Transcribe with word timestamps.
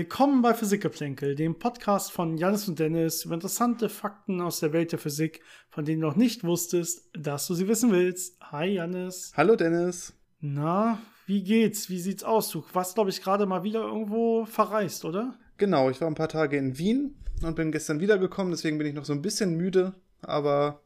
Willkommen 0.00 0.40
bei 0.40 0.54
Physikgeplänkel, 0.54 1.34
dem 1.34 1.58
Podcast 1.58 2.10
von 2.10 2.38
Janis 2.38 2.66
und 2.68 2.78
Dennis 2.78 3.26
über 3.26 3.34
interessante 3.34 3.90
Fakten 3.90 4.40
aus 4.40 4.60
der 4.60 4.72
Welt 4.72 4.92
der 4.92 4.98
Physik, 4.98 5.42
von 5.68 5.84
denen 5.84 6.00
du 6.00 6.06
noch 6.06 6.16
nicht 6.16 6.42
wusstest, 6.42 7.10
dass 7.12 7.46
du 7.46 7.52
sie 7.52 7.68
wissen 7.68 7.92
willst. 7.92 8.40
Hi 8.40 8.64
Janis. 8.64 9.30
Hallo 9.36 9.56
Dennis. 9.56 10.14
Na, 10.40 10.98
wie 11.26 11.42
geht's? 11.42 11.90
Wie 11.90 12.00
sieht's 12.00 12.24
aus? 12.24 12.48
Du 12.48 12.64
warst, 12.72 12.94
glaube 12.94 13.10
ich, 13.10 13.20
gerade 13.20 13.44
mal 13.44 13.62
wieder 13.62 13.82
irgendwo 13.82 14.46
verreist, 14.46 15.04
oder? 15.04 15.34
Genau, 15.58 15.90
ich 15.90 16.00
war 16.00 16.08
ein 16.08 16.14
paar 16.14 16.30
Tage 16.30 16.56
in 16.56 16.78
Wien 16.78 17.16
und 17.42 17.54
bin 17.54 17.70
gestern 17.70 18.00
wiedergekommen, 18.00 18.52
deswegen 18.52 18.78
bin 18.78 18.86
ich 18.86 18.94
noch 18.94 19.04
so 19.04 19.12
ein 19.12 19.20
bisschen 19.20 19.54
müde, 19.54 19.92
aber 20.22 20.80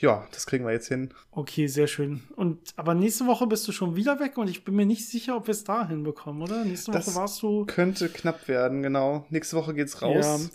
ja, 0.00 0.26
das 0.32 0.46
kriegen 0.46 0.64
wir 0.64 0.72
jetzt 0.72 0.88
hin. 0.88 1.10
Okay, 1.30 1.66
sehr 1.66 1.86
schön. 1.86 2.22
Und 2.34 2.72
aber 2.76 2.94
nächste 2.94 3.26
Woche 3.26 3.46
bist 3.46 3.68
du 3.68 3.72
schon 3.72 3.96
wieder 3.96 4.18
weg 4.18 4.38
und 4.38 4.48
ich 4.48 4.64
bin 4.64 4.74
mir 4.74 4.86
nicht 4.86 5.06
sicher, 5.06 5.36
ob 5.36 5.46
wir 5.46 5.52
es 5.52 5.64
da 5.64 5.86
hinbekommen, 5.86 6.42
oder? 6.42 6.64
Nächste 6.64 6.90
Das 6.90 7.06
Woche 7.06 7.16
warst 7.16 7.42
du. 7.42 7.66
Könnte 7.66 8.08
knapp 8.08 8.48
werden, 8.48 8.82
genau. 8.82 9.26
Nächste 9.28 9.56
Woche 9.56 9.74
geht's 9.74 10.00
raus 10.00 10.50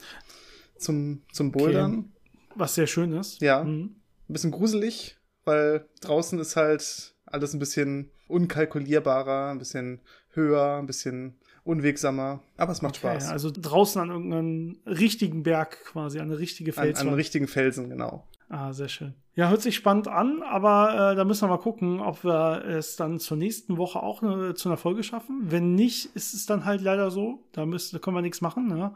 zum, 0.78 1.22
zum 1.32 1.52
Bouldern. 1.52 2.12
Was 2.56 2.76
sehr 2.76 2.88
schön 2.88 3.14
ist. 3.14 3.42
Ja. 3.42 3.64
Mhm. 3.64 3.96
Ein 4.28 4.34
bisschen 4.34 4.52
gruselig, 4.52 5.18
weil 5.44 5.88
draußen 6.02 6.40
ist 6.40 6.56
halt 6.56 7.14
alles 7.26 7.54
ein 7.54 7.60
bisschen 7.60 8.10
unkalkulierbarer, 8.28 9.52
ein 9.52 9.60
bisschen 9.60 10.02
höher, 10.30 10.78
ein 10.78 10.88
bisschen 10.88 11.38
unwegsamer. 11.64 12.42
Aber 12.58 12.72
es 12.72 12.82
macht 12.82 12.98
Okay, 13.04 13.20
Spaß. 13.20 13.30
also 13.30 13.52
draußen 13.54 14.02
an 14.02 14.10
irgendeinem 14.10 14.78
richtigen 14.86 15.44
Berg 15.44 15.84
quasi, 15.86 16.20
an 16.20 16.30
eine 16.30 16.40
richtige 16.40 16.72
an, 16.72 16.78
an 16.78 16.84
Felswand. 16.86 17.16
richtigen 17.18 17.48
Felsen, 17.48 17.90
genau. 17.90 18.26
Ah, 18.48 18.72
sehr 18.74 18.90
schön. 18.90 19.16
Ja, 19.34 19.50
hört 19.50 19.62
sich 19.62 19.76
spannend 19.76 20.08
an, 20.08 20.42
aber 20.44 21.12
äh, 21.12 21.16
da 21.16 21.26
müssen 21.26 21.42
wir 21.44 21.50
mal 21.50 21.58
gucken, 21.58 22.00
ob 22.00 22.24
wir 22.24 22.64
es 22.66 22.96
dann 22.96 23.20
zur 23.20 23.36
nächsten 23.36 23.78
Woche 23.78 24.02
auch 24.02 24.22
ne, 24.22 24.54
zu 24.54 24.70
einer 24.70 24.78
Folge 24.78 25.04
schaffen. 25.04 25.42
Wenn 25.52 25.76
nicht, 25.76 26.16
ist 26.16 26.34
es 26.34 26.46
dann 26.46 26.64
halt 26.64 26.80
leider 26.82 27.12
so. 27.12 27.44
Da, 27.52 27.66
müssen, 27.66 27.96
da 27.96 28.00
können 28.00 28.16
wir 28.16 28.22
nichts 28.22 28.40
machen. 28.40 28.68
Ne? 28.68 28.94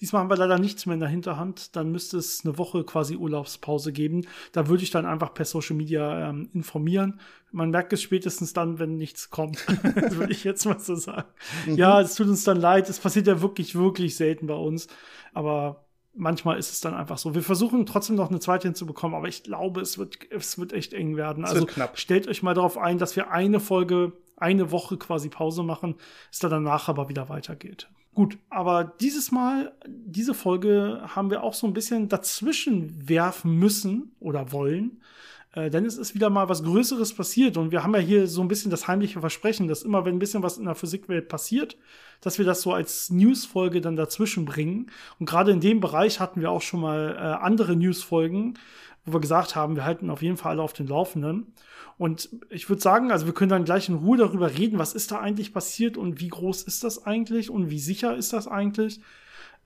Diesmal 0.00 0.20
haben 0.22 0.30
wir 0.30 0.36
leider 0.36 0.58
nichts 0.60 0.86
mehr 0.86 0.94
in 0.94 1.00
der 1.00 1.08
Hinterhand. 1.08 1.74
Dann 1.74 1.90
müsste 1.90 2.18
es 2.18 2.44
eine 2.44 2.56
Woche 2.56 2.84
quasi 2.84 3.16
Urlaubspause 3.16 3.90
geben. 3.92 4.26
Da 4.52 4.68
würde 4.68 4.84
ich 4.84 4.90
dann 4.90 5.06
einfach 5.06 5.34
per 5.34 5.44
Social 5.46 5.74
Media 5.74 6.28
ähm, 6.28 6.50
informieren. 6.52 7.18
Man 7.50 7.70
merkt 7.70 7.92
es 7.92 8.00
spätestens 8.00 8.52
dann, 8.52 8.78
wenn 8.78 8.96
nichts 8.96 9.30
kommt. 9.30 9.64
das 9.96 10.16
würde 10.16 10.32
ich 10.32 10.44
jetzt 10.44 10.66
mal 10.66 10.78
so 10.78 10.94
sagen. 10.94 11.26
Ja, 11.66 12.00
es 12.00 12.14
tut 12.14 12.28
uns 12.28 12.44
dann 12.44 12.60
leid. 12.60 12.88
Es 12.88 12.99
passiert 13.02 13.26
ja 13.26 13.40
wirklich, 13.40 13.74
wirklich 13.74 14.16
selten 14.16 14.46
bei 14.46 14.54
uns. 14.54 14.88
Aber 15.32 15.86
manchmal 16.14 16.58
ist 16.58 16.72
es 16.72 16.80
dann 16.80 16.94
einfach 16.94 17.18
so. 17.18 17.34
Wir 17.34 17.42
versuchen 17.42 17.86
trotzdem 17.86 18.16
noch 18.16 18.30
eine 18.30 18.40
zweite 18.40 18.68
hinzubekommen, 18.68 19.16
aber 19.16 19.28
ich 19.28 19.42
glaube, 19.42 19.80
es 19.80 19.98
wird, 19.98 20.18
es 20.30 20.58
wird 20.58 20.72
echt 20.72 20.92
eng 20.92 21.16
werden. 21.16 21.44
Also 21.44 21.66
stellt 21.94 22.28
euch 22.28 22.42
mal 22.42 22.54
darauf 22.54 22.78
ein, 22.78 22.98
dass 22.98 23.16
wir 23.16 23.30
eine 23.30 23.60
Folge, 23.60 24.12
eine 24.36 24.70
Woche 24.70 24.96
quasi 24.96 25.28
Pause 25.28 25.62
machen, 25.62 25.96
es 26.32 26.38
dann 26.38 26.50
danach 26.50 26.88
aber 26.88 27.08
wieder 27.08 27.28
weitergeht. 27.28 27.88
Gut, 28.12 28.38
aber 28.48 28.84
dieses 29.00 29.30
Mal, 29.30 29.72
diese 29.86 30.34
Folge 30.34 31.00
haben 31.06 31.30
wir 31.30 31.44
auch 31.44 31.54
so 31.54 31.66
ein 31.66 31.72
bisschen 31.72 32.08
dazwischen 32.08 33.08
werfen 33.08 33.54
müssen 33.54 34.16
oder 34.18 34.50
wollen. 34.50 35.00
Äh, 35.52 35.70
denn 35.70 35.84
es 35.84 35.98
ist 35.98 36.14
wieder 36.14 36.30
mal 36.30 36.48
was 36.48 36.62
Größeres 36.62 37.14
passiert 37.14 37.56
und 37.56 37.72
wir 37.72 37.82
haben 37.82 37.94
ja 37.94 38.00
hier 38.00 38.26
so 38.28 38.40
ein 38.40 38.48
bisschen 38.48 38.70
das 38.70 38.86
heimliche 38.86 39.20
Versprechen, 39.20 39.66
dass 39.66 39.82
immer 39.82 40.04
wenn 40.04 40.16
ein 40.16 40.20
bisschen 40.20 40.42
was 40.42 40.58
in 40.58 40.64
der 40.64 40.76
Physikwelt 40.76 41.28
passiert, 41.28 41.76
dass 42.20 42.38
wir 42.38 42.44
das 42.44 42.62
so 42.62 42.72
als 42.72 43.10
Newsfolge 43.10 43.80
dann 43.80 43.96
dazwischen 43.96 44.44
bringen. 44.44 44.90
Und 45.18 45.26
gerade 45.26 45.50
in 45.50 45.60
dem 45.60 45.80
Bereich 45.80 46.20
hatten 46.20 46.40
wir 46.40 46.50
auch 46.50 46.62
schon 46.62 46.80
mal 46.80 47.16
äh, 47.16 47.44
andere 47.44 47.74
Newsfolgen, 47.74 48.58
wo 49.04 49.14
wir 49.14 49.20
gesagt 49.20 49.56
haben, 49.56 49.74
wir 49.74 49.84
halten 49.84 50.10
auf 50.10 50.22
jeden 50.22 50.36
Fall 50.36 50.52
alle 50.52 50.62
auf 50.62 50.72
den 50.72 50.86
Laufenden. 50.86 51.52
Und 51.98 52.30
ich 52.48 52.68
würde 52.68 52.80
sagen, 52.80 53.10
also 53.10 53.26
wir 53.26 53.34
können 53.34 53.50
dann 53.50 53.64
gleich 53.64 53.88
in 53.88 53.96
Ruhe 53.96 54.18
darüber 54.18 54.56
reden, 54.56 54.78
was 54.78 54.94
ist 54.94 55.10
da 55.10 55.18
eigentlich 55.18 55.52
passiert 55.52 55.96
und 55.96 56.20
wie 56.20 56.28
groß 56.28 56.62
ist 56.62 56.84
das 56.84 57.06
eigentlich 57.06 57.50
und 57.50 57.70
wie 57.70 57.78
sicher 57.78 58.16
ist 58.16 58.32
das 58.32 58.46
eigentlich. 58.46 59.00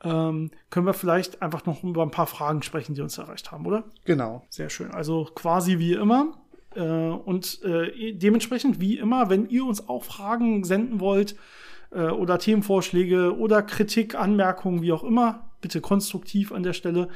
Ähm, 0.03 0.51
können 0.71 0.87
wir 0.87 0.95
vielleicht 0.95 1.41
einfach 1.43 1.65
noch 1.67 1.83
über 1.83 2.03
ein 2.03 2.11
paar 2.11 2.27
Fragen 2.27 2.63
sprechen, 2.63 2.95
die 2.95 3.01
uns 3.01 3.19
erreicht 3.19 3.53
haben, 3.53 3.67
oder? 3.67 3.85
Genau. 4.05 4.45
Sehr 4.51 4.71
schön. 4.71 4.91
Also 4.91 5.29
quasi 5.35 5.79
wie 5.79 5.95
immer. 5.95 6.35
Äh, 6.75 6.81
und 6.81 7.63
äh, 7.63 8.13
dementsprechend 8.13 8.81
wie 8.81 8.99
immer, 8.99 9.31
wenn 9.31 9.49
ihr 9.49 9.65
uns 9.65 9.89
auch 9.89 10.05
Fragen 10.05 10.65
senden 10.65 11.01
wollt 11.01 11.37
äh, 11.91 12.07
oder 12.09 12.39
Themenvorschläge 12.39 13.37
oder 13.37 13.63
Kritik, 13.63 14.15
Anmerkungen, 14.15 14.83
wie 14.83 14.93
auch 14.93 15.05
immer, 15.05 15.51
bitte 15.61 15.81
konstruktiv 15.81 16.53
an 16.53 16.63
der 16.63 16.75
Stelle, 16.75 17.09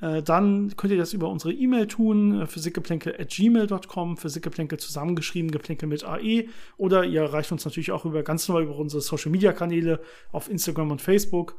äh, 0.00 0.22
dann 0.22 0.74
könnt 0.76 0.92
ihr 0.92 0.98
das 0.98 1.12
über 1.12 1.28
unsere 1.28 1.52
E-Mail 1.52 1.86
tun, 1.86 2.40
äh, 2.40 2.46
physikgeplänkel.gmail.com, 2.46 4.16
physikgeplänkel 4.16 4.78
zusammengeschrieben, 4.78 5.50
geplänkel 5.52 5.88
mit 5.88 6.04
AE. 6.04 6.48
Oder 6.76 7.04
ihr 7.04 7.22
erreicht 7.22 7.52
uns 7.52 7.64
natürlich 7.64 7.92
auch 7.92 8.04
über 8.04 8.22
ganz 8.24 8.48
neu 8.48 8.62
über 8.62 8.76
unsere 8.76 9.00
Social-Media-Kanäle 9.00 10.00
auf 10.32 10.50
Instagram 10.50 10.90
und 10.90 11.00
Facebook. 11.00 11.56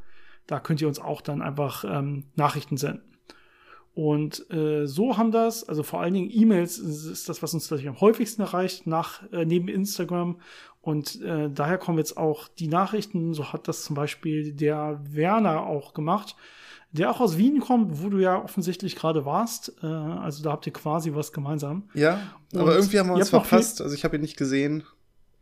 Da 0.48 0.60
könnt 0.60 0.82
ihr 0.82 0.88
uns 0.88 1.00
auch 1.00 1.22
dann 1.22 1.42
einfach 1.42 1.86
ähm, 1.88 2.26
Nachrichten 2.36 2.78
senden. 2.78 3.14
Und 3.96 4.50
äh, 4.52 4.88
so 4.88 5.18
haben 5.18 5.32
das, 5.32 5.68
also 5.70 5.84
vor 5.84 6.02
allen 6.02 6.16
Dingen 6.16 6.30
E-Mails 6.32 6.80
ist 6.80 7.30
das, 7.30 7.44
was 7.44 7.54
uns 7.54 7.70
natürlich 7.70 7.88
am 7.88 8.02
häufigsten 8.02 8.42
erreicht, 8.42 8.88
nach 8.88 9.22
äh, 9.32 9.46
neben 9.46 9.68
Instagram. 9.68 10.40
Und 10.82 11.22
äh, 11.22 11.50
daher 11.52 11.78
kommen 11.78 12.00
jetzt 12.00 12.18
auch 12.18 12.48
die 12.48 12.68
Nachrichten. 12.68 13.34
So 13.34 13.54
hat 13.54 13.68
das 13.68 13.84
zum 13.84 13.96
Beispiel 13.96 14.52
der 14.54 15.00
Werner 15.08 15.68
auch 15.68 15.94
gemacht, 15.94 16.36
der 16.92 17.12
auch 17.12 17.22
aus 17.22 17.38
Wien 17.38 17.60
kommt, 17.60 18.02
wo 18.02 18.10
du 18.10 18.18
ja 18.18 18.44
offensichtlich 18.44 18.96
gerade 18.96 19.26
warst. 19.26 19.74
Äh, 19.84 19.86
also 19.86 20.44
da 20.44 20.52
habt 20.52 20.66
ihr 20.66 20.74
quasi 20.74 21.14
was 21.14 21.32
gemeinsam. 21.32 21.88
Ja, 21.94 22.20
Und 22.52 22.62
aber 22.62 22.76
irgendwie 22.76 22.98
haben 22.98 23.10
wir 23.10 23.16
uns 23.16 23.30
verpasst. 23.30 23.80
Also 23.80 23.94
ich 23.94 24.04
habe 24.04 24.16
ihn 24.16 24.22
nicht 24.22 24.38
gesehen, 24.38 24.84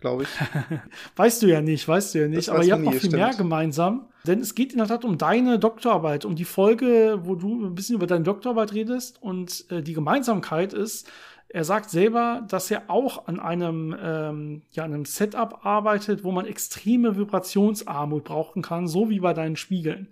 glaube 0.01 0.23
ich. 0.23 0.29
Weißt 1.15 1.41
du 1.41 1.47
ja 1.47 1.61
nicht, 1.61 1.87
weißt 1.87 2.13
du 2.15 2.21
ja 2.21 2.27
nicht, 2.27 2.47
Das 2.47 2.49
aber 2.49 2.63
ihr 2.63 2.73
habt 2.73 2.83
noch 2.83 2.93
viel 2.93 3.11
mehr 3.11 3.27
stimmt. 3.27 3.37
gemeinsam. 3.37 4.07
Denn 4.27 4.39
es 4.39 4.53
geht 4.53 4.73
in 4.73 4.79
der 4.79 4.87
Tat 4.87 5.05
um 5.05 5.17
deine 5.17 5.57
Doktorarbeit, 5.57 6.25
um 6.25 6.35
die 6.35 6.45
Folge, 6.45 7.19
wo 7.23 7.35
du 7.35 7.65
ein 7.65 7.73
bisschen 7.75 7.95
über 7.95 8.07
deine 8.07 8.23
Doktorarbeit 8.23 8.73
redest. 8.73 9.21
Und 9.21 9.65
äh, 9.71 9.81
die 9.81 9.93
Gemeinsamkeit 9.93 10.73
ist, 10.73 11.09
er 11.49 11.63
sagt 11.63 11.89
selber, 11.89 12.45
dass 12.47 12.71
er 12.71 12.83
auch 12.87 13.27
an 13.27 13.39
einem, 13.39 13.95
ähm, 14.01 14.61
ja, 14.71 14.83
an 14.83 14.93
einem 14.93 15.05
Setup 15.05 15.65
arbeitet, 15.65 16.23
wo 16.23 16.31
man 16.31 16.45
extreme 16.45 17.17
Vibrationsarmut 17.17 18.23
brauchen 18.23 18.61
kann, 18.61 18.87
so 18.87 19.09
wie 19.09 19.19
bei 19.19 19.33
deinen 19.33 19.55
Spiegeln. 19.55 20.07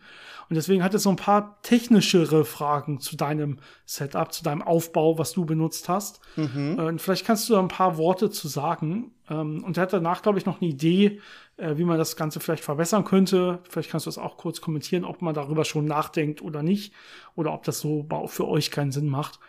Und 0.49 0.55
deswegen 0.55 0.83
hat 0.83 0.93
er 0.93 0.99
so 0.99 1.11
ein 1.11 1.15
paar 1.15 1.61
technischere 1.61 2.43
Fragen 2.43 2.99
zu 2.99 3.15
deinem 3.15 3.59
Setup, 3.85 4.33
zu 4.33 4.43
deinem 4.43 4.63
Aufbau, 4.63 5.19
was 5.19 5.31
du 5.33 5.45
benutzt 5.45 5.87
hast. 5.89 6.21
Mhm. 6.35 6.75
Äh, 6.79 6.81
Und 6.83 7.01
vielleicht 7.01 7.25
kannst 7.25 7.47
du 7.47 7.53
da 7.53 7.59
ein 7.59 7.67
paar 7.67 7.97
Worte 7.97 8.31
zu 8.31 8.47
sagen. 8.47 9.11
Ähm, 9.29 9.63
Und 9.63 9.77
er 9.77 9.83
hat 9.83 9.93
danach, 9.93 10.23
glaube 10.23 10.39
ich, 10.39 10.47
noch 10.47 10.59
eine 10.59 10.69
Idee, 10.71 11.21
äh, 11.57 11.77
wie 11.77 11.83
man 11.83 11.99
das 11.99 12.15
Ganze 12.15 12.39
vielleicht 12.39 12.63
verbessern 12.63 13.03
könnte. 13.03 13.59
Vielleicht 13.69 13.91
kannst 13.91 14.07
du 14.07 14.09
das 14.09 14.17
auch 14.17 14.37
kurz 14.37 14.59
kommentieren, 14.59 15.05
ob 15.05 15.21
man 15.21 15.35
darüber 15.35 15.65
schon 15.65 15.85
nachdenkt 15.85 16.41
oder 16.41 16.63
nicht. 16.63 16.93
Oder 17.35 17.53
ob 17.53 17.63
das 17.63 17.79
so 17.79 18.07
für 18.25 18.47
euch 18.47 18.71
keinen 18.71 18.91
Sinn 18.91 19.07
macht. 19.07 19.39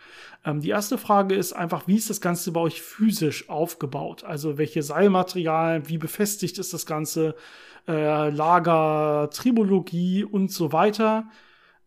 Ähm, 0.45 0.61
Die 0.61 0.69
erste 0.69 0.99
Frage 0.99 1.33
ist 1.33 1.53
einfach, 1.53 1.87
wie 1.87 1.95
ist 1.95 2.11
das 2.11 2.21
Ganze 2.21 2.51
bei 2.51 2.59
euch 2.59 2.79
physisch 2.79 3.49
aufgebaut? 3.49 4.23
Also 4.23 4.59
welche 4.59 4.83
Seilmaterialien, 4.83 5.89
wie 5.89 5.97
befestigt 5.97 6.59
ist 6.59 6.73
das 6.73 6.85
Ganze? 6.85 7.35
Äh, 7.87 8.29
Lager, 8.29 9.29
Tribologie 9.31 10.23
und 10.23 10.51
so 10.51 10.71
weiter. 10.71 11.29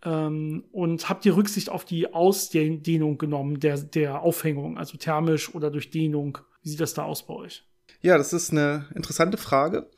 Ähm, 0.05 0.65
und 0.73 1.09
habt 1.09 1.25
ihr 1.25 1.37
Rücksicht 1.37 1.71
auf 1.71 1.85
die 1.85 2.13
Ausdehnung 2.13 3.19
genommen 3.19 3.61
der, 3.61 3.79
der 3.79 4.21
Aufhängung, 4.23 4.77
also 4.79 4.97
thermisch 4.97 5.55
oder 5.55 5.71
durch 5.71 5.91
Dehnung? 5.91 6.39
Wie 6.63 6.69
sieht 6.69 6.81
das 6.81 6.95
da 6.95 7.05
aus 7.05 7.27
bei 7.27 7.35
euch? 7.35 7.65
Ja, 8.01 8.19
das 8.19 8.33
ist 8.33 8.51
eine 8.51 8.87
interessante 8.95 9.39
Frage. 9.39 9.89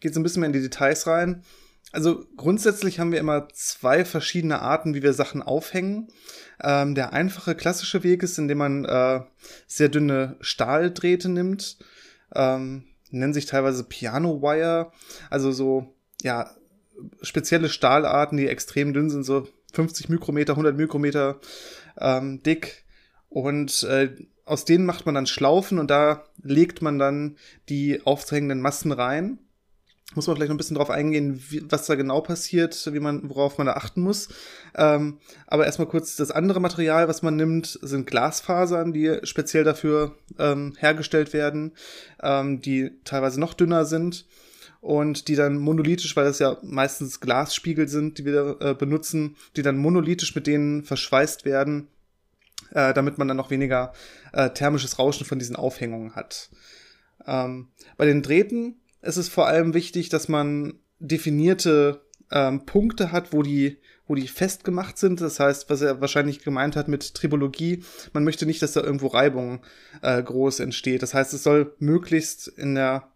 Geht 0.00 0.14
so 0.14 0.20
ein 0.20 0.22
bisschen 0.24 0.40
mehr 0.40 0.48
in 0.48 0.52
die 0.52 0.62
Details 0.62 1.06
rein. 1.06 1.44
Also 1.92 2.24
grundsätzlich 2.36 2.98
haben 2.98 3.12
wir 3.12 3.20
immer 3.20 3.48
zwei 3.52 4.04
verschiedene 4.04 4.62
Arten, 4.62 4.94
wie 4.94 5.02
wir 5.02 5.12
Sachen 5.12 5.42
aufhängen. 5.42 6.08
Ähm, 6.62 6.94
der 6.94 7.12
einfache 7.12 7.54
klassische 7.54 8.02
Weg 8.02 8.22
ist, 8.22 8.38
indem 8.38 8.58
man 8.58 8.84
äh, 8.84 9.20
sehr 9.66 9.90
dünne 9.90 10.36
Stahldrähte 10.40 11.28
nimmt. 11.28 11.76
Ähm, 12.34 12.84
nennen 13.12 13.34
sich 13.34 13.46
teilweise 13.46 13.84
Piano 13.84 14.42
Wire. 14.42 14.92
Also 15.30 15.52
so, 15.52 15.94
ja, 16.22 16.50
spezielle 17.22 17.68
Stahlarten, 17.68 18.38
die 18.38 18.48
extrem 18.48 18.92
dünn 18.92 19.10
sind, 19.10 19.24
so 19.24 19.46
50 19.72 20.08
Mikrometer, 20.08 20.54
100 20.54 20.76
Mikrometer 20.76 21.40
ähm, 21.98 22.42
dick. 22.42 22.84
Und 23.28 23.84
äh, 23.84 24.14
aus 24.44 24.64
denen 24.64 24.84
macht 24.84 25.06
man 25.06 25.14
dann 25.14 25.26
Schlaufen 25.26 25.78
und 25.78 25.90
da 25.90 26.24
legt 26.42 26.82
man 26.82 26.98
dann 26.98 27.36
die 27.68 28.04
aufzuhängenden 28.04 28.60
Massen 28.60 28.92
rein. 28.92 29.38
Muss 30.14 30.26
man 30.26 30.36
vielleicht 30.36 30.50
noch 30.50 30.54
ein 30.54 30.58
bisschen 30.58 30.76
drauf 30.76 30.90
eingehen, 30.90 31.42
wie, 31.48 31.62
was 31.70 31.86
da 31.86 31.94
genau 31.94 32.20
passiert, 32.20 32.92
wie 32.92 33.00
man, 33.00 33.28
worauf 33.28 33.56
man 33.58 33.66
da 33.66 33.74
achten 33.74 34.02
muss. 34.02 34.28
Ähm, 34.76 35.18
aber 35.46 35.64
erstmal 35.64 35.88
kurz 35.88 36.16
das 36.16 36.30
andere 36.30 36.60
Material, 36.60 37.08
was 37.08 37.22
man 37.22 37.36
nimmt, 37.36 37.78
sind 37.82 38.06
Glasfasern, 38.06 38.92
die 38.92 39.20
speziell 39.22 39.64
dafür 39.64 40.16
ähm, 40.38 40.74
hergestellt 40.78 41.32
werden, 41.32 41.72
ähm, 42.22 42.60
die 42.60 42.90
teilweise 43.04 43.40
noch 43.40 43.54
dünner 43.54 43.84
sind 43.84 44.26
und 44.82 45.28
die 45.28 45.36
dann 45.36 45.58
monolithisch, 45.58 46.16
weil 46.16 46.24
das 46.24 46.40
ja 46.40 46.58
meistens 46.62 47.20
Glasspiegel 47.20 47.88
sind, 47.88 48.18
die 48.18 48.24
wir 48.24 48.56
äh, 48.60 48.74
benutzen, 48.74 49.36
die 49.56 49.62
dann 49.62 49.78
monolithisch 49.78 50.34
mit 50.34 50.46
denen 50.46 50.82
verschweißt 50.82 51.44
werden, 51.44 51.86
äh, 52.72 52.92
damit 52.92 53.16
man 53.16 53.28
dann 53.28 53.36
noch 53.36 53.50
weniger 53.50 53.92
äh, 54.32 54.50
thermisches 54.50 54.98
Rauschen 54.98 55.24
von 55.24 55.38
diesen 55.38 55.56
Aufhängungen 55.56 56.16
hat. 56.16 56.50
Ähm, 57.26 57.68
bei 57.96 58.06
den 58.06 58.22
Drähten 58.22 58.80
ist 59.02 59.16
es 59.16 59.28
vor 59.28 59.46
allem 59.46 59.74
wichtig, 59.74 60.08
dass 60.08 60.28
man 60.28 60.74
definierte 60.98 62.00
ähm, 62.30 62.64
Punkte 62.64 63.12
hat, 63.12 63.32
wo 63.32 63.42
die, 63.42 63.78
wo 64.06 64.14
die 64.14 64.28
festgemacht 64.28 64.96
sind. 64.96 65.20
Das 65.20 65.38
heißt, 65.38 65.68
was 65.68 65.82
er 65.82 66.00
wahrscheinlich 66.00 66.42
gemeint 66.42 66.76
hat 66.76 66.88
mit 66.88 67.14
Tribologie, 67.14 67.84
man 68.12 68.24
möchte 68.24 68.46
nicht, 68.46 68.62
dass 68.62 68.72
da 68.72 68.80
irgendwo 68.82 69.08
Reibung 69.08 69.60
äh, 70.00 70.22
groß 70.22 70.60
entsteht. 70.60 71.02
Das 71.02 71.14
heißt, 71.14 71.34
es 71.34 71.42
soll 71.42 71.74
möglichst 71.78 72.48
in 72.48 72.74
der 72.74 73.08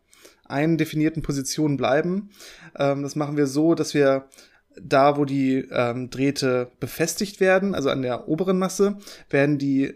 einen 0.45 0.77
definierten 0.77 1.23
Position 1.23 1.77
bleiben. 1.77 2.31
Ähm, 2.79 3.03
das 3.03 3.17
machen 3.17 3.37
wir 3.37 3.47
so, 3.47 3.75
dass 3.75 3.95
wir 3.95 4.29
da, 4.81 5.17
wo 5.17 5.25
die 5.25 5.67
ähm, 5.71 6.11
Drähte 6.11 6.71
befestigt 6.81 7.41
werden, 7.41 7.75
also 7.75 7.89
an 7.89 8.03
der 8.03 8.29
oberen 8.29 8.59
Masse, 8.59 8.99
werden 9.31 9.59
die 9.59 9.95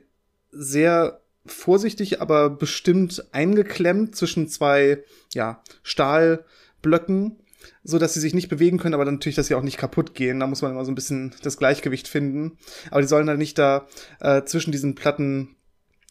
sehr 0.50 1.19
vorsichtig, 1.46 2.20
aber 2.20 2.50
bestimmt 2.50 3.24
eingeklemmt 3.32 4.14
zwischen 4.14 4.48
zwei 4.48 5.02
ja, 5.32 5.62
Stahlblöcken, 5.82 7.38
so 7.82 7.98
dass 7.98 8.14
sie 8.14 8.20
sich 8.20 8.34
nicht 8.34 8.48
bewegen 8.48 8.78
können, 8.78 8.94
aber 8.94 9.04
natürlich, 9.04 9.36
dass 9.36 9.46
sie 9.46 9.54
auch 9.54 9.62
nicht 9.62 9.78
kaputt 9.78 10.14
gehen. 10.14 10.40
Da 10.40 10.46
muss 10.46 10.62
man 10.62 10.72
immer 10.72 10.84
so 10.84 10.92
ein 10.92 10.94
bisschen 10.94 11.34
das 11.42 11.56
Gleichgewicht 11.56 12.08
finden. 12.08 12.58
Aber 12.90 13.00
die 13.00 13.08
sollen 13.08 13.26
dann 13.26 13.38
nicht 13.38 13.58
da 13.58 13.86
äh, 14.20 14.44
zwischen 14.44 14.72
diesen 14.72 14.94
Platten 14.94 15.56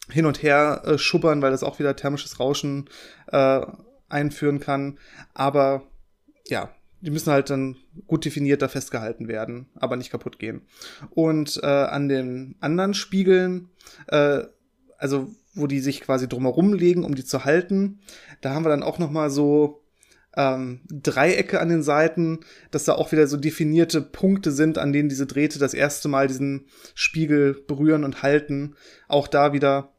hin 0.08 0.26
und 0.26 0.42
her 0.42 0.82
äh, 0.84 0.98
schubbern, 0.98 1.42
weil 1.42 1.52
das 1.52 1.62
auch 1.62 1.78
wieder 1.78 1.96
thermisches 1.96 2.40
Rauschen 2.40 2.88
äh, 3.28 3.60
einführen 4.08 4.60
kann. 4.60 4.98
Aber 5.34 5.84
ja, 6.48 6.74
die 7.00 7.10
müssen 7.10 7.32
halt 7.32 7.50
dann 7.50 7.76
gut 8.06 8.24
definiert 8.24 8.62
da 8.62 8.68
festgehalten 8.68 9.28
werden, 9.28 9.68
aber 9.76 9.96
nicht 9.96 10.10
kaputt 10.10 10.38
gehen. 10.38 10.62
Und 11.10 11.60
äh, 11.62 11.66
an 11.66 12.08
den 12.08 12.56
anderen 12.60 12.94
Spiegeln, 12.94 13.70
äh, 14.08 14.42
also 15.00 15.30
wo 15.54 15.66
die 15.66 15.80
sich 15.80 16.02
quasi 16.02 16.28
drumherum 16.28 16.72
legen, 16.72 17.04
um 17.04 17.14
die 17.14 17.24
zu 17.24 17.44
halten, 17.44 17.98
da 18.40 18.54
haben 18.54 18.64
wir 18.64 18.68
dann 18.68 18.84
auch 18.84 18.98
noch 18.98 19.10
mal 19.10 19.30
so 19.30 19.82
ähm, 20.36 20.80
Dreiecke 20.88 21.60
an 21.60 21.70
den 21.70 21.82
Seiten, 21.82 22.40
dass 22.70 22.84
da 22.84 22.94
auch 22.94 23.10
wieder 23.10 23.26
so 23.26 23.36
definierte 23.36 24.00
Punkte 24.00 24.52
sind, 24.52 24.78
an 24.78 24.92
denen 24.92 25.08
diese 25.08 25.26
Drähte 25.26 25.58
das 25.58 25.74
erste 25.74 26.08
Mal 26.08 26.28
diesen 26.28 26.66
Spiegel 26.94 27.54
berühren 27.66 28.04
und 28.04 28.22
halten. 28.22 28.76
Auch 29.08 29.26
da 29.26 29.52
wieder, 29.52 29.92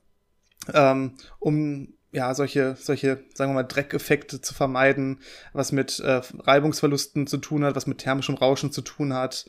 ähm, 0.74 1.16
um 1.40 1.94
ja, 2.14 2.34
solche, 2.34 2.76
solche, 2.80 3.24
sagen 3.34 3.52
wir 3.52 3.56
mal, 3.56 3.64
Dreckeffekte 3.64 4.42
zu 4.42 4.54
vermeiden, 4.54 5.20
was 5.54 5.72
mit 5.72 6.00
äh, 6.00 6.22
Reibungsverlusten 6.40 7.26
zu 7.28 7.38
tun 7.38 7.64
hat, 7.64 7.76
was 7.76 7.88
mit 7.88 8.00
thermischem 8.00 8.36
Rauschen 8.36 8.72
zu 8.72 8.82
tun 8.82 9.14
hat. 9.14 9.46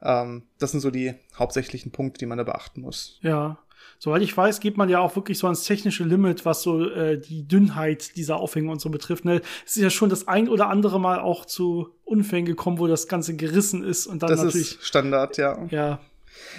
Ähm, 0.00 0.44
das 0.58 0.70
sind 0.70 0.80
so 0.80 0.90
die 0.90 1.14
hauptsächlichen 1.36 1.92
Punkte, 1.92 2.18
die 2.18 2.26
man 2.26 2.38
da 2.38 2.44
beachten 2.44 2.80
muss. 2.80 3.18
Ja. 3.22 3.58
Soweit 3.98 4.22
ich 4.22 4.36
weiß, 4.36 4.60
geht 4.60 4.76
man 4.76 4.88
ja 4.88 5.00
auch 5.00 5.16
wirklich 5.16 5.38
so 5.38 5.46
ans 5.46 5.64
technische 5.64 6.04
Limit, 6.04 6.44
was 6.44 6.62
so 6.62 6.88
äh, 6.88 7.18
die 7.18 7.46
Dünnheit 7.46 8.16
dieser 8.16 8.36
Aufhänge 8.36 8.70
und 8.70 8.80
so 8.80 8.90
betrifft. 8.90 9.24
Ne? 9.24 9.40
Es 9.64 9.76
ist 9.76 9.82
ja 9.82 9.90
schon 9.90 10.10
das 10.10 10.28
ein 10.28 10.48
oder 10.48 10.68
andere 10.68 11.00
Mal 11.00 11.20
auch 11.20 11.44
zu 11.44 11.88
Unfällen 12.04 12.44
gekommen, 12.44 12.78
wo 12.78 12.86
das 12.86 13.08
Ganze 13.08 13.36
gerissen 13.36 13.82
ist 13.82 14.06
und 14.06 14.22
dann 14.22 14.30
das 14.30 14.42
natürlich. 14.42 14.72
Ist 14.72 14.86
Standard, 14.86 15.36
ja. 15.36 15.66
Ja. 15.70 16.00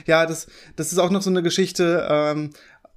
Ja, 0.05 0.25
das, 0.25 0.47
das 0.75 0.91
ist 0.91 0.99
auch 0.99 1.09
noch 1.09 1.21
so 1.21 1.29
eine 1.29 1.43
Geschichte. 1.43 2.07
Ähm, 2.09 2.51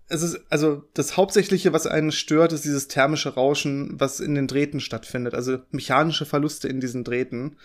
es 0.09 0.23
ist, 0.23 0.41
also 0.49 0.85
das 0.95 1.17
Hauptsächliche, 1.17 1.73
was 1.73 1.87
einen 1.87 2.11
stört, 2.13 2.53
ist 2.53 2.65
dieses 2.65 2.89
thermische 2.89 3.35
Rauschen, 3.35 4.01
was 4.01 4.21
in 4.21 4.35
den 4.35 4.47
Drähten 4.47 4.81
stattfindet, 4.81 5.35
also 5.35 5.59
mechanische 5.71 6.25
Verluste 6.25 6.69
in 6.69 6.81
diesen 6.81 7.05
Drähten. 7.05 7.57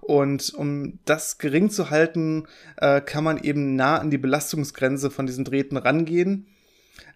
Und 0.00 0.52
um 0.54 0.98
das 1.04 1.38
gering 1.38 1.70
zu 1.70 1.90
halten, 1.90 2.48
äh, 2.76 3.00
kann 3.00 3.22
man 3.22 3.38
eben 3.38 3.76
nah 3.76 3.98
an 3.98 4.10
die 4.10 4.18
Belastungsgrenze 4.18 5.12
von 5.12 5.26
diesen 5.26 5.44
Drähten 5.44 5.76
rangehen. 5.76 6.48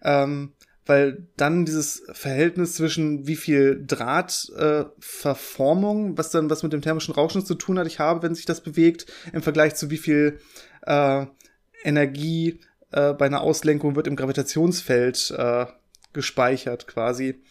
Ähm, 0.01 0.53
weil 0.85 1.27
dann 1.35 1.65
dieses 1.65 2.03
Verhältnis 2.13 2.75
zwischen 2.75 3.27
wie 3.27 3.35
viel 3.35 3.83
Drahtverformung, 3.85 6.13
äh, 6.13 6.17
was 6.17 6.31
dann 6.31 6.49
was 6.49 6.63
mit 6.63 6.71
dem 6.71 6.81
thermischen 6.81 7.13
Rauschen 7.13 7.45
zu 7.45 7.55
tun 7.55 7.77
hat, 7.77 7.87
ich 7.87 7.99
habe, 7.99 8.23
wenn 8.23 8.35
sich 8.35 8.45
das 8.45 8.61
bewegt, 8.61 9.05
im 9.33 9.41
Vergleich 9.41 9.75
zu 9.75 9.89
wie 9.89 9.97
viel 9.97 10.39
äh, 10.83 11.25
Energie 11.83 12.61
äh, 12.91 13.13
bei 13.13 13.25
einer 13.25 13.41
Auslenkung 13.41 13.95
wird 13.95 14.07
im 14.07 14.15
Gravitationsfeld 14.15 15.33
äh, 15.37 15.65
gespeichert 16.13 16.87
quasi. 16.87 17.41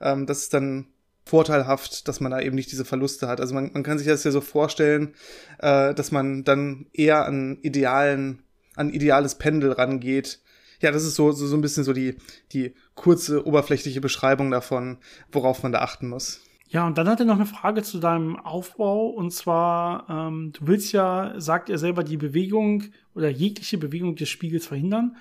Ähm, 0.00 0.26
das 0.26 0.40
ist 0.40 0.54
dann 0.54 0.86
vorteilhaft, 1.24 2.08
dass 2.08 2.20
man 2.20 2.32
da 2.32 2.40
eben 2.40 2.56
nicht 2.56 2.72
diese 2.72 2.84
Verluste 2.84 3.28
hat. 3.28 3.40
Also 3.40 3.54
man, 3.54 3.70
man 3.72 3.82
kann 3.82 3.98
sich 3.98 4.06
das 4.06 4.24
ja 4.24 4.30
so 4.30 4.40
vorstellen, 4.40 5.14
äh, 5.58 5.94
dass 5.94 6.10
man 6.10 6.44
dann 6.44 6.86
eher 6.92 7.24
an 7.24 7.58
idealen, 7.62 8.42
an 8.74 8.90
ideales 8.90 9.36
Pendel 9.36 9.72
rangeht. 9.72 10.40
Ja, 10.80 10.90
das 10.90 11.04
ist 11.04 11.14
so, 11.14 11.30
so, 11.32 11.46
so 11.46 11.56
ein 11.56 11.60
bisschen 11.60 11.84
so 11.84 11.92
die, 11.92 12.16
die 12.52 12.74
kurze, 12.94 13.46
oberflächliche 13.46 14.00
Beschreibung 14.00 14.50
davon, 14.50 14.98
worauf 15.30 15.62
man 15.62 15.72
da 15.72 15.80
achten 15.80 16.08
muss. 16.08 16.40
Ja, 16.72 16.86
und 16.86 16.96
dann 16.98 17.08
hat 17.08 17.18
er 17.18 17.26
noch 17.26 17.34
eine 17.34 17.46
Frage 17.46 17.82
zu 17.82 17.98
deinem 17.98 18.36
Aufbau. 18.36 19.08
Und 19.08 19.32
zwar, 19.32 20.08
ähm, 20.08 20.52
du 20.52 20.68
willst 20.68 20.92
ja, 20.92 21.34
sagt 21.36 21.68
er 21.68 21.78
selber, 21.78 22.04
die 22.04 22.16
Bewegung 22.16 22.84
oder 23.12 23.28
jegliche 23.28 23.76
Bewegung 23.76 24.14
des 24.14 24.28
Spiegels 24.28 24.66
verhindern. 24.66 25.16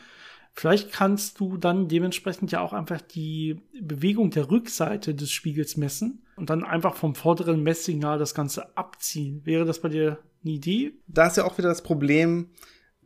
Vielleicht 0.53 0.91
kannst 0.91 1.39
du 1.39 1.57
dann 1.57 1.87
dementsprechend 1.87 2.51
ja 2.51 2.61
auch 2.61 2.71
einfach 2.71 3.01
die 3.01 3.61
Bewegung 3.81 4.29
der 4.29 4.51
Rückseite 4.51 5.15
des 5.15 5.31
Spiegels 5.31 5.75
messen 5.75 6.23
und 6.35 6.51
dann 6.51 6.63
einfach 6.63 6.95
vom 6.95 7.15
vorderen 7.15 7.63
Messsignal 7.63 8.19
das 8.19 8.35
Ganze 8.35 8.77
abziehen. 8.77 9.41
Wäre 9.43 9.65
das 9.65 9.79
bei 9.79 9.89
dir 9.89 10.19
eine 10.43 10.53
Idee? 10.53 10.93
Da 11.07 11.27
ist 11.27 11.37
ja 11.37 11.45
auch 11.45 11.57
wieder 11.57 11.69
das 11.69 11.81
Problem, 11.81 12.49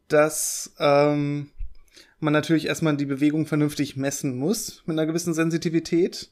dass 0.09 0.73
ähm, 0.79 1.51
man 2.19 2.33
natürlich 2.33 2.65
erstmal 2.65 2.97
die 2.97 3.05
Bewegung 3.05 3.45
vernünftig 3.45 3.95
messen 3.95 4.37
muss 4.37 4.83
mit 4.85 4.97
einer 4.97 5.07
gewissen 5.07 5.33
Sensitivität. 5.33 6.31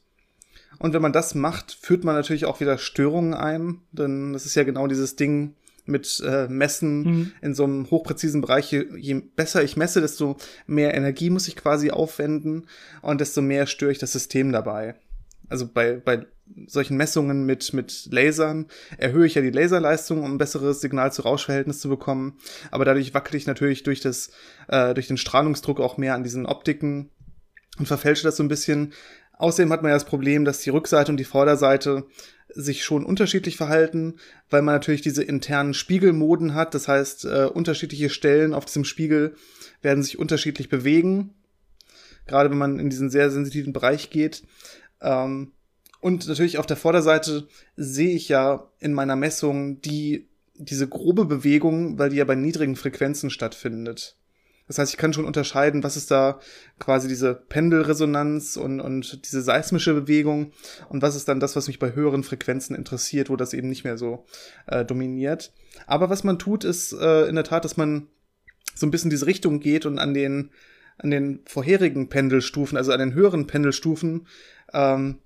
Und 0.78 0.94
wenn 0.94 1.02
man 1.02 1.12
das 1.12 1.34
macht, 1.34 1.78
führt 1.80 2.04
man 2.04 2.14
natürlich 2.14 2.44
auch 2.44 2.60
wieder 2.60 2.78
Störungen 2.78 3.34
ein, 3.34 3.80
denn 3.92 4.32
das 4.32 4.46
ist 4.46 4.54
ja 4.54 4.64
genau 4.64 4.86
dieses 4.86 5.16
Ding 5.16 5.54
mit 5.84 6.22
äh, 6.24 6.48
Messen 6.48 7.02
mhm. 7.02 7.32
in 7.40 7.54
so 7.54 7.64
einem 7.64 7.90
hochpräzisen 7.90 8.40
Bereich. 8.40 8.70
Je, 8.70 8.86
je 8.96 9.14
besser 9.14 9.62
ich 9.62 9.76
messe, 9.76 10.00
desto 10.00 10.36
mehr 10.66 10.94
Energie 10.94 11.30
muss 11.30 11.48
ich 11.48 11.56
quasi 11.56 11.90
aufwenden 11.90 12.66
und 13.00 13.20
desto 13.20 13.42
mehr 13.42 13.66
störe 13.66 13.92
ich 13.92 13.98
das 13.98 14.12
System 14.12 14.52
dabei. 14.52 14.94
Also 15.48 15.68
bei, 15.68 15.96
bei 15.96 16.26
solchen 16.66 16.96
Messungen 16.96 17.44
mit, 17.44 17.72
mit 17.72 18.08
Lasern 18.10 18.66
erhöhe 18.96 19.26
ich 19.26 19.34
ja 19.34 19.42
die 19.42 19.50
Laserleistung, 19.50 20.22
um 20.22 20.32
ein 20.32 20.38
besseres 20.38 20.80
Signal-zu-Rausch-Verhältnis 20.80 21.80
zu 21.80 21.88
bekommen. 21.88 22.38
Aber 22.70 22.84
dadurch 22.84 23.12
wackele 23.14 23.38
ich 23.38 23.46
natürlich 23.46 23.82
durch 23.82 24.00
das, 24.00 24.30
äh, 24.68 24.94
durch 24.94 25.08
den 25.08 25.16
Strahlungsdruck 25.16 25.80
auch 25.80 25.96
mehr 25.96 26.14
an 26.14 26.24
diesen 26.24 26.46
Optiken 26.46 27.10
und 27.78 27.86
verfälsche 27.86 28.24
das 28.24 28.36
so 28.36 28.42
ein 28.42 28.48
bisschen. 28.48 28.92
Außerdem 29.38 29.72
hat 29.72 29.82
man 29.82 29.90
ja 29.90 29.96
das 29.96 30.04
Problem, 30.04 30.44
dass 30.44 30.60
die 30.60 30.70
Rückseite 30.70 31.10
und 31.10 31.16
die 31.16 31.24
Vorderseite 31.24 32.04
sich 32.54 32.84
schon 32.84 33.04
unterschiedlich 33.04 33.56
verhalten, 33.56 34.14
weil 34.50 34.62
man 34.62 34.74
natürlich 34.74 35.00
diese 35.00 35.22
internen 35.22 35.74
Spiegelmoden 35.74 36.54
hat. 36.54 36.74
Das 36.74 36.88
heißt, 36.88 37.24
äh, 37.24 37.44
unterschiedliche 37.46 38.10
Stellen 38.10 38.54
auf 38.54 38.64
diesem 38.64 38.84
Spiegel 38.84 39.34
werden 39.80 40.02
sich 40.02 40.18
unterschiedlich 40.18 40.68
bewegen. 40.68 41.34
Gerade 42.26 42.50
wenn 42.50 42.58
man 42.58 42.78
in 42.78 42.90
diesen 42.90 43.10
sehr 43.10 43.30
sensitiven 43.30 43.72
Bereich 43.72 44.10
geht. 44.10 44.42
Ähm, 45.00 45.52
und 46.00 46.26
natürlich 46.26 46.58
auf 46.58 46.66
der 46.66 46.76
Vorderseite 46.76 47.46
sehe 47.76 48.14
ich 48.14 48.28
ja 48.28 48.68
in 48.78 48.92
meiner 48.92 49.16
Messung 49.16 49.80
die, 49.80 50.28
diese 50.54 50.88
grobe 50.88 51.24
Bewegung, 51.24 51.98
weil 51.98 52.10
die 52.10 52.16
ja 52.16 52.24
bei 52.24 52.34
niedrigen 52.34 52.76
Frequenzen 52.76 53.30
stattfindet. 53.30 54.16
Das 54.72 54.78
heißt, 54.78 54.92
ich 54.92 54.98
kann 54.98 55.12
schon 55.12 55.26
unterscheiden, 55.26 55.82
was 55.82 55.98
ist 55.98 56.10
da 56.10 56.40
quasi 56.78 57.06
diese 57.06 57.34
Pendelresonanz 57.34 58.56
und, 58.56 58.80
und 58.80 59.26
diese 59.26 59.42
seismische 59.42 59.92
Bewegung 59.92 60.52
und 60.88 61.02
was 61.02 61.14
ist 61.14 61.28
dann 61.28 61.40
das, 61.40 61.56
was 61.56 61.66
mich 61.66 61.78
bei 61.78 61.94
höheren 61.94 62.22
Frequenzen 62.22 62.74
interessiert, 62.74 63.28
wo 63.28 63.36
das 63.36 63.52
eben 63.52 63.68
nicht 63.68 63.84
mehr 63.84 63.98
so 63.98 64.24
äh, 64.66 64.82
dominiert. 64.82 65.52
Aber 65.86 66.08
was 66.08 66.24
man 66.24 66.38
tut, 66.38 66.64
ist 66.64 66.94
äh, 66.94 67.26
in 67.26 67.34
der 67.34 67.44
Tat, 67.44 67.66
dass 67.66 67.76
man 67.76 68.08
so 68.74 68.86
ein 68.86 68.90
bisschen 68.90 69.10
diese 69.10 69.26
Richtung 69.26 69.60
geht 69.60 69.84
und 69.84 69.98
an 69.98 70.14
den 70.14 70.50
an 70.96 71.10
den 71.10 71.40
vorherigen 71.44 72.08
Pendelstufen, 72.08 72.78
also 72.78 72.92
an 72.92 73.00
den 73.00 73.12
höheren 73.12 73.46
Pendelstufen, 73.46 74.26
ähm, 74.72 75.18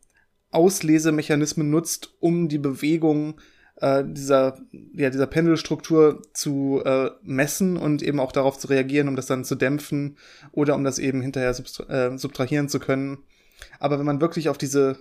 Auslesemechanismen 0.50 1.70
nutzt, 1.70 2.14
um 2.18 2.48
die 2.48 2.58
Bewegung 2.58 3.38
äh, 3.38 3.55
dieser, 3.80 4.58
ja, 4.94 5.10
dieser 5.10 5.26
Pendelstruktur 5.26 6.22
zu 6.32 6.82
äh, 6.84 7.10
messen 7.22 7.76
und 7.76 8.02
eben 8.02 8.20
auch 8.20 8.32
darauf 8.32 8.58
zu 8.58 8.68
reagieren, 8.68 9.08
um 9.08 9.16
das 9.16 9.26
dann 9.26 9.44
zu 9.44 9.54
dämpfen 9.54 10.16
oder 10.52 10.74
um 10.74 10.84
das 10.84 10.98
eben 10.98 11.20
hinterher 11.20 11.54
äh, 11.88 12.16
subtrahieren 12.16 12.68
zu 12.68 12.80
können. 12.80 13.18
Aber 13.78 13.98
wenn 13.98 14.06
man 14.06 14.20
wirklich 14.20 14.48
auf 14.48 14.58
diese, 14.58 14.96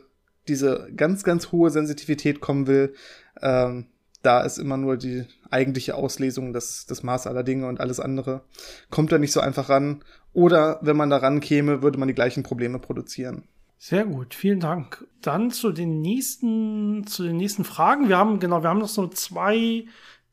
diese 0.47 0.89
ganz, 0.95 1.23
ganz 1.23 1.51
hohe 1.51 1.69
Sensitivität 1.69 2.41
kommen 2.41 2.67
will, 2.67 2.93
ähm, 3.41 3.87
da 4.21 4.41
ist 4.41 4.57
immer 4.57 4.77
nur 4.77 4.97
die 4.97 5.25
eigentliche 5.51 5.95
Auslesung 5.95 6.51
des, 6.51 6.85
des 6.87 7.03
Maß 7.03 7.27
aller 7.27 7.43
Dinge 7.43 7.67
und 7.67 7.79
alles 7.79 7.99
andere 7.99 8.41
kommt 8.89 9.11
da 9.11 9.17
nicht 9.17 9.31
so 9.31 9.39
einfach 9.39 9.69
ran. 9.69 10.03
Oder 10.33 10.79
wenn 10.81 10.97
man 10.97 11.09
da 11.09 11.17
rankäme, 11.17 11.81
würde 11.81 11.99
man 11.99 12.07
die 12.07 12.15
gleichen 12.15 12.43
Probleme 12.43 12.79
produzieren. 12.79 13.47
Sehr 13.77 14.05
gut, 14.05 14.33
vielen 14.33 14.59
Dank. 14.59 15.05
Dann 15.21 15.51
zu 15.51 15.71
den 15.71 16.01
nächsten, 16.01 17.05
zu 17.07 17.23
den 17.23 17.37
nächsten 17.37 17.63
Fragen. 17.63 18.09
Wir 18.09 18.17
haben, 18.17 18.39
genau, 18.39 18.63
wir 18.63 18.69
haben 18.69 18.79
noch 18.79 18.87
so 18.87 19.07
zwei 19.07 19.85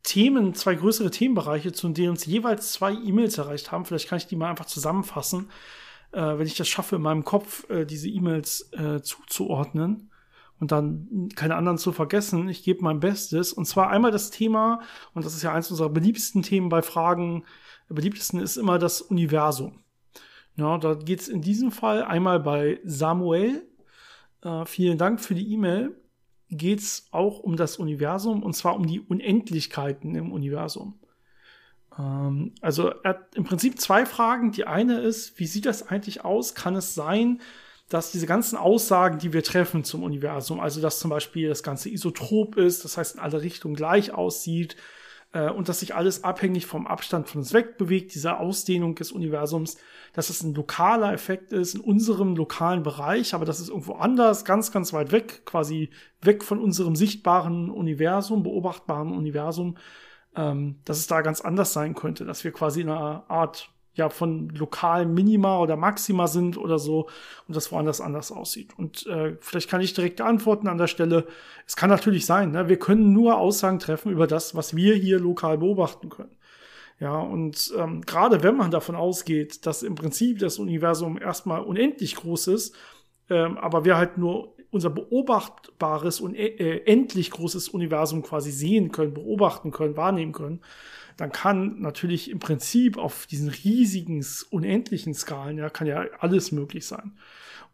Themen, 0.02 0.54
zwei 0.54 0.74
größere 0.74 1.10
Themenbereiche, 1.10 1.72
zu 1.72 1.88
denen 1.90 2.10
uns 2.10 2.24
jeweils 2.26 2.72
zwei 2.72 2.92
E-Mails 2.92 3.38
erreicht 3.38 3.70
haben. 3.72 3.84
Vielleicht 3.84 4.08
kann 4.08 4.18
ich 4.18 4.26
die 4.26 4.36
mal 4.36 4.50
einfach 4.50 4.64
zusammenfassen, 4.66 5.50
äh, 6.12 6.20
wenn 6.38 6.46
ich 6.46 6.56
das 6.56 6.68
schaffe, 6.68 6.96
in 6.96 7.02
meinem 7.02 7.24
Kopf 7.24 7.68
äh, 7.70 7.84
diese 7.84 8.08
E-Mails 8.08 8.70
äh, 8.72 9.02
zuzuordnen. 9.02 10.10
und 10.60 10.70
dann 10.72 11.28
keine 11.34 11.56
anderen 11.56 11.78
zu 11.78 11.92
vergessen. 11.92 12.48
Ich 12.48 12.62
gebe 12.62 12.84
mein 12.84 13.00
Bestes. 13.00 13.52
Und 13.52 13.66
zwar 13.66 13.90
einmal 13.90 14.12
das 14.12 14.30
Thema, 14.30 14.80
und 15.12 15.26
das 15.26 15.34
ist 15.34 15.42
ja 15.42 15.52
eins 15.52 15.70
unserer 15.70 15.90
beliebtesten 15.90 16.42
Themen 16.42 16.68
bei 16.68 16.82
Fragen, 16.82 17.44
beliebtesten 17.88 18.40
ist 18.40 18.56
immer 18.56 18.78
das 18.78 19.00
Universum. 19.02 19.82
Ja, 20.56 20.78
da 20.78 20.94
geht 20.94 21.20
es 21.20 21.28
in 21.28 21.40
diesem 21.40 21.72
Fall 21.72 22.02
einmal 22.02 22.40
bei 22.40 22.80
Samuel. 22.84 23.66
Äh, 24.42 24.64
vielen 24.66 24.98
Dank 24.98 25.20
für 25.20 25.34
die 25.34 25.52
E-Mail. 25.52 25.96
Geht 26.50 26.80
es 26.80 27.06
auch 27.10 27.38
um 27.38 27.56
das 27.56 27.78
Universum 27.78 28.42
und 28.42 28.54
zwar 28.54 28.76
um 28.76 28.86
die 28.86 29.00
Unendlichkeiten 29.00 30.14
im 30.14 30.30
Universum. 30.32 31.00
Ähm, 31.98 32.54
also 32.60 32.88
er 32.88 33.10
hat 33.10 33.34
im 33.34 33.44
Prinzip 33.44 33.80
zwei 33.80 34.04
Fragen. 34.04 34.52
Die 34.52 34.66
eine 34.66 35.00
ist, 35.00 35.38
wie 35.38 35.46
sieht 35.46 35.66
das 35.66 35.88
eigentlich 35.88 36.24
aus? 36.24 36.54
Kann 36.54 36.76
es 36.76 36.94
sein, 36.94 37.40
dass 37.88 38.12
diese 38.12 38.26
ganzen 38.26 38.56
Aussagen, 38.56 39.18
die 39.18 39.32
wir 39.32 39.42
treffen 39.42 39.84
zum 39.84 40.02
Universum, 40.02 40.60
also 40.60 40.80
dass 40.80 40.98
zum 40.98 41.10
Beispiel 41.10 41.48
das 41.48 41.62
Ganze 41.62 41.90
isotrop 41.90 42.56
ist, 42.56 42.84
das 42.84 42.96
heißt 42.96 43.16
in 43.16 43.20
alle 43.20 43.42
Richtungen 43.42 43.74
gleich 43.74 44.12
aussieht, 44.12 44.76
äh, 45.32 45.50
und 45.50 45.68
dass 45.68 45.80
sich 45.80 45.94
alles 45.94 46.24
abhängig 46.24 46.66
vom 46.66 46.86
Abstand 46.86 47.28
von 47.28 47.40
uns 47.40 47.52
wegbewegt, 47.52 48.14
diese 48.14 48.38
Ausdehnung 48.38 48.94
des 48.94 49.12
Universums, 49.12 49.78
dass 50.12 50.30
es 50.30 50.42
ein 50.42 50.54
lokaler 50.54 51.12
Effekt 51.12 51.52
ist 51.52 51.74
in 51.74 51.80
unserem 51.80 52.36
lokalen 52.36 52.82
Bereich, 52.82 53.34
aber 53.34 53.44
das 53.44 53.60
ist 53.60 53.68
irgendwo 53.68 53.94
anders, 53.94 54.44
ganz, 54.44 54.72
ganz 54.72 54.92
weit 54.92 55.12
weg, 55.12 55.44
quasi 55.44 55.90
weg 56.20 56.44
von 56.44 56.58
unserem 56.58 56.96
sichtbaren 56.96 57.70
Universum, 57.70 58.42
beobachtbaren 58.42 59.12
Universum, 59.12 59.76
ähm, 60.36 60.80
dass 60.84 60.98
es 60.98 61.06
da 61.06 61.22
ganz 61.22 61.40
anders 61.40 61.72
sein 61.72 61.94
könnte, 61.94 62.24
dass 62.24 62.44
wir 62.44 62.52
quasi 62.52 62.82
in 62.82 62.90
einer 62.90 63.24
Art 63.28 63.70
ja 63.94 64.08
von 64.08 64.48
lokalen 64.50 65.12
Minima 65.12 65.58
oder 65.58 65.76
Maxima 65.76 66.26
sind 66.26 66.56
oder 66.56 66.78
so 66.78 67.08
und 67.46 67.56
das 67.56 67.70
woanders 67.72 68.00
anders 68.00 68.32
aussieht. 68.32 68.76
Und 68.78 69.06
äh, 69.06 69.36
vielleicht 69.40 69.68
kann 69.68 69.80
ich 69.80 69.92
direkt 69.92 70.20
antworten 70.20 70.68
an 70.68 70.78
der 70.78 70.86
Stelle. 70.86 71.26
Es 71.66 71.76
kann 71.76 71.90
natürlich 71.90 72.24
sein, 72.26 72.52
ne? 72.52 72.68
wir 72.68 72.78
können 72.78 73.12
nur 73.12 73.36
Aussagen 73.36 73.78
treffen 73.78 74.10
über 74.10 74.26
das, 74.26 74.54
was 74.54 74.74
wir 74.74 74.94
hier 74.94 75.18
lokal 75.18 75.58
beobachten 75.58 76.08
können. 76.08 76.36
Ja, 77.00 77.18
und 77.18 77.72
ähm, 77.76 78.02
gerade 78.02 78.42
wenn 78.42 78.56
man 78.56 78.70
davon 78.70 78.94
ausgeht, 78.94 79.66
dass 79.66 79.82
im 79.82 79.96
Prinzip 79.96 80.38
das 80.38 80.58
Universum 80.58 81.20
erstmal 81.20 81.62
unendlich 81.62 82.14
groß 82.14 82.46
ist, 82.46 82.76
ähm, 83.28 83.58
aber 83.58 83.84
wir 83.84 83.96
halt 83.96 84.18
nur 84.18 84.54
unser 84.70 84.88
beobachtbares 84.88 86.20
und 86.20 86.34
äh, 86.34 86.82
endlich 86.84 87.30
großes 87.30 87.68
Universum 87.68 88.22
quasi 88.22 88.50
sehen 88.50 88.92
können, 88.92 89.14
beobachten 89.14 89.70
können, 89.70 89.96
wahrnehmen 89.96 90.32
können, 90.32 90.60
dann 91.16 91.32
kann 91.32 91.80
natürlich 91.80 92.30
im 92.30 92.38
Prinzip 92.38 92.98
auf 92.98 93.26
diesen 93.26 93.48
riesigen, 93.48 94.24
unendlichen 94.50 95.14
Skalen, 95.14 95.58
ja, 95.58 95.70
kann 95.70 95.86
ja 95.86 96.04
alles 96.20 96.52
möglich 96.52 96.86
sein. 96.86 97.12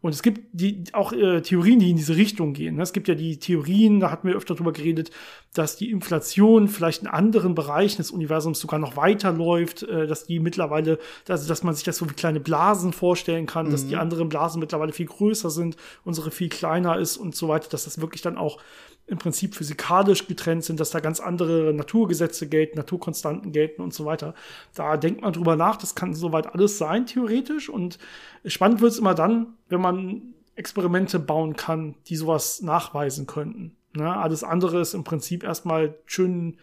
Und 0.01 0.13
es 0.13 0.23
gibt 0.23 0.41
die, 0.53 0.83
auch 0.93 1.11
äh, 1.11 1.41
Theorien, 1.41 1.79
die 1.79 1.89
in 1.89 1.97
diese 1.97 2.15
Richtung 2.15 2.53
gehen. 2.53 2.75
Ne? 2.75 2.83
Es 2.83 2.93
gibt 2.93 3.09
ja 3.09 3.15
die 3.15 3.37
Theorien, 3.37 3.99
da 3.99 4.11
hatten 4.11 4.29
wir 4.29 4.35
öfter 4.35 4.55
drüber 4.55 4.71
geredet, 4.71 5.11
dass 5.53 5.75
die 5.75 5.91
Inflation 5.91 6.69
vielleicht 6.69 7.01
in 7.01 7.07
anderen 7.09 7.53
Bereichen 7.53 7.97
des 7.97 8.09
Universums 8.11 8.61
sogar 8.61 8.79
noch 8.79 8.95
weiterläuft, 8.95 9.83
äh, 9.83 10.07
dass 10.07 10.25
die 10.25 10.39
mittlerweile, 10.39 10.99
also 11.27 11.47
dass 11.49 11.63
man 11.63 11.75
sich 11.75 11.83
das 11.83 11.97
so 11.97 12.09
wie 12.09 12.13
kleine 12.13 12.39
Blasen 12.39 12.93
vorstellen 12.93 13.45
kann, 13.45 13.67
mhm. 13.67 13.71
dass 13.71 13.87
die 13.87 13.95
mhm. 13.95 14.01
anderen 14.01 14.29
Blasen 14.29 14.61
mittlerweile 14.61 14.93
viel 14.93 15.07
größer 15.07 15.49
sind, 15.49 15.75
unsere 16.05 16.31
viel 16.31 16.49
kleiner 16.49 16.97
ist 16.97 17.17
und 17.17 17.35
so 17.35 17.49
weiter, 17.49 17.67
dass 17.69 17.83
das 17.83 17.99
wirklich 17.99 18.21
dann 18.21 18.37
auch 18.37 18.59
im 19.09 19.17
Prinzip 19.17 19.55
physikalisch 19.55 20.27
getrennt 20.27 20.63
sind, 20.63 20.79
dass 20.79 20.91
da 20.91 20.99
ganz 20.99 21.19
andere 21.19 21.73
Naturgesetze 21.73 22.47
gelten, 22.47 22.77
Naturkonstanten 22.77 23.51
gelten 23.51 23.81
und 23.81 23.93
so 23.93 24.05
weiter. 24.05 24.35
Da 24.75 24.97
denkt 24.97 25.21
man 25.21 25.33
drüber 25.33 25.55
nach, 25.55 25.77
das 25.77 25.95
kann 25.95 26.13
soweit 26.13 26.53
alles 26.53 26.77
sein, 26.77 27.05
theoretisch. 27.05 27.69
Und 27.69 27.97
spannend 28.45 28.81
wird 28.81 28.91
es 28.91 28.99
immer 28.99 29.15
dann, 29.15 29.55
wenn 29.67 29.81
man 29.81 30.33
Experimente 30.55 31.19
bauen 31.19 31.55
kann, 31.55 31.95
die 32.07 32.15
sowas 32.15 32.61
nachweisen 32.61 33.25
könnten. 33.25 33.75
Ne? 33.93 34.15
Alles 34.15 34.43
andere 34.43 34.81
ist 34.81 34.93
im 34.93 35.03
Prinzip 35.03 35.43
erstmal 35.43 35.95
schön 36.05 36.57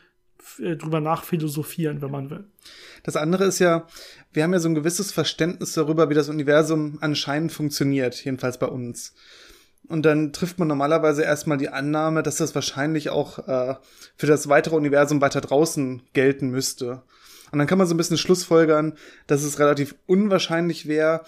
äh, 0.58 0.76
drüber 0.76 1.00
nachphilosophieren, 1.00 2.02
wenn 2.02 2.10
man 2.10 2.30
will. 2.30 2.44
Das 3.02 3.16
andere 3.16 3.44
ist 3.44 3.58
ja, 3.58 3.86
wir 4.32 4.42
haben 4.42 4.52
ja 4.52 4.58
so 4.58 4.68
ein 4.68 4.74
gewisses 4.74 5.12
Verständnis 5.12 5.72
darüber, 5.72 6.10
wie 6.10 6.14
das 6.14 6.28
Universum 6.28 6.98
anscheinend 7.00 7.52
funktioniert, 7.52 8.24
jedenfalls 8.24 8.58
bei 8.58 8.66
uns. 8.66 9.14
Und 9.88 10.02
dann 10.04 10.32
trifft 10.32 10.58
man 10.58 10.68
normalerweise 10.68 11.22
erstmal 11.22 11.58
die 11.58 11.68
Annahme, 11.68 12.22
dass 12.22 12.36
das 12.36 12.54
wahrscheinlich 12.54 13.10
auch 13.10 13.46
äh, 13.46 13.74
für 14.16 14.26
das 14.26 14.48
weitere 14.48 14.74
Universum 14.76 15.20
weiter 15.20 15.40
draußen 15.40 16.02
gelten 16.12 16.50
müsste. 16.50 17.02
Und 17.52 17.58
dann 17.58 17.68
kann 17.68 17.78
man 17.78 17.86
so 17.86 17.94
ein 17.94 17.98
bisschen 17.98 18.18
schlussfolgern, 18.18 18.94
dass 19.26 19.42
es 19.42 19.58
relativ 19.60 19.94
unwahrscheinlich 20.06 20.86
wäre, 20.88 21.22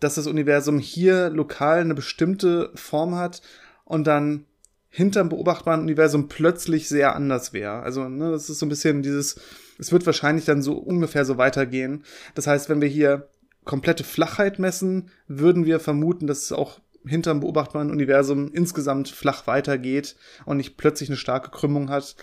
dass 0.00 0.16
das 0.16 0.26
Universum 0.26 0.78
hier 0.78 1.30
lokal 1.30 1.80
eine 1.80 1.94
bestimmte 1.94 2.70
Form 2.74 3.16
hat 3.16 3.40
und 3.84 4.06
dann 4.06 4.44
hinterm 4.90 5.30
beobachtbaren 5.30 5.80
Universum 5.80 6.28
plötzlich 6.28 6.88
sehr 6.88 7.16
anders 7.16 7.54
wäre. 7.54 7.80
Also, 7.80 8.10
ne, 8.10 8.30
das 8.30 8.50
ist 8.50 8.58
so 8.58 8.66
ein 8.66 8.68
bisschen 8.68 9.02
dieses, 9.02 9.40
es 9.78 9.90
wird 9.90 10.04
wahrscheinlich 10.04 10.44
dann 10.44 10.60
so 10.60 10.74
ungefähr 10.74 11.24
so 11.24 11.38
weitergehen. 11.38 12.04
Das 12.34 12.46
heißt, 12.46 12.68
wenn 12.68 12.82
wir 12.82 12.88
hier 12.88 13.28
komplette 13.64 14.04
Flachheit 14.04 14.58
messen, 14.58 15.08
würden 15.28 15.64
wir 15.64 15.80
vermuten, 15.80 16.26
dass 16.26 16.42
es 16.42 16.52
auch 16.52 16.81
hinterm 17.06 17.40
beobachtbaren 17.40 17.90
Universum 17.90 18.52
insgesamt 18.52 19.08
flach 19.08 19.46
weitergeht 19.46 20.16
und 20.44 20.56
nicht 20.56 20.76
plötzlich 20.76 21.08
eine 21.08 21.16
starke 21.16 21.50
Krümmung 21.50 21.90
hat. 21.90 22.16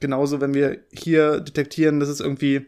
Genauso, 0.00 0.40
wenn 0.40 0.54
wir 0.54 0.84
hier 0.92 1.40
detektieren, 1.40 2.00
dass 2.00 2.08
es 2.08 2.20
irgendwie 2.20 2.66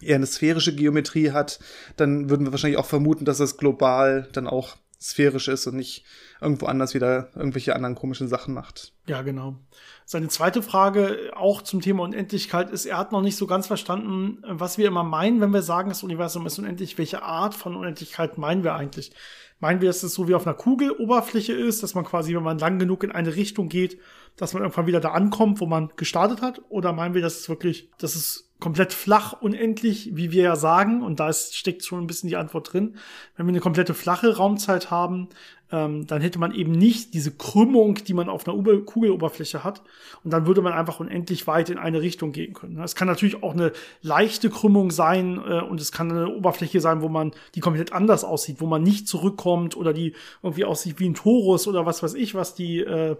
eher 0.00 0.16
eine 0.16 0.26
sphärische 0.26 0.74
Geometrie 0.74 1.30
hat, 1.32 1.60
dann 1.96 2.30
würden 2.30 2.46
wir 2.46 2.52
wahrscheinlich 2.52 2.78
auch 2.78 2.86
vermuten, 2.86 3.24
dass 3.24 3.40
es 3.40 3.56
global 3.56 4.28
dann 4.32 4.46
auch 4.46 4.76
sphärisch 5.00 5.48
ist 5.48 5.66
und 5.66 5.76
nicht 5.76 6.04
irgendwo 6.42 6.66
anders 6.66 6.92
wieder 6.92 7.30
irgendwelche 7.34 7.74
anderen 7.74 7.94
komischen 7.94 8.28
Sachen 8.28 8.52
macht. 8.52 8.92
Ja, 9.06 9.22
genau. 9.22 9.56
Seine 10.04 10.28
zweite 10.28 10.62
Frage 10.62 11.30
auch 11.34 11.62
zum 11.62 11.80
Thema 11.80 12.02
Unendlichkeit 12.02 12.70
ist, 12.70 12.84
er 12.84 12.98
hat 12.98 13.10
noch 13.10 13.22
nicht 13.22 13.36
so 13.36 13.46
ganz 13.46 13.66
verstanden, 13.66 14.42
was 14.46 14.76
wir 14.76 14.86
immer 14.86 15.04
meinen, 15.04 15.40
wenn 15.40 15.54
wir 15.54 15.62
sagen, 15.62 15.88
das 15.88 16.02
Universum 16.02 16.46
ist 16.46 16.58
unendlich. 16.58 16.98
Welche 16.98 17.22
Art 17.22 17.54
von 17.54 17.76
Unendlichkeit 17.76 18.36
meinen 18.36 18.62
wir 18.62 18.74
eigentlich? 18.74 19.12
Meinen 19.60 19.80
wir, 19.80 19.88
dass 19.90 20.02
es 20.02 20.14
so 20.14 20.26
wie 20.26 20.34
auf 20.34 20.46
einer 20.46 20.56
Kugeloberfläche 20.56 21.52
ist, 21.52 21.82
dass 21.82 21.94
man 21.94 22.04
quasi, 22.04 22.34
wenn 22.34 22.42
man 22.42 22.58
lang 22.58 22.78
genug 22.78 23.04
in 23.04 23.12
eine 23.12 23.36
Richtung 23.36 23.68
geht, 23.68 23.98
dass 24.36 24.52
man 24.52 24.62
irgendwann 24.62 24.86
wieder 24.86 25.00
da 25.00 25.10
ankommt, 25.10 25.60
wo 25.60 25.66
man 25.66 25.90
gestartet 25.96 26.42
hat? 26.42 26.62
Oder 26.68 26.92
meinen 26.92 27.14
wir, 27.14 27.22
dass 27.22 27.40
es 27.40 27.48
wirklich, 27.48 27.90
dass 27.98 28.14
es 28.14 28.50
komplett 28.60 28.92
flach 28.92 29.40
unendlich, 29.40 30.10
wie 30.14 30.32
wir 30.32 30.42
ja 30.42 30.56
sagen, 30.56 31.02
und 31.02 31.18
da 31.18 31.28
ist, 31.28 31.56
steckt 31.56 31.84
schon 31.84 32.00
ein 32.00 32.06
bisschen 32.06 32.28
die 32.28 32.36
Antwort 32.36 32.72
drin. 32.72 32.96
Wenn 33.36 33.46
wir 33.46 33.52
eine 33.52 33.60
komplette 33.60 33.94
flache 33.94 34.36
Raumzeit 34.36 34.90
haben, 34.90 35.28
ähm, 35.72 36.06
dann 36.06 36.20
hätte 36.20 36.38
man 36.38 36.52
eben 36.52 36.72
nicht 36.72 37.14
diese 37.14 37.30
Krümmung, 37.30 37.94
die 37.94 38.14
man 38.14 38.28
auf 38.28 38.46
einer 38.46 38.56
Kugeloberfläche 38.80 39.62
hat. 39.62 39.82
Und 40.24 40.32
dann 40.32 40.46
würde 40.46 40.62
man 40.62 40.72
einfach 40.72 41.00
unendlich 41.00 41.46
weit 41.46 41.70
in 41.70 41.78
eine 41.78 42.02
Richtung 42.02 42.32
gehen 42.32 42.54
können. 42.54 42.80
Es 42.82 42.94
kann 42.94 43.08
natürlich 43.08 43.42
auch 43.42 43.52
eine 43.52 43.72
leichte 44.02 44.50
Krümmung 44.50 44.90
sein 44.90 45.38
äh, 45.38 45.60
und 45.60 45.80
es 45.80 45.92
kann 45.92 46.10
eine 46.10 46.28
Oberfläche 46.28 46.80
sein, 46.80 47.02
wo 47.02 47.08
man 47.08 47.32
die 47.54 47.60
komplett 47.60 47.92
anders 47.92 48.24
aussieht, 48.24 48.60
wo 48.60 48.66
man 48.66 48.82
nicht 48.82 49.06
zurückkommt 49.06 49.76
oder 49.76 49.92
die 49.92 50.14
irgendwie 50.42 50.64
aussieht 50.64 50.98
wie 50.98 51.08
ein 51.08 51.14
Torus 51.14 51.68
oder 51.68 51.86
was 51.86 52.02
weiß 52.02 52.14
ich, 52.14 52.34
was 52.34 52.54
die, 52.54 52.80
äh, 52.80 53.16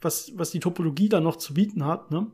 was, 0.00 0.32
was 0.36 0.50
die 0.50 0.59
Topologie 0.60 1.08
dann 1.08 1.24
noch 1.24 1.36
zu 1.36 1.54
bieten 1.54 1.84
hat. 1.84 2.10
Ne? 2.10 2.26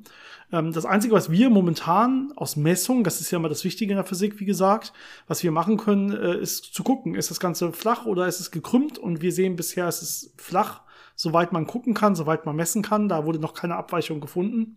Ähm, 0.52 0.72
das 0.72 0.84
Einzige, 0.84 1.14
was 1.14 1.30
wir 1.30 1.50
momentan 1.50 2.32
aus 2.36 2.56
Messung, 2.56 3.04
das 3.04 3.20
ist 3.20 3.30
ja 3.30 3.38
mal 3.38 3.48
das 3.48 3.64
Wichtige 3.64 3.92
in 3.92 3.96
der 3.96 4.04
Physik, 4.04 4.40
wie 4.40 4.44
gesagt, 4.44 4.92
was 5.26 5.42
wir 5.42 5.50
machen 5.50 5.76
können, 5.76 6.12
äh, 6.12 6.38
ist 6.38 6.74
zu 6.74 6.82
gucken, 6.82 7.14
ist 7.14 7.30
das 7.30 7.40
Ganze 7.40 7.72
flach 7.72 8.06
oder 8.06 8.26
ist 8.26 8.40
es 8.40 8.50
gekrümmt? 8.50 8.98
Und 8.98 9.22
wir 9.22 9.32
sehen 9.32 9.56
bisher, 9.56 9.88
ist 9.88 10.02
es 10.02 10.34
flach, 10.36 10.82
soweit 11.14 11.52
man 11.52 11.66
gucken 11.66 11.94
kann, 11.94 12.14
soweit 12.14 12.46
man 12.46 12.56
messen 12.56 12.82
kann. 12.82 13.08
Da 13.08 13.24
wurde 13.24 13.38
noch 13.38 13.54
keine 13.54 13.76
Abweichung 13.76 14.20
gefunden 14.20 14.76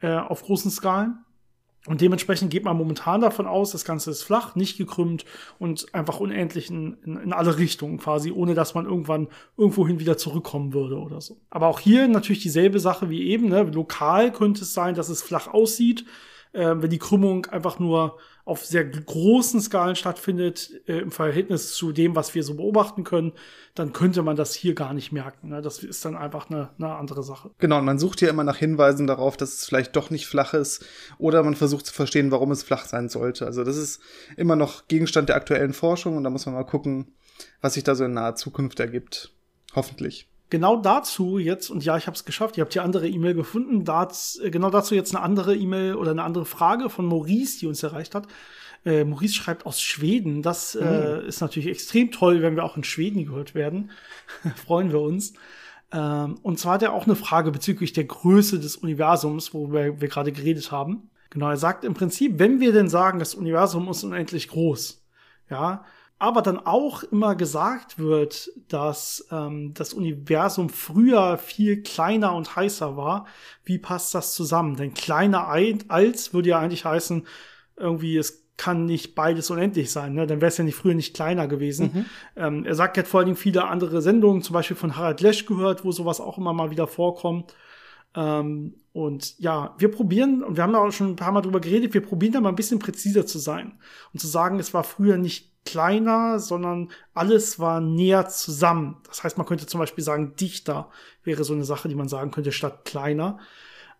äh, 0.00 0.14
auf 0.14 0.42
großen 0.42 0.70
Skalen. 0.70 1.24
Und 1.86 2.02
dementsprechend 2.02 2.50
geht 2.50 2.64
man 2.64 2.76
momentan 2.76 3.22
davon 3.22 3.46
aus, 3.46 3.72
das 3.72 3.86
Ganze 3.86 4.10
ist 4.10 4.22
flach, 4.22 4.54
nicht 4.54 4.76
gekrümmt 4.76 5.24
und 5.58 5.94
einfach 5.94 6.20
unendlich 6.20 6.68
in, 6.68 6.98
in, 7.04 7.16
in, 7.16 7.32
alle 7.32 7.56
Richtungen 7.56 7.96
quasi, 7.96 8.32
ohne 8.32 8.52
dass 8.52 8.74
man 8.74 8.84
irgendwann 8.84 9.28
irgendwohin 9.56 9.98
wieder 9.98 10.18
zurückkommen 10.18 10.74
würde 10.74 10.98
oder 10.98 11.22
so. 11.22 11.38
Aber 11.48 11.68
auch 11.68 11.80
hier 11.80 12.06
natürlich 12.06 12.42
dieselbe 12.42 12.80
Sache 12.80 13.08
wie 13.08 13.28
eben. 13.28 13.48
Ne? 13.48 13.62
Lokal 13.62 14.30
könnte 14.30 14.62
es 14.62 14.74
sein, 14.74 14.94
dass 14.94 15.08
es 15.08 15.22
flach 15.22 15.48
aussieht, 15.48 16.04
äh, 16.52 16.74
wenn 16.76 16.90
die 16.90 16.98
Krümmung 16.98 17.46
einfach 17.46 17.78
nur 17.78 18.18
auf 18.50 18.66
sehr 18.66 18.84
großen 18.84 19.60
Skalen 19.60 19.94
stattfindet, 19.94 20.82
äh, 20.88 20.98
im 20.98 21.12
Verhältnis 21.12 21.72
zu 21.72 21.92
dem, 21.92 22.16
was 22.16 22.34
wir 22.34 22.42
so 22.42 22.54
beobachten 22.54 23.04
können, 23.04 23.32
dann 23.76 23.92
könnte 23.92 24.22
man 24.22 24.34
das 24.34 24.54
hier 24.54 24.74
gar 24.74 24.92
nicht 24.92 25.12
merken. 25.12 25.50
Ne? 25.50 25.62
Das 25.62 25.84
ist 25.84 26.04
dann 26.04 26.16
einfach 26.16 26.50
eine, 26.50 26.70
eine 26.76 26.96
andere 26.96 27.22
Sache. 27.22 27.52
Genau, 27.58 27.78
und 27.78 27.84
man 27.84 28.00
sucht 28.00 28.18
hier 28.18 28.28
immer 28.28 28.42
nach 28.42 28.56
Hinweisen 28.56 29.06
darauf, 29.06 29.36
dass 29.36 29.54
es 29.54 29.66
vielleicht 29.66 29.94
doch 29.94 30.10
nicht 30.10 30.26
flach 30.26 30.52
ist 30.52 30.84
oder 31.18 31.44
man 31.44 31.54
versucht 31.54 31.86
zu 31.86 31.94
verstehen, 31.94 32.32
warum 32.32 32.50
es 32.50 32.64
flach 32.64 32.86
sein 32.86 33.08
sollte. 33.08 33.46
Also 33.46 33.62
das 33.62 33.76
ist 33.76 34.00
immer 34.36 34.56
noch 34.56 34.88
Gegenstand 34.88 35.28
der 35.28 35.36
aktuellen 35.36 35.72
Forschung 35.72 36.16
und 36.16 36.24
da 36.24 36.30
muss 36.30 36.44
man 36.46 36.56
mal 36.56 36.64
gucken, 36.64 37.14
was 37.60 37.74
sich 37.74 37.84
da 37.84 37.94
so 37.94 38.04
in 38.04 38.14
naher 38.14 38.34
Zukunft 38.34 38.80
ergibt. 38.80 39.32
Hoffentlich 39.76 40.29
genau 40.50 40.76
dazu 40.76 41.38
jetzt, 41.38 41.70
und 41.70 41.84
ja, 41.84 41.96
ich 41.96 42.06
habe 42.06 42.16
es 42.16 42.24
geschafft, 42.24 42.56
ihr 42.56 42.62
habt 42.62 42.74
die 42.74 42.80
andere 42.80 43.08
E-Mail 43.08 43.34
gefunden, 43.34 43.84
das, 43.84 44.38
äh, 44.42 44.50
genau 44.50 44.70
dazu 44.70 44.94
jetzt 44.94 45.14
eine 45.14 45.24
andere 45.24 45.56
E-Mail 45.56 45.94
oder 45.94 46.10
eine 46.10 46.22
andere 46.22 46.44
Frage 46.44 46.90
von 46.90 47.06
Maurice, 47.06 47.60
die 47.60 47.66
uns 47.66 47.82
erreicht 47.82 48.14
hat. 48.14 48.26
Äh, 48.84 49.04
Maurice 49.04 49.34
schreibt 49.34 49.66
aus 49.66 49.80
Schweden. 49.80 50.42
Das 50.42 50.74
mhm. 50.74 50.82
äh, 50.82 51.26
ist 51.26 51.40
natürlich 51.40 51.68
extrem 51.68 52.10
toll, 52.10 52.42
wenn 52.42 52.56
wir 52.56 52.64
auch 52.64 52.76
in 52.76 52.84
Schweden 52.84 53.26
gehört 53.26 53.54
werden. 53.54 53.90
Freuen 54.56 54.90
wir 54.90 55.00
uns. 55.00 55.34
Ähm, 55.92 56.38
und 56.42 56.58
zwar 56.58 56.74
hat 56.74 56.82
er 56.82 56.92
auch 56.92 57.04
eine 57.04 57.16
Frage 57.16 57.50
bezüglich 57.50 57.92
der 57.92 58.04
Größe 58.04 58.58
des 58.58 58.76
Universums, 58.76 59.52
worüber 59.54 60.00
wir 60.00 60.08
gerade 60.08 60.32
geredet 60.32 60.72
haben. 60.72 61.10
Genau, 61.30 61.48
er 61.48 61.56
sagt 61.56 61.84
im 61.84 61.94
Prinzip, 61.94 62.38
wenn 62.38 62.60
wir 62.60 62.72
denn 62.72 62.88
sagen, 62.88 63.18
das 63.18 63.34
Universum 63.34 63.88
ist 63.88 64.02
unendlich 64.02 64.48
groß, 64.48 65.06
ja, 65.48 65.84
aber 66.20 66.42
dann 66.42 66.58
auch 66.58 67.02
immer 67.02 67.34
gesagt 67.34 67.98
wird, 67.98 68.50
dass 68.68 69.26
ähm, 69.32 69.72
das 69.72 69.94
Universum 69.94 70.68
früher 70.68 71.38
viel 71.38 71.82
kleiner 71.82 72.34
und 72.34 72.54
heißer 72.54 72.96
war, 72.96 73.26
wie 73.64 73.78
passt 73.78 74.14
das 74.14 74.34
zusammen? 74.34 74.76
Denn 74.76 74.92
kleiner 74.92 75.48
als 75.48 76.34
würde 76.34 76.50
ja 76.50 76.60
eigentlich 76.60 76.84
heißen, 76.84 77.26
irgendwie 77.76 78.18
es 78.18 78.50
kann 78.58 78.84
nicht 78.84 79.14
beides 79.14 79.48
unendlich 79.48 79.90
sein, 79.90 80.12
ne? 80.12 80.26
dann 80.26 80.42
wäre 80.42 80.50
es 80.50 80.58
ja 80.58 80.64
nicht 80.64 80.74
früher 80.74 80.92
nicht 80.92 81.14
kleiner 81.14 81.48
gewesen. 81.48 81.90
Mhm. 81.94 82.04
Ähm, 82.36 82.64
er 82.66 82.74
sagt, 82.74 82.98
er 82.98 83.04
hat 83.04 83.08
vor 83.08 83.20
allen 83.20 83.28
Dingen 83.28 83.38
viele 83.38 83.66
andere 83.66 84.02
Sendungen, 84.02 84.42
zum 84.42 84.52
Beispiel 84.52 84.76
von 84.76 84.96
Harald 84.96 85.22
Lesch 85.22 85.46
gehört, 85.46 85.86
wo 85.86 85.92
sowas 85.92 86.20
auch 86.20 86.36
immer 86.36 86.52
mal 86.52 86.70
wieder 86.70 86.86
vorkommt. 86.86 87.54
Ähm, 88.14 88.74
und 88.92 89.38
ja, 89.38 89.74
wir 89.78 89.90
probieren, 89.90 90.42
und 90.42 90.56
wir 90.56 90.64
haben 90.64 90.74
da 90.74 90.80
auch 90.80 90.92
schon 90.92 91.12
ein 91.12 91.16
paar 91.16 91.32
Mal 91.32 91.40
drüber 91.40 91.60
geredet, 91.60 91.94
wir 91.94 92.02
probieren 92.02 92.34
da 92.34 92.42
mal 92.42 92.50
ein 92.50 92.56
bisschen 92.56 92.78
präziser 92.78 93.24
zu 93.24 93.38
sein 93.38 93.78
und 94.12 94.20
zu 94.20 94.26
sagen, 94.26 94.58
es 94.58 94.74
war 94.74 94.84
früher 94.84 95.16
nicht 95.16 95.49
kleiner, 95.64 96.38
sondern 96.38 96.90
alles 97.14 97.58
war 97.58 97.80
näher 97.80 98.28
zusammen. 98.28 98.96
Das 99.06 99.22
heißt, 99.22 99.38
man 99.38 99.46
könnte 99.46 99.66
zum 99.66 99.80
Beispiel 99.80 100.04
sagen, 100.04 100.34
dichter 100.36 100.90
wäre 101.22 101.44
so 101.44 101.52
eine 101.52 101.64
Sache, 101.64 101.88
die 101.88 101.94
man 101.94 102.08
sagen 102.08 102.30
könnte, 102.30 102.52
statt 102.52 102.84
kleiner. 102.84 103.38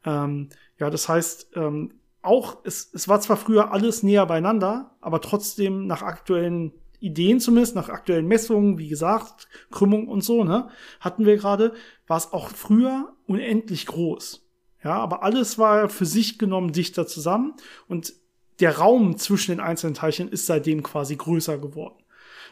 Ähm, 0.05 0.49
ja, 0.79 0.91
das 0.91 1.09
heißt, 1.09 1.51
ähm, 1.57 2.01
auch, 2.23 2.59
es, 2.65 2.91
es 2.93 3.09
war 3.09 3.21
zwar 3.21 3.37
früher 3.37 3.73
alles 3.73 4.03
näher 4.03 4.27
beieinander, 4.27 4.97
aber 5.01 5.21
trotzdem 5.21 5.87
nach 5.87 6.03
aktuellen 6.03 6.73
Ideen 6.99 7.41
zumindest, 7.41 7.75
nach 7.75 7.89
aktuellen 7.89 8.27
Messungen, 8.27 8.79
wie 8.79 8.89
gesagt, 8.89 9.49
Krümmung 9.71 10.07
und 10.07 10.23
so, 10.23 10.45
ne, 10.45 10.69
hatten 11.01 11.25
wir 11.25 11.37
gerade, 11.37 11.73
war 12.07 12.19
es 12.19 12.33
auch 12.33 12.51
früher 12.51 13.15
unendlich 13.27 13.87
groß. 13.87 14.47
Ja, 14.83 14.97
aber 14.99 15.23
alles 15.23 15.59
war 15.59 15.89
für 15.89 16.07
sich 16.07 16.39
genommen 16.39 16.73
dichter 16.73 17.07
zusammen 17.07 17.55
und 17.89 18.15
der 18.61 18.79
Raum 18.79 19.17
zwischen 19.17 19.53
den 19.53 19.61
einzelnen 19.61 19.95
Teilchen 19.95 20.29
ist 20.29 20.47
seitdem 20.47 20.83
quasi 20.83 21.17
größer 21.17 21.59
geworden. 21.59 21.97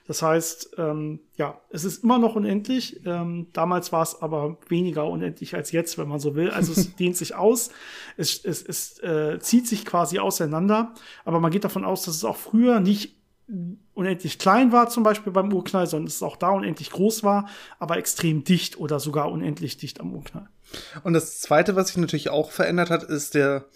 Das 0.06 0.22
heißt, 0.22 0.76
ähm, 0.78 1.20
ja, 1.36 1.60
es 1.68 1.84
ist 1.84 2.02
immer 2.02 2.18
noch 2.18 2.34
unendlich. 2.34 3.04
Ähm, 3.04 3.48
damals 3.52 3.92
war 3.92 4.02
es 4.02 4.22
aber 4.22 4.56
weniger 4.68 5.06
unendlich 5.06 5.54
als 5.54 5.70
jetzt, 5.70 5.98
wenn 5.98 6.08
man 6.08 6.18
so 6.18 6.34
will. 6.34 6.50
Also 6.50 6.72
es 6.72 6.96
dehnt 6.96 7.16
sich 7.16 7.34
aus, 7.34 7.70
es, 8.16 8.42
es, 8.42 8.62
es 8.62 8.98
äh, 9.00 9.38
zieht 9.38 9.68
sich 9.68 9.84
quasi 9.84 10.18
auseinander. 10.18 10.94
Aber 11.26 11.40
man 11.40 11.50
geht 11.50 11.64
davon 11.64 11.84
aus, 11.84 12.04
dass 12.04 12.16
es 12.16 12.24
auch 12.24 12.36
früher 12.36 12.80
nicht 12.80 13.18
unendlich 13.94 14.38
klein 14.38 14.72
war, 14.72 14.88
zum 14.88 15.02
Beispiel 15.02 15.32
beim 15.32 15.52
Urknall, 15.52 15.86
sondern 15.86 16.08
es 16.08 16.22
auch 16.22 16.36
da 16.36 16.50
unendlich 16.50 16.90
groß 16.90 17.24
war, 17.24 17.48
aber 17.78 17.96
extrem 17.96 18.44
dicht 18.44 18.78
oder 18.78 19.00
sogar 19.00 19.30
unendlich 19.30 19.78
dicht 19.78 20.00
am 20.00 20.14
Urknall. 20.14 20.48
Und 21.02 21.14
das 21.14 21.40
Zweite, 21.40 21.76
was 21.76 21.88
sich 21.88 21.96
natürlich 21.96 22.30
auch 22.30 22.50
verändert 22.50 22.90
hat, 22.90 23.02
ist 23.02 23.34
der 23.34 23.66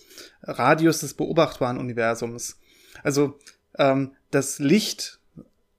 Radius 0.43 1.01
des 1.01 1.15
beobachtbaren 1.15 1.79
Universums. 1.79 2.59
Also 3.03 3.39
ähm, 3.79 4.13
das 4.31 4.59
Licht, 4.59 5.21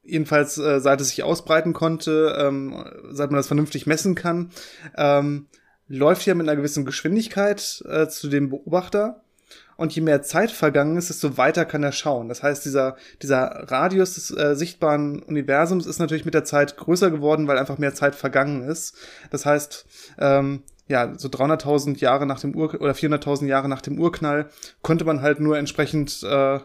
jedenfalls 0.04 0.58
äh, 0.58 0.80
seit 0.80 1.02
es 1.02 1.10
sich 1.10 1.24
ausbreiten 1.24 1.74
konnte, 1.74 2.36
ähm, 2.40 2.84
seit 3.12 3.32
man 3.32 3.38
das 3.38 3.48
vernünftig 3.48 3.86
messen 3.86 4.16
kann, 4.16 4.52
ähm, 4.98 5.48
läuft 5.88 6.26
ja 6.26 6.34
mit 6.34 6.48
einer 6.48 6.58
gewissen 6.58 6.86
Geschwindigkeit 6.86 7.84
äh, 7.88 8.08
zu 8.08 8.30
dem 8.30 8.50
Beobachter. 8.50 9.20
Und 9.76 9.96
je 9.96 10.04
mehr 10.04 10.22
Zeit 10.22 10.52
vergangen 10.52 10.98
ist, 10.98 11.10
desto 11.10 11.36
weiter 11.38 11.66
kann 11.66 11.84
er 11.84 11.92
schauen. 11.92 12.30
Das 12.30 12.44
heißt, 12.44 12.64
dieser, 12.64 12.96
dieser 13.22 13.72
Radius 13.72 14.14
des 14.14 14.30
äh, 14.32 14.56
sichtbaren 14.56 15.22
Universums 15.24 15.88
ist 15.88 15.98
natürlich 15.98 16.26
mit 16.26 16.36
der 16.36 16.44
Zeit 16.44 16.78
größer 16.78 17.10
geworden, 17.10 17.48
weil 17.48 17.58
einfach 17.58 17.80
mehr 17.80 17.96
Zeit 17.96 18.14
vergangen 18.14 18.62
ist. 18.64 18.96
Das 19.32 19.48
heißt, 19.48 19.86
ähm, 20.20 20.62
ja, 20.94 21.12
so 21.18 21.28
300.000 21.28 21.98
Jahre 21.98 22.28
nach 22.28 22.40
dem 22.40 22.56
Ur 22.56 22.76
oder 22.80 22.92
400.000 22.92 23.48
Jahre 23.48 23.68
nach 23.68 23.82
dem 23.82 24.00
Urknall 24.00 24.50
konnte 24.84 25.06
man 25.06 25.24
halt 25.24 25.40
nur 25.40 25.58
entsprechend 25.58 26.22
äh, 26.22 26.60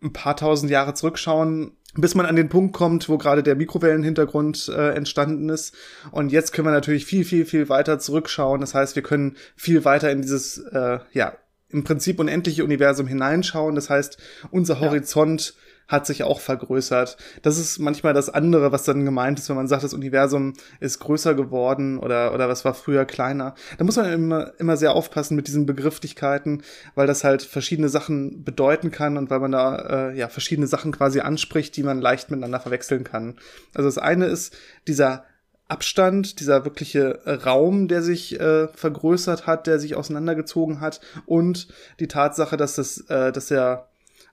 ein 0.00 0.12
paar 0.12 0.36
tausend 0.36 0.70
Jahre 0.70 0.94
zurückschauen, 0.94 1.72
bis 1.96 2.14
man 2.14 2.24
an 2.24 2.36
den 2.36 2.48
Punkt 2.48 2.74
kommt, 2.74 3.08
wo 3.08 3.18
gerade 3.18 3.42
der 3.42 3.56
Mikrowellenhintergrund 3.56 4.68
äh, 4.68 4.90
entstanden 4.90 5.48
ist. 5.48 5.74
Und 6.12 6.30
jetzt 6.30 6.52
können 6.52 6.68
wir 6.68 6.72
natürlich 6.72 7.06
viel, 7.06 7.24
viel, 7.24 7.44
viel 7.44 7.68
weiter 7.68 7.98
zurückschauen. 7.98 8.60
Das 8.60 8.72
heißt, 8.72 8.94
wir 8.94 9.02
können 9.02 9.36
viel 9.56 9.84
weiter 9.84 10.12
in 10.12 10.22
dieses, 10.22 10.58
äh, 10.58 11.00
ja, 11.12 11.36
im 11.68 11.82
Prinzip 11.82 12.20
unendliche 12.20 12.62
Universum 12.62 13.08
hineinschauen. 13.08 13.74
Das 13.74 13.90
heißt, 13.90 14.16
unser 14.52 14.78
Horizont 14.78 15.54
ja 15.54 15.60
hat 15.92 16.06
sich 16.06 16.24
auch 16.24 16.40
vergrößert. 16.40 17.18
Das 17.42 17.58
ist 17.58 17.78
manchmal 17.78 18.14
das 18.14 18.30
andere, 18.30 18.72
was 18.72 18.84
dann 18.84 19.04
gemeint 19.04 19.38
ist, 19.38 19.48
wenn 19.50 19.56
man 19.56 19.68
sagt, 19.68 19.84
das 19.84 19.94
Universum 19.94 20.54
ist 20.80 20.98
größer 20.98 21.34
geworden 21.34 21.98
oder, 21.98 22.32
oder 22.34 22.48
was 22.48 22.64
war 22.64 22.74
früher 22.74 23.04
kleiner. 23.04 23.54
Da 23.76 23.84
muss 23.84 23.96
man 23.96 24.10
immer, 24.10 24.52
immer 24.58 24.76
sehr 24.78 24.94
aufpassen 24.94 25.36
mit 25.36 25.46
diesen 25.46 25.66
Begrifflichkeiten, 25.66 26.62
weil 26.94 27.06
das 27.06 27.22
halt 27.22 27.42
verschiedene 27.42 27.90
Sachen 27.90 28.42
bedeuten 28.42 28.90
kann 28.90 29.18
und 29.18 29.30
weil 29.30 29.40
man 29.40 29.52
da 29.52 30.10
äh, 30.10 30.16
ja 30.16 30.28
verschiedene 30.28 30.66
Sachen 30.66 30.92
quasi 30.92 31.20
anspricht, 31.20 31.76
die 31.76 31.82
man 31.82 32.00
leicht 32.00 32.30
miteinander 32.30 32.60
verwechseln 32.60 33.04
kann. 33.04 33.36
Also 33.74 33.88
das 33.88 33.98
eine 33.98 34.26
ist 34.26 34.56
dieser 34.88 35.24
Abstand, 35.68 36.40
dieser 36.40 36.64
wirkliche 36.64 37.20
Raum, 37.26 37.88
der 37.88 38.02
sich 38.02 38.38
äh, 38.40 38.68
vergrößert 38.68 39.46
hat, 39.46 39.66
der 39.66 39.78
sich 39.78 39.94
auseinandergezogen 39.94 40.80
hat 40.80 41.00
und 41.26 41.68
die 42.00 42.08
Tatsache, 42.08 42.56
dass 42.56 42.76
das, 42.76 43.00
äh, 43.08 43.32
dass 43.32 43.46
der 43.46 43.88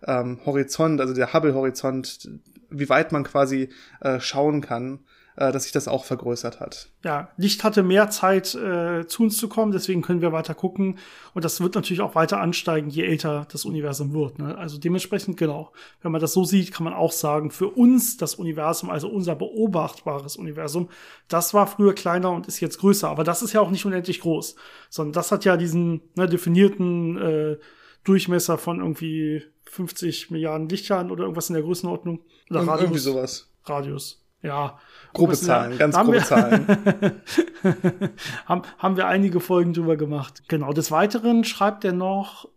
ähm, 0.05 0.39
Horizont, 0.45 1.01
also 1.01 1.13
der 1.13 1.33
Hubble-Horizont, 1.33 2.29
wie 2.69 2.89
weit 2.89 3.11
man 3.11 3.23
quasi 3.23 3.69
äh, 4.01 4.19
schauen 4.19 4.61
kann, 4.61 4.99
äh, 5.39 5.53
dass 5.53 5.63
sich 5.63 5.71
das 5.71 5.87
auch 5.87 6.03
vergrößert 6.03 6.59
hat. 6.59 6.89
Ja, 7.03 7.29
Licht 7.37 7.63
hatte 7.63 7.81
mehr 7.81 8.09
Zeit, 8.09 8.53
äh, 8.55 9.07
zu 9.07 9.23
uns 9.23 9.37
zu 9.37 9.47
kommen, 9.47 9.71
deswegen 9.71 10.01
können 10.01 10.21
wir 10.21 10.33
weiter 10.33 10.53
gucken. 10.53 10.99
Und 11.33 11.45
das 11.45 11.61
wird 11.61 11.75
natürlich 11.75 12.01
auch 12.01 12.13
weiter 12.13 12.41
ansteigen, 12.41 12.89
je 12.89 13.05
älter 13.05 13.47
das 13.51 13.63
Universum 13.63 14.13
wird. 14.13 14.37
Ne? 14.37 14.57
Also 14.57 14.77
dementsprechend, 14.77 15.37
genau, 15.37 15.71
wenn 16.01 16.11
man 16.11 16.19
das 16.19 16.33
so 16.33 16.43
sieht, 16.43 16.73
kann 16.73 16.83
man 16.83 16.93
auch 16.93 17.13
sagen, 17.13 17.51
für 17.51 17.69
uns 17.69 18.17
das 18.17 18.35
Universum, 18.35 18.89
also 18.89 19.07
unser 19.07 19.35
beobachtbares 19.35 20.35
Universum, 20.35 20.89
das 21.29 21.53
war 21.53 21.67
früher 21.67 21.93
kleiner 21.93 22.31
und 22.31 22.47
ist 22.47 22.59
jetzt 22.59 22.79
größer. 22.79 23.07
Aber 23.07 23.23
das 23.23 23.41
ist 23.41 23.53
ja 23.53 23.61
auch 23.61 23.71
nicht 23.71 23.85
unendlich 23.85 24.19
groß, 24.19 24.55
sondern 24.89 25.13
das 25.13 25.31
hat 25.31 25.45
ja 25.45 25.55
diesen 25.55 26.01
ne, 26.15 26.27
definierten 26.27 27.17
äh, 27.17 27.57
Durchmesser 28.03 28.57
von 28.57 28.79
irgendwie 28.79 29.43
50 29.65 30.31
Milliarden 30.31 30.69
Lichtjahren 30.69 31.11
oder 31.11 31.23
irgendwas 31.23 31.49
in 31.49 31.53
der 31.53 31.63
Größenordnung. 31.63 32.21
Oder 32.49 32.61
Radius. 32.61 32.81
Irgendwie 32.81 32.99
sowas. 32.99 33.53
Radius. 33.65 34.25
Ja. 34.41 34.79
Grobe 35.13 35.33
Zahlen, 35.33 35.77
ganz 35.77 35.95
grobe 35.95 36.13
wir, 36.13 36.23
Zahlen. 36.23 36.65
haben, 38.45 38.61
haben 38.77 38.97
wir 38.97 39.07
einige 39.07 39.39
Folgen 39.39 39.73
drüber 39.73 39.97
gemacht. 39.97 40.43
Genau. 40.47 40.71
Des 40.71 40.91
Weiteren 40.91 41.43
schreibt 41.43 41.83
er 41.83 41.93
noch, 41.93 42.47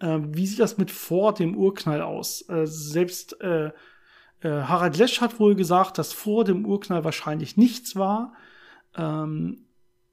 äh, 0.00 0.18
wie 0.20 0.46
sieht 0.46 0.58
das 0.58 0.78
mit 0.78 0.90
vor 0.90 1.32
dem 1.32 1.56
Urknall 1.56 2.02
aus? 2.02 2.48
Äh, 2.48 2.66
selbst 2.66 3.40
äh, 3.40 3.70
äh, 4.42 4.48
Harald 4.48 4.96
Lesch 4.98 5.20
hat 5.20 5.38
wohl 5.38 5.54
gesagt, 5.54 5.98
dass 5.98 6.12
vor 6.12 6.44
dem 6.44 6.66
Urknall 6.66 7.04
wahrscheinlich 7.04 7.56
nichts 7.56 7.94
war. 7.94 8.34
Ähm, 8.96 9.66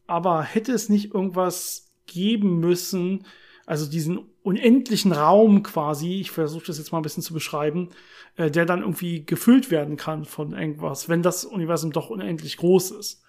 aber 0.05 0.43
hätte 0.43 0.71
es 0.73 0.89
nicht 0.89 1.13
irgendwas 1.13 1.91
geben 2.05 2.60
müssen, 2.60 3.25
also 3.69 3.86
diesen 3.86 4.17
unendlichen 4.41 5.12
Raum 5.12 5.62
quasi, 5.62 6.19
ich 6.21 6.32
versuche 6.32 6.65
das 6.65 6.79
jetzt 6.79 6.91
mal 6.91 6.97
ein 6.97 7.03
bisschen 7.03 7.21
zu 7.21 7.36
beschreiben, 7.36 7.89
äh, 8.36 8.49
der 8.49 8.65
dann 8.65 8.79
irgendwie 8.79 9.23
gefüllt 9.23 9.69
werden 9.69 9.95
kann 9.95 10.25
von 10.25 10.53
irgendwas, 10.53 11.08
wenn 11.08 11.21
das 11.21 11.45
Universum 11.45 11.91
doch 11.91 12.10
unendlich 12.10 12.58
groß 12.58 12.89
ist. 12.89 13.21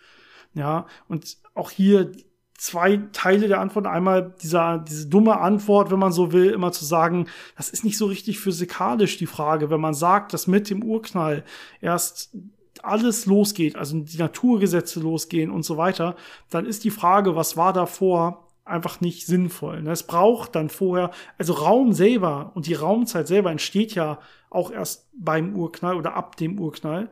Ja, 0.54 0.86
und 1.08 1.36
auch 1.54 1.70
hier 1.70 2.12
zwei 2.56 2.96
Teile 3.12 3.48
der 3.48 3.60
Antwort. 3.60 3.86
Einmal 3.86 4.34
dieser, 4.42 4.78
diese 4.78 5.08
dumme 5.08 5.38
Antwort, 5.38 5.90
wenn 5.90 5.98
man 5.98 6.10
so 6.10 6.32
will, 6.32 6.50
immer 6.50 6.72
zu 6.72 6.86
sagen, 6.86 7.26
das 7.58 7.68
ist 7.68 7.84
nicht 7.84 7.98
so 7.98 8.06
richtig 8.06 8.40
physikalisch 8.40 9.18
die 9.18 9.26
Frage. 9.26 9.68
Wenn 9.68 9.80
man 9.80 9.94
sagt, 9.94 10.32
dass 10.32 10.46
mit 10.46 10.70
dem 10.70 10.82
Urknall 10.82 11.44
erst 11.82 12.34
alles 12.82 13.26
losgeht, 13.26 13.76
also 13.76 14.00
die 14.00 14.16
Naturgesetze 14.16 15.00
losgehen 15.00 15.50
und 15.50 15.64
so 15.64 15.76
weiter, 15.76 16.16
dann 16.48 16.64
ist 16.64 16.84
die 16.84 16.90
Frage, 16.90 17.36
was 17.36 17.58
war 17.58 17.74
davor, 17.74 18.49
einfach 18.70 19.00
nicht 19.00 19.26
sinnvoll. 19.26 19.82
Ne? 19.82 19.90
Es 19.90 20.02
braucht 20.02 20.54
dann 20.54 20.68
vorher, 20.68 21.10
also 21.38 21.52
Raum 21.52 21.92
selber 21.92 22.52
und 22.54 22.66
die 22.66 22.74
Raumzeit 22.74 23.26
selber 23.26 23.50
entsteht 23.50 23.94
ja 23.94 24.18
auch 24.50 24.70
erst 24.70 25.08
beim 25.12 25.54
Urknall 25.54 25.96
oder 25.96 26.14
ab 26.14 26.36
dem 26.36 26.58
Urknall. 26.58 27.08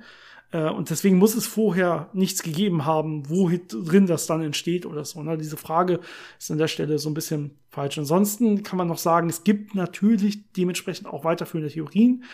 Äh, 0.52 0.70
und 0.70 0.90
deswegen 0.90 1.18
muss 1.18 1.34
es 1.34 1.46
vorher 1.46 2.08
nichts 2.12 2.42
gegeben 2.42 2.84
haben, 2.84 3.28
wo 3.28 3.50
drin 3.50 4.06
das 4.06 4.26
dann 4.26 4.42
entsteht 4.42 4.86
oder 4.86 5.04
so. 5.04 5.22
Ne? 5.22 5.36
Diese 5.38 5.56
Frage 5.56 6.00
ist 6.38 6.50
an 6.50 6.58
der 6.58 6.68
Stelle 6.68 6.98
so 6.98 7.10
ein 7.10 7.14
bisschen 7.14 7.58
falsch. 7.70 7.98
Ansonsten 7.98 8.62
kann 8.62 8.78
man 8.78 8.88
noch 8.88 8.98
sagen, 8.98 9.28
es 9.28 9.44
gibt 9.44 9.74
natürlich 9.74 10.52
dementsprechend 10.52 11.06
auch 11.06 11.24
weiterführende 11.24 11.72
Theorien 11.72 12.24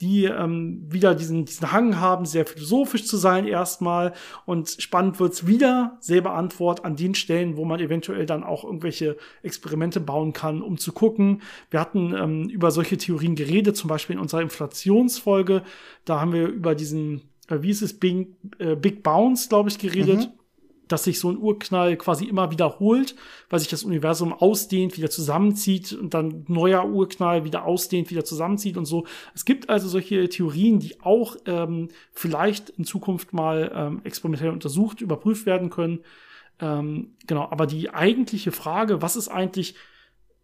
die 0.00 0.24
ähm, 0.24 0.86
wieder 0.88 1.14
diesen, 1.14 1.44
diesen 1.44 1.72
Hang 1.72 1.98
haben, 1.98 2.24
sehr 2.24 2.46
philosophisch 2.46 3.04
zu 3.04 3.16
sein 3.16 3.46
erstmal. 3.46 4.12
Und 4.46 4.76
spannend 4.78 5.18
wird's 5.18 5.46
wieder, 5.46 5.96
selber 6.00 6.34
Antwort 6.34 6.84
an 6.84 6.96
den 6.96 7.14
Stellen, 7.14 7.56
wo 7.56 7.64
man 7.64 7.80
eventuell 7.80 8.26
dann 8.26 8.44
auch 8.44 8.64
irgendwelche 8.64 9.16
Experimente 9.42 10.00
bauen 10.00 10.32
kann, 10.32 10.62
um 10.62 10.78
zu 10.78 10.92
gucken. 10.92 11.42
Wir 11.70 11.80
hatten 11.80 12.14
ähm, 12.14 12.48
über 12.48 12.70
solche 12.70 12.96
Theorien 12.96 13.34
geredet, 13.34 13.76
zum 13.76 13.88
Beispiel 13.88 14.14
in 14.14 14.22
unserer 14.22 14.42
Inflationsfolge. 14.42 15.62
Da 16.04 16.20
haben 16.20 16.32
wir 16.32 16.46
über 16.46 16.74
diesen, 16.74 17.22
äh, 17.48 17.58
wie 17.60 17.70
ist 17.70 17.82
es, 17.82 17.98
Big, 17.98 18.28
äh, 18.58 18.76
Big 18.76 19.02
Bounce, 19.02 19.48
glaube 19.48 19.68
ich, 19.68 19.78
geredet. 19.78 20.28
Mhm 20.28 20.38
dass 20.88 21.04
sich 21.04 21.20
so 21.20 21.30
ein 21.30 21.38
Urknall 21.38 21.96
quasi 21.96 22.24
immer 22.24 22.50
wiederholt, 22.50 23.14
weil 23.50 23.60
sich 23.60 23.68
das 23.68 23.84
Universum 23.84 24.32
ausdehnt, 24.32 24.96
wieder 24.96 25.10
zusammenzieht 25.10 25.92
und 25.92 26.14
dann 26.14 26.44
neuer 26.48 26.86
Urknall 26.86 27.44
wieder 27.44 27.64
ausdehnt, 27.64 28.10
wieder 28.10 28.24
zusammenzieht 28.24 28.76
und 28.76 28.86
so. 28.86 29.06
Es 29.34 29.44
gibt 29.44 29.68
also 29.68 29.88
solche 29.88 30.28
Theorien, 30.28 30.80
die 30.80 31.00
auch 31.00 31.36
ähm, 31.46 31.88
vielleicht 32.12 32.70
in 32.70 32.84
Zukunft 32.84 33.32
mal 33.32 33.70
ähm, 33.74 34.00
experimentell 34.04 34.50
untersucht, 34.50 35.00
überprüft 35.00 35.46
werden 35.46 35.70
können. 35.70 36.00
Ähm, 36.60 37.14
genau, 37.26 37.48
aber 37.50 37.66
die 37.66 37.90
eigentliche 37.90 38.52
Frage, 38.52 39.02
was 39.02 39.16
ist 39.16 39.28
eigentlich 39.28 39.74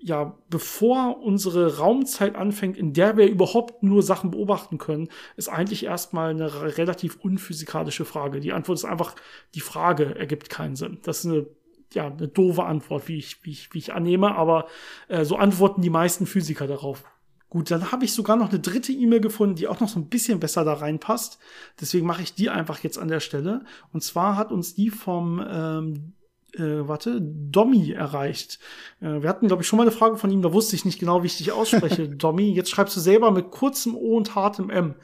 ja, 0.04 0.36
bevor 0.50 1.22
unsere 1.22 1.78
Raumzeit 1.78 2.36
anfängt, 2.36 2.76
in 2.76 2.92
der 2.92 3.16
wir 3.16 3.26
überhaupt 3.26 3.82
nur 3.82 4.02
Sachen 4.02 4.30
beobachten 4.30 4.76
können, 4.76 5.08
ist 5.36 5.48
eigentlich 5.48 5.84
erstmal 5.84 6.28
eine 6.28 6.76
relativ 6.76 7.16
unphysikalische 7.16 8.04
Frage. 8.04 8.40
Die 8.40 8.52
Antwort 8.52 8.76
ist 8.76 8.84
einfach, 8.84 9.16
die 9.54 9.60
Frage 9.60 10.14
ergibt 10.14 10.50
keinen 10.50 10.76
Sinn. 10.76 10.98
Das 11.04 11.20
ist 11.20 11.30
eine, 11.30 11.46
ja, 11.94 12.08
eine 12.08 12.28
doofe 12.28 12.64
Antwort, 12.64 13.08
wie 13.08 13.16
ich, 13.16 13.42
wie 13.46 13.52
ich, 13.52 13.72
wie 13.72 13.78
ich 13.78 13.94
annehme, 13.94 14.34
aber 14.34 14.66
äh, 15.08 15.24
so 15.24 15.36
antworten 15.36 15.80
die 15.80 15.88
meisten 15.88 16.26
Physiker 16.26 16.66
darauf. 16.66 17.04
Gut, 17.48 17.70
dann 17.70 17.90
habe 17.90 18.04
ich 18.04 18.12
sogar 18.12 18.36
noch 18.36 18.50
eine 18.50 18.60
dritte 18.60 18.92
E-Mail 18.92 19.20
gefunden, 19.20 19.54
die 19.54 19.68
auch 19.68 19.80
noch 19.80 19.88
so 19.88 19.98
ein 19.98 20.10
bisschen 20.10 20.38
besser 20.38 20.66
da 20.66 20.74
reinpasst. 20.74 21.38
Deswegen 21.80 22.06
mache 22.06 22.20
ich 22.20 22.34
die 22.34 22.50
einfach 22.50 22.80
jetzt 22.80 22.98
an 22.98 23.08
der 23.08 23.20
Stelle. 23.20 23.64
Und 23.94 24.02
zwar 24.02 24.36
hat 24.36 24.52
uns 24.52 24.74
die 24.74 24.90
vom 24.90 25.42
ähm, 25.48 26.12
äh, 26.54 26.88
warte, 26.88 27.20
Dommy 27.20 27.92
erreicht. 27.92 28.58
Äh, 29.00 29.22
wir 29.22 29.28
hatten, 29.28 29.46
glaube 29.46 29.62
ich, 29.62 29.68
schon 29.68 29.76
mal 29.76 29.84
eine 29.84 29.92
Frage 29.92 30.16
von 30.16 30.30
ihm, 30.30 30.42
da 30.42 30.52
wusste 30.52 30.76
ich 30.76 30.84
nicht 30.84 30.98
genau, 30.98 31.22
wie 31.22 31.26
ich 31.26 31.38
dich 31.38 31.52
ausspreche. 31.52 32.08
Dommy, 32.16 32.52
jetzt 32.52 32.70
schreibst 32.70 32.96
du 32.96 33.00
selber 33.00 33.30
mit 33.30 33.50
kurzem 33.50 33.94
O 33.94 34.16
und 34.16 34.34
hartem 34.34 34.70
M. 34.70 34.94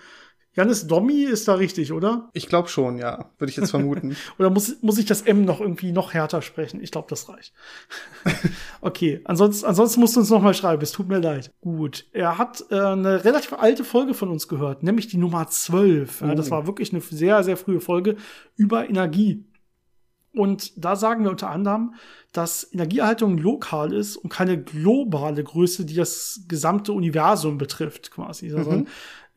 Janis 0.52 0.88
Dommy 0.88 1.22
ist 1.22 1.46
da 1.46 1.54
richtig, 1.54 1.92
oder? 1.92 2.28
Ich 2.32 2.48
glaube 2.48 2.68
schon, 2.68 2.98
ja. 2.98 3.30
Würde 3.38 3.50
ich 3.50 3.56
jetzt 3.56 3.70
vermuten. 3.70 4.16
oder 4.38 4.50
muss, 4.50 4.82
muss 4.82 4.98
ich 4.98 5.06
das 5.06 5.22
M 5.22 5.44
noch 5.44 5.60
irgendwie 5.60 5.92
noch 5.92 6.12
härter 6.12 6.42
sprechen? 6.42 6.82
Ich 6.82 6.90
glaube, 6.90 7.06
das 7.08 7.28
reicht. 7.28 7.52
okay, 8.80 9.20
ansonsten, 9.24 9.64
ansonsten 9.66 10.00
musst 10.00 10.16
du 10.16 10.20
uns 10.20 10.30
noch 10.30 10.42
mal 10.42 10.54
schreiben. 10.54 10.82
Es 10.82 10.90
tut 10.90 11.08
mir 11.08 11.20
leid. 11.20 11.52
Gut. 11.60 12.06
Er 12.12 12.36
hat 12.36 12.64
äh, 12.70 12.80
eine 12.80 13.24
relativ 13.24 13.52
alte 13.52 13.84
Folge 13.84 14.12
von 14.12 14.28
uns 14.28 14.48
gehört, 14.48 14.82
nämlich 14.82 15.06
die 15.06 15.18
Nummer 15.18 15.46
12. 15.46 16.20
Oh. 16.20 16.26
Ja, 16.26 16.34
das 16.34 16.48
oh. 16.48 16.50
war 16.50 16.66
wirklich 16.66 16.92
eine 16.92 17.00
sehr, 17.00 17.44
sehr 17.44 17.56
frühe 17.56 17.80
Folge 17.80 18.16
über 18.56 18.88
Energie. 18.88 19.44
Und 20.32 20.72
da 20.82 20.94
sagen 20.94 21.24
wir 21.24 21.30
unter 21.30 21.50
anderem, 21.50 21.94
dass 22.32 22.72
Energieerhaltung 22.72 23.38
lokal 23.38 23.92
ist 23.92 24.16
und 24.16 24.30
keine 24.30 24.62
globale 24.62 25.42
Größe, 25.42 25.84
die 25.84 25.94
das 25.94 26.42
gesamte 26.46 26.92
Universum 26.92 27.58
betrifft, 27.58 28.12
quasi. 28.12 28.54
Also, 28.54 28.70
mhm. 28.70 28.86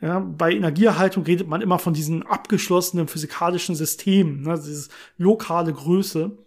ja, 0.02 0.20
bei 0.20 0.54
Energieerhaltung 0.54 1.24
redet 1.24 1.48
man 1.48 1.62
immer 1.62 1.80
von 1.80 1.94
diesen 1.94 2.24
abgeschlossenen 2.24 3.08
physikalischen 3.08 3.76
Systemen, 3.76 4.42
ne, 4.42 4.54
dieses 4.54 4.90
lokale 5.18 5.74
Größe. 5.74 6.38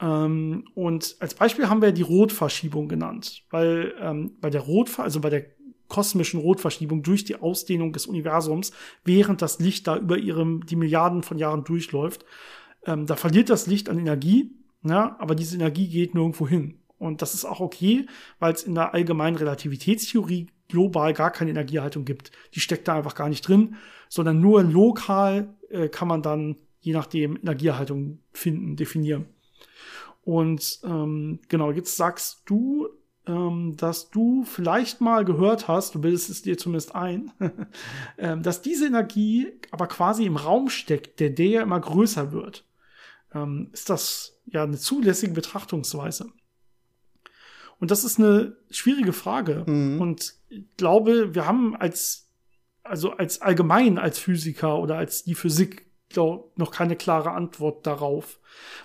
Ähm, 0.00 0.66
und 0.74 1.16
als 1.20 1.34
Beispiel 1.34 1.68
haben 1.70 1.80
wir 1.80 1.92
die 1.92 2.02
Rotverschiebung 2.02 2.88
genannt, 2.88 3.44
weil 3.50 3.94
ähm, 3.98 4.32
bei 4.42 4.50
der 4.50 4.60
Rot, 4.60 4.98
also 4.98 5.20
bei 5.20 5.30
der 5.30 5.46
kosmischen 5.88 6.40
Rotverschiebung 6.40 7.02
durch 7.02 7.24
die 7.24 7.36
Ausdehnung 7.36 7.92
des 7.92 8.06
Universums, 8.06 8.72
während 9.04 9.40
das 9.40 9.58
Licht 9.58 9.86
da 9.86 9.96
über 9.96 10.18
ihrem 10.18 10.66
die 10.66 10.76
Milliarden 10.76 11.22
von 11.22 11.38
Jahren 11.38 11.64
durchläuft, 11.64 12.24
ähm, 12.86 13.06
da 13.06 13.16
verliert 13.16 13.50
das 13.50 13.66
Licht 13.66 13.88
an 13.88 13.98
Energie, 13.98 14.52
ja, 14.82 15.16
aber 15.18 15.34
diese 15.34 15.56
Energie 15.56 15.88
geht 15.88 16.14
nirgendwo 16.14 16.46
hin. 16.46 16.78
Und 16.98 17.22
das 17.22 17.34
ist 17.34 17.44
auch 17.44 17.60
okay, 17.60 18.06
weil 18.38 18.54
es 18.54 18.62
in 18.62 18.74
der 18.74 18.94
allgemeinen 18.94 19.36
Relativitätstheorie 19.36 20.46
global 20.68 21.12
gar 21.12 21.30
keine 21.30 21.50
Energieerhaltung 21.50 22.04
gibt. 22.04 22.30
Die 22.54 22.60
steckt 22.60 22.88
da 22.88 22.94
einfach 22.94 23.14
gar 23.14 23.28
nicht 23.28 23.46
drin, 23.46 23.76
sondern 24.08 24.40
nur 24.40 24.62
lokal 24.62 25.54
äh, 25.70 25.88
kann 25.88 26.08
man 26.08 26.22
dann 26.22 26.56
je 26.80 26.92
nachdem 26.92 27.36
Energieerhaltung 27.36 28.18
finden, 28.32 28.76
definieren. 28.76 29.26
Und 30.22 30.80
ähm, 30.84 31.40
genau, 31.48 31.70
jetzt 31.70 31.96
sagst 31.96 32.42
du, 32.44 32.88
ähm, 33.26 33.74
dass 33.76 34.10
du 34.10 34.44
vielleicht 34.44 35.00
mal 35.00 35.24
gehört 35.24 35.66
hast, 35.66 35.94
du 35.94 36.00
bildest 36.00 36.28
es 36.28 36.42
dir 36.42 36.58
zumindest 36.58 36.94
ein, 36.94 37.32
ähm, 38.18 38.42
dass 38.42 38.60
diese 38.60 38.86
Energie 38.86 39.48
aber 39.70 39.86
quasi 39.86 40.26
im 40.26 40.36
Raum 40.36 40.68
steckt, 40.68 41.20
der 41.20 41.30
der 41.30 41.46
ja 41.46 41.62
immer 41.62 41.80
größer 41.80 42.32
wird 42.32 42.64
ähm, 43.34 43.70
ist 43.72 43.90
das 43.90 44.40
ja 44.46 44.62
eine 44.62 44.78
zulässige 44.78 45.32
Betrachtungsweise. 45.32 46.26
Und 47.80 47.90
das 47.90 48.04
ist 48.04 48.18
eine 48.18 48.56
schwierige 48.70 49.12
Frage. 49.12 49.64
Mhm. 49.66 50.00
Und 50.00 50.34
ich 50.48 50.64
glaube, 50.76 51.34
wir 51.34 51.46
haben 51.46 51.76
als, 51.76 52.28
also 52.82 53.10
als 53.12 53.42
allgemein 53.42 53.98
als 53.98 54.18
Physiker 54.18 54.78
oder 54.78 54.96
als 54.96 55.24
die 55.24 55.34
Physik 55.34 55.84
glaub, 56.08 56.56
noch 56.56 56.70
keine 56.70 56.96
klare 56.96 57.32
Antwort 57.32 57.86
darauf. 57.86 58.38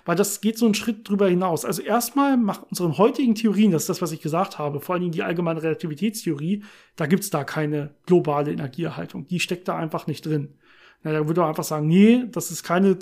Weil 0.04 0.16
das 0.16 0.40
geht 0.40 0.58
so 0.58 0.66
einen 0.66 0.74
Schritt 0.74 1.08
drüber 1.08 1.28
hinaus. 1.28 1.64
Also 1.64 1.80
erstmal 1.80 2.36
nach 2.36 2.64
unseren 2.64 2.98
heutigen 2.98 3.34
Theorien, 3.34 3.70
das 3.70 3.84
ist 3.84 3.88
das, 3.88 4.02
was 4.02 4.12
ich 4.12 4.20
gesagt 4.20 4.58
habe, 4.58 4.80
vor 4.80 4.94
allen 4.94 5.02
Dingen 5.02 5.12
die 5.12 5.22
allgemeine 5.22 5.62
Relativitätstheorie, 5.62 6.64
da 6.96 7.06
gibt's 7.06 7.30
da 7.30 7.44
keine 7.44 7.94
globale 8.04 8.52
Energieerhaltung. 8.52 9.28
Die 9.28 9.40
steckt 9.40 9.68
da 9.68 9.76
einfach 9.76 10.06
nicht 10.08 10.26
drin. 10.26 10.54
Na, 11.02 11.12
da 11.12 11.26
würde 11.26 11.40
man 11.40 11.50
einfach 11.50 11.64
sagen, 11.64 11.86
nee, 11.86 12.24
das 12.30 12.50
ist 12.50 12.64
keine 12.64 12.98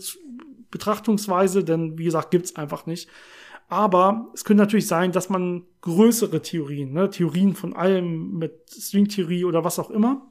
Betrachtungsweise, 0.70 1.64
denn 1.64 1.98
wie 1.98 2.04
gesagt, 2.04 2.30
gibt's 2.30 2.56
einfach 2.56 2.86
nicht. 2.86 3.08
Aber 3.68 4.30
es 4.34 4.44
könnte 4.44 4.62
natürlich 4.62 4.86
sein, 4.86 5.12
dass 5.12 5.28
man 5.28 5.64
größere 5.82 6.40
Theorien, 6.40 6.92
ne, 6.92 7.10
Theorien 7.10 7.54
von 7.54 7.74
allem 7.74 8.38
mit 8.38 8.70
Stringtheorie 8.70 9.44
oder 9.44 9.64
was 9.64 9.78
auch 9.78 9.90
immer, 9.90 10.30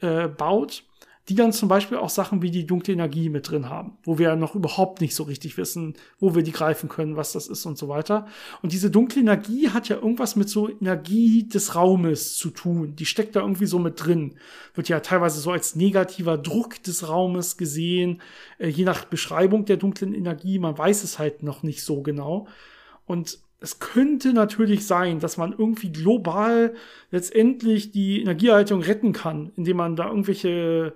äh, 0.00 0.28
baut 0.28 0.84
die 1.30 1.36
dann 1.36 1.52
zum 1.52 1.68
Beispiel 1.68 1.96
auch 1.96 2.10
Sachen 2.10 2.42
wie 2.42 2.50
die 2.50 2.66
dunkle 2.66 2.92
Energie 2.92 3.28
mit 3.28 3.48
drin 3.48 3.68
haben, 3.68 3.92
wo 4.02 4.18
wir 4.18 4.34
noch 4.34 4.56
überhaupt 4.56 5.00
nicht 5.00 5.14
so 5.14 5.22
richtig 5.22 5.56
wissen, 5.56 5.94
wo 6.18 6.34
wir 6.34 6.42
die 6.42 6.50
greifen 6.50 6.88
können, 6.88 7.14
was 7.14 7.30
das 7.30 7.46
ist 7.46 7.66
und 7.66 7.78
so 7.78 7.86
weiter. 7.86 8.26
Und 8.62 8.72
diese 8.72 8.90
dunkle 8.90 9.20
Energie 9.20 9.68
hat 9.70 9.88
ja 9.88 9.94
irgendwas 9.94 10.34
mit 10.34 10.48
so 10.48 10.68
Energie 10.68 11.46
des 11.46 11.76
Raumes 11.76 12.34
zu 12.36 12.50
tun. 12.50 12.96
Die 12.96 13.06
steckt 13.06 13.36
da 13.36 13.42
irgendwie 13.42 13.66
so 13.66 13.78
mit 13.78 14.04
drin. 14.04 14.34
Wird 14.74 14.88
ja 14.88 14.98
teilweise 14.98 15.38
so 15.38 15.52
als 15.52 15.76
negativer 15.76 16.36
Druck 16.36 16.82
des 16.82 17.08
Raumes 17.08 17.56
gesehen, 17.56 18.20
äh, 18.58 18.66
je 18.66 18.82
nach 18.82 19.04
Beschreibung 19.04 19.66
der 19.66 19.76
dunklen 19.76 20.12
Energie. 20.12 20.58
Man 20.58 20.76
weiß 20.76 21.04
es 21.04 21.20
halt 21.20 21.44
noch 21.44 21.62
nicht 21.62 21.84
so 21.84 22.02
genau. 22.02 22.48
Und 23.06 23.38
es 23.60 23.78
könnte 23.78 24.32
natürlich 24.32 24.84
sein, 24.84 25.20
dass 25.20 25.36
man 25.36 25.52
irgendwie 25.52 25.92
global 25.92 26.74
letztendlich 27.12 27.92
die 27.92 28.20
Energieerhaltung 28.20 28.80
retten 28.80 29.12
kann, 29.12 29.52
indem 29.56 29.76
man 29.76 29.94
da 29.94 30.08
irgendwelche 30.08 30.94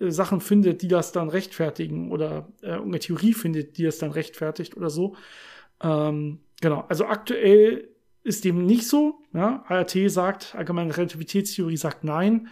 Sachen 0.00 0.40
findet, 0.40 0.82
die 0.82 0.88
das 0.88 1.12
dann 1.12 1.28
rechtfertigen 1.28 2.10
oder 2.10 2.48
äh, 2.62 2.72
eine 2.72 2.98
Theorie 2.98 3.32
findet, 3.32 3.78
die 3.78 3.84
das 3.84 3.98
dann 3.98 4.10
rechtfertigt 4.10 4.76
oder 4.76 4.90
so. 4.90 5.16
Ähm, 5.80 6.40
genau, 6.60 6.84
also 6.88 7.06
aktuell 7.06 7.88
ist 8.22 8.44
dem 8.44 8.66
nicht 8.66 8.86
so. 8.88 9.20
Ja? 9.32 9.64
ART 9.68 9.96
sagt, 10.08 10.54
allgemeine 10.56 10.96
Relativitätstheorie 10.96 11.76
sagt 11.76 12.04
nein. 12.04 12.48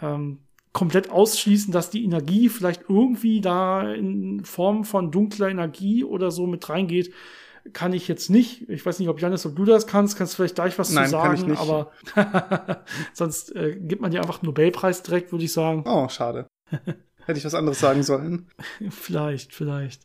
Ähm, 0.00 0.38
komplett 0.72 1.10
ausschließen, 1.10 1.72
dass 1.72 1.90
die 1.90 2.04
Energie 2.04 2.48
vielleicht 2.48 2.84
irgendwie 2.88 3.40
da 3.40 3.92
in 3.92 4.44
Form 4.44 4.84
von 4.84 5.10
dunkler 5.10 5.48
Energie 5.48 6.04
oder 6.04 6.30
so 6.30 6.46
mit 6.46 6.68
reingeht, 6.68 7.12
kann 7.72 7.92
ich 7.92 8.08
jetzt 8.08 8.30
nicht. 8.30 8.68
Ich 8.70 8.86
weiß 8.86 8.98
nicht, 8.98 9.08
ob 9.08 9.20
Janis, 9.20 9.44
ob 9.44 9.56
du 9.56 9.64
das 9.64 9.86
kannst, 9.86 10.16
kannst 10.16 10.32
du 10.32 10.36
vielleicht 10.36 10.54
gleich 10.54 10.78
was 10.78 10.92
Nein, 10.92 11.06
zu 11.06 11.10
sagen, 11.10 11.56
aber 11.56 11.90
sonst 13.12 13.54
äh, 13.54 13.76
gibt 13.78 14.00
man 14.00 14.10
dir 14.10 14.20
einfach 14.20 14.40
einen 14.40 14.46
Nobelpreis 14.46 15.02
direkt, 15.02 15.32
würde 15.32 15.44
ich 15.44 15.52
sagen. 15.52 15.84
Oh, 15.86 16.08
schade. 16.08 16.46
Hätte 17.26 17.38
ich 17.38 17.44
was 17.44 17.54
anderes 17.54 17.80
sagen 17.80 18.02
sollen. 18.02 18.48
vielleicht, 18.90 19.54
vielleicht. 19.54 20.02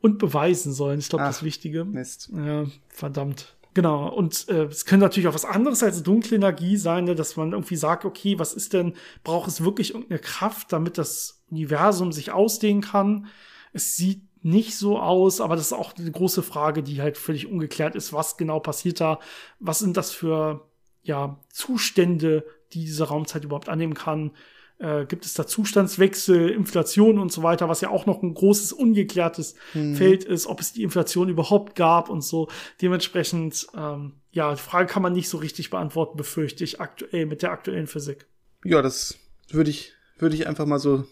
Und 0.00 0.18
beweisen 0.18 0.72
sollen, 0.72 1.00
ich 1.00 1.08
glaube, 1.08 1.24
das 1.24 1.42
Wichtige. 1.42 1.84
Mist. 1.84 2.30
Ja, 2.34 2.66
verdammt. 2.88 3.56
Genau, 3.74 4.08
und 4.08 4.48
äh, 4.48 4.64
es 4.64 4.86
könnte 4.86 5.04
natürlich 5.04 5.28
auch 5.28 5.34
was 5.34 5.44
anderes 5.44 5.82
als 5.82 6.02
dunkle 6.02 6.36
Energie 6.36 6.76
sein, 6.76 7.04
ne? 7.04 7.14
dass 7.14 7.36
man 7.36 7.52
irgendwie 7.52 7.76
sagt, 7.76 8.04
okay, 8.04 8.38
was 8.38 8.54
ist 8.54 8.72
denn, 8.72 8.94
braucht 9.22 9.48
es 9.48 9.62
wirklich 9.62 9.94
irgendeine 9.94 10.20
Kraft, 10.20 10.72
damit 10.72 10.98
das 10.98 11.44
Universum 11.50 12.10
sich 12.10 12.32
ausdehnen 12.32 12.82
kann? 12.82 13.26
Es 13.72 13.96
sieht 13.96 14.22
nicht 14.42 14.76
so 14.76 14.98
aus, 14.98 15.40
aber 15.40 15.56
das 15.56 15.66
ist 15.66 15.72
auch 15.72 15.96
eine 15.96 16.10
große 16.10 16.42
Frage, 16.42 16.82
die 16.82 17.00
halt 17.00 17.16
völlig 17.16 17.46
ungeklärt 17.46 17.94
ist. 17.94 18.12
Was 18.12 18.36
genau 18.36 18.60
passiert 18.60 19.00
da? 19.00 19.20
Was 19.58 19.80
sind 19.80 19.96
das 19.96 20.10
für 20.10 20.68
ja, 21.02 21.38
Zustände, 21.52 22.44
die 22.72 22.80
diese 22.80 23.04
Raumzeit 23.04 23.44
überhaupt 23.44 23.68
annehmen 23.68 23.94
kann? 23.94 24.32
Äh, 24.80 25.06
gibt 25.06 25.24
es 25.24 25.34
da 25.34 25.44
Zustandswechsel, 25.44 26.50
Inflation 26.50 27.18
und 27.18 27.32
so 27.32 27.42
weiter, 27.42 27.68
was 27.68 27.80
ja 27.80 27.90
auch 27.90 28.06
noch 28.06 28.22
ein 28.22 28.32
großes 28.32 28.72
ungeklärtes 28.72 29.56
mhm. 29.74 29.96
Feld 29.96 30.22
ist, 30.22 30.46
ob 30.46 30.60
es 30.60 30.72
die 30.72 30.84
Inflation 30.84 31.28
überhaupt 31.28 31.74
gab 31.74 32.08
und 32.08 32.22
so. 32.22 32.48
Dementsprechend, 32.80 33.66
ähm, 33.76 34.12
ja, 34.30 34.54
die 34.54 34.60
Frage 34.60 34.86
kann 34.86 35.02
man 35.02 35.14
nicht 35.14 35.28
so 35.28 35.38
richtig 35.38 35.70
beantworten, 35.70 36.16
befürchte 36.16 36.62
ich 36.62 36.80
aktuell 36.80 37.26
mit 37.26 37.42
der 37.42 37.50
aktuellen 37.50 37.88
Physik. 37.88 38.26
Ja, 38.64 38.80
das 38.80 39.18
würde 39.50 39.70
ich, 39.70 39.94
würde 40.18 40.36
ich 40.36 40.46
einfach 40.46 40.66
mal 40.66 40.78
so 40.78 41.04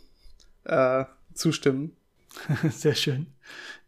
äh, 0.63 1.05
zustimmen. 1.35 1.97
Sehr 2.71 2.95
schön. 2.95 3.27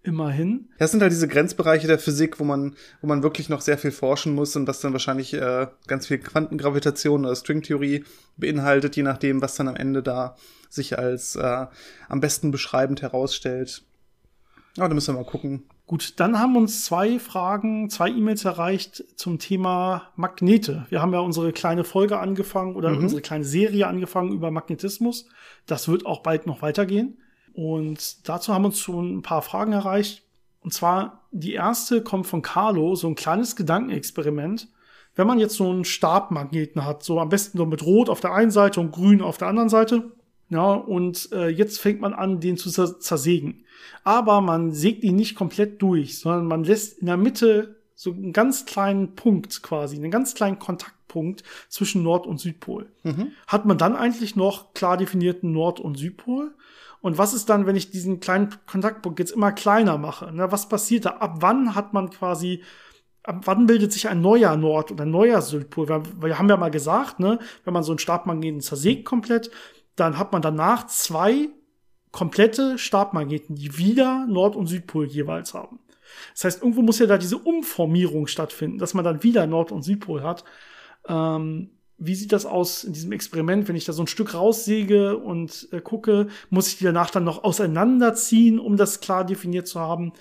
Immerhin. 0.09 0.71
Das 0.79 0.90
sind 0.90 1.03
halt 1.03 1.12
diese 1.12 1.29
Grenzbereiche 1.29 1.87
der 1.87 1.99
Physik, 1.99 2.40
wo 2.40 2.44
man, 2.44 2.75
wo 3.03 3.07
man 3.07 3.23
wirklich 3.23 3.51
noch 3.51 3.61
sehr 3.61 3.77
viel 3.77 3.90
forschen 3.90 4.35
muss 4.35 4.57
und 4.57 4.66
was 4.66 4.81
dann 4.81 4.92
wahrscheinlich 4.92 5.35
äh, 5.35 5.66
ganz 5.87 6.07
viel 6.07 6.16
Quantengravitation 6.16 7.27
oder 7.27 7.37
Stringtheorie 7.37 8.05
beinhaltet, 8.38 8.97
je 8.97 9.03
nachdem, 9.03 9.42
was 9.42 9.55
dann 9.57 9.68
am 9.68 9.77
Ende 9.77 10.03
da 10.03 10.35
sich 10.71 10.99
als 10.99 11.37
äh, 11.37 11.66
am 12.09 12.21
besten 12.21 12.51
beschreibend 12.51 13.03
herausstellt. 13.03 13.83
Ja, 14.79 14.88
da 14.88 14.94
müssen 14.94 15.14
wir 15.14 15.21
mal 15.21 15.29
gucken. 15.29 15.64
Gut, 15.87 16.14
dann 16.21 16.38
haben 16.38 16.57
uns 16.57 16.87
zwei 16.87 17.18
Fragen, 17.18 17.90
zwei 17.90 18.09
E-Mails 18.09 18.47
erreicht 18.47 19.05
zum 19.16 19.38
Thema 19.38 20.11
Magnete. 20.16 20.87
Wir 20.88 21.03
haben 21.03 21.12
ja 21.12 21.21
unsere 21.21 21.53
kleine 21.53 21.85
Folge 21.85 22.18
angefangen 22.18 22.77
oder 22.77 22.90
mhm. 22.90 23.03
unsere 23.03 23.21
kleine 23.21 23.44
Serie 23.44 23.87
angefangen 23.87 24.33
über 24.33 24.51
Magnetismus. 24.51 25.29
Das 25.66 25.87
wird 25.87 26.07
auch 26.07 26.23
bald 26.23 26.47
noch 26.47 26.62
weitergehen. 26.62 27.18
Und 27.59 28.29
dazu 28.29 28.55
haben 28.55 28.66
uns 28.66 28.79
schon 28.79 29.16
ein 29.16 29.23
paar 29.23 29.42
Fragen 29.42 29.73
erreicht. 29.73 30.23
Und 30.61 30.73
zwar 30.73 31.25
die 31.33 31.55
erste 31.55 32.05
kommt 32.05 32.29
von 32.29 32.40
Carlo, 32.40 32.94
so 32.94 33.09
ein 33.09 33.16
kleines 33.16 33.57
Gedankenexperiment. 33.57 34.68
Wenn 35.16 35.27
man 35.27 35.40
jetzt 35.40 35.57
so 35.57 35.68
einen 35.68 35.85
Stabmagneten 35.85 36.85
hat, 36.85 37.03
so 37.03 37.18
am 37.18 37.31
besten 37.31 37.59
so 37.59 37.66
mit 37.66 37.85
Rot 37.85 38.11
auf 38.11 38.21
der 38.21 38.33
einen 38.33 38.53
Seite 38.53 38.79
und 38.79 38.92
Grün 38.92 39.21
auf 39.21 39.38
der 39.38 39.49
anderen 39.49 39.71
Seite, 39.71 40.12
ja, 40.51 40.73
und 40.73 41.33
äh, 41.33 41.49
jetzt 41.49 41.81
fängt 41.81 42.01
man 42.01 42.14
an, 42.14 42.38
den 42.38 42.57
zu 42.57 42.71
zersägen. 42.71 43.64
Aber 44.05 44.40
man 44.40 44.71
sägt 44.71 45.03
ihn 45.03 45.16
nicht 45.16 45.35
komplett 45.35 45.83
durch, 45.83 46.21
sondern 46.21 46.47
man 46.47 46.62
lässt 46.62 47.01
in 47.01 47.07
der 47.07 47.16
Mitte 47.16 47.75
so 47.97 48.12
einen 48.12 48.33
ganz 48.33 48.66
kleinen 48.66 49.16
Punkt 49.16 49.64
quasi, 49.64 49.97
einen 49.97 50.12
ganz 50.12 50.37
kleinen 50.37 50.61
Kontaktpunkt 50.61 51.42
zwischen 51.68 52.05
Nord- 52.05 52.29
und 52.29 52.38
Südpol. 52.38 52.87
Mhm. 53.03 53.33
Hat 53.49 53.66
man 53.66 53.79
dann 53.79 53.97
eigentlich 53.97 54.37
noch 54.37 54.75
klar 54.75 54.97
definierten 54.97 55.51
Nord- 55.51 55.81
und 55.81 55.99
Südpol? 55.99 56.53
Und 57.01 57.19
was 57.19 57.35
ist 57.35 57.49
dann, 57.49 57.67
wenn 57.67 57.77
ich 57.77 57.91
diesen 57.91 58.21
kleinen 58.21 58.51
Kontaktpunkt 58.67 59.19
jetzt 59.19 59.31
immer 59.31 59.53
kleiner 59.53 59.99
mache? 59.99 60.33
Ne, 60.33 60.51
was 60.51 60.69
passiert 60.69 61.05
da? 61.05 61.11
Ab 61.11 61.37
wann 61.41 61.75
hat 61.75 61.93
man 61.93 62.11
quasi, 62.11 62.63
ab 63.23 63.43
wann 63.45 63.67
bildet 63.67 63.93
sich 63.93 64.09
ein 64.09 64.21
neuer 64.21 64.57
Nord- 64.57 64.91
oder 64.91 65.05
ein 65.05 65.11
neuer 65.11 65.41
Südpol? 65.41 65.89
Wir, 65.89 66.03
wir 66.21 66.39
haben 66.39 66.49
ja 66.49 66.57
mal 66.57 66.71
gesagt, 66.71 67.21
ne, 67.21 67.39
wenn 67.65 67.75
man 67.75 67.83
so 67.83 67.93
einen 67.93 67.99
Stabmagneten 67.99 68.61
zersägt 68.61 69.05
komplett, 69.05 69.51
dann 69.97 70.19
hat 70.19 70.33
man 70.33 70.43
danach 70.43 70.87
zwei 70.87 71.49
komplette 72.11 72.79
Stabmagneten, 72.79 73.55
die 73.55 73.79
wieder 73.79 74.27
Nord- 74.27 74.57
und 74.57 74.67
Südpol 74.67 75.07
jeweils 75.07 75.55
haben. 75.55 75.79
Das 76.35 76.45
heißt, 76.45 76.63
irgendwo 76.63 76.83
muss 76.83 76.99
ja 76.99 77.07
da 77.07 77.19
diese 77.19 77.39
Umformierung 77.39 78.27
stattfinden, 78.27 78.79
dass 78.79 78.95
man 78.95 79.05
dann 79.05 79.23
wieder 79.23 79.47
Nord- 79.47 79.73
und 79.73 79.83
Südpol 79.83 80.23
hat. 80.23 80.45
Ähm, 81.07 81.71
wie 81.99 82.15
sieht 82.15 82.33
das 82.33 82.47
aus 82.47 82.85
in 82.85 82.93
diesem 82.93 83.13
Experiment, 83.13 83.69
wenn 83.69 83.77
ich 83.77 83.85
da 83.85 83.93
so 83.93 84.03
ein 84.03 84.07
Stück 84.07 84.35
raussäge 84.35 85.17
und 85.17 85.69
äh, 85.73 85.81
gucke, 85.81 86.29
muss 86.49 86.69
ich 86.69 86.79
die 86.79 86.85
danach 86.85 87.11
dann 87.11 87.25
noch 87.25 87.43
auseinanderziehen, 87.43 88.61
um 88.61 88.77
das 88.77 89.01
klar 89.01 89.27
definiert 89.27 89.67
zu 89.67 89.81
haben? 89.81 90.13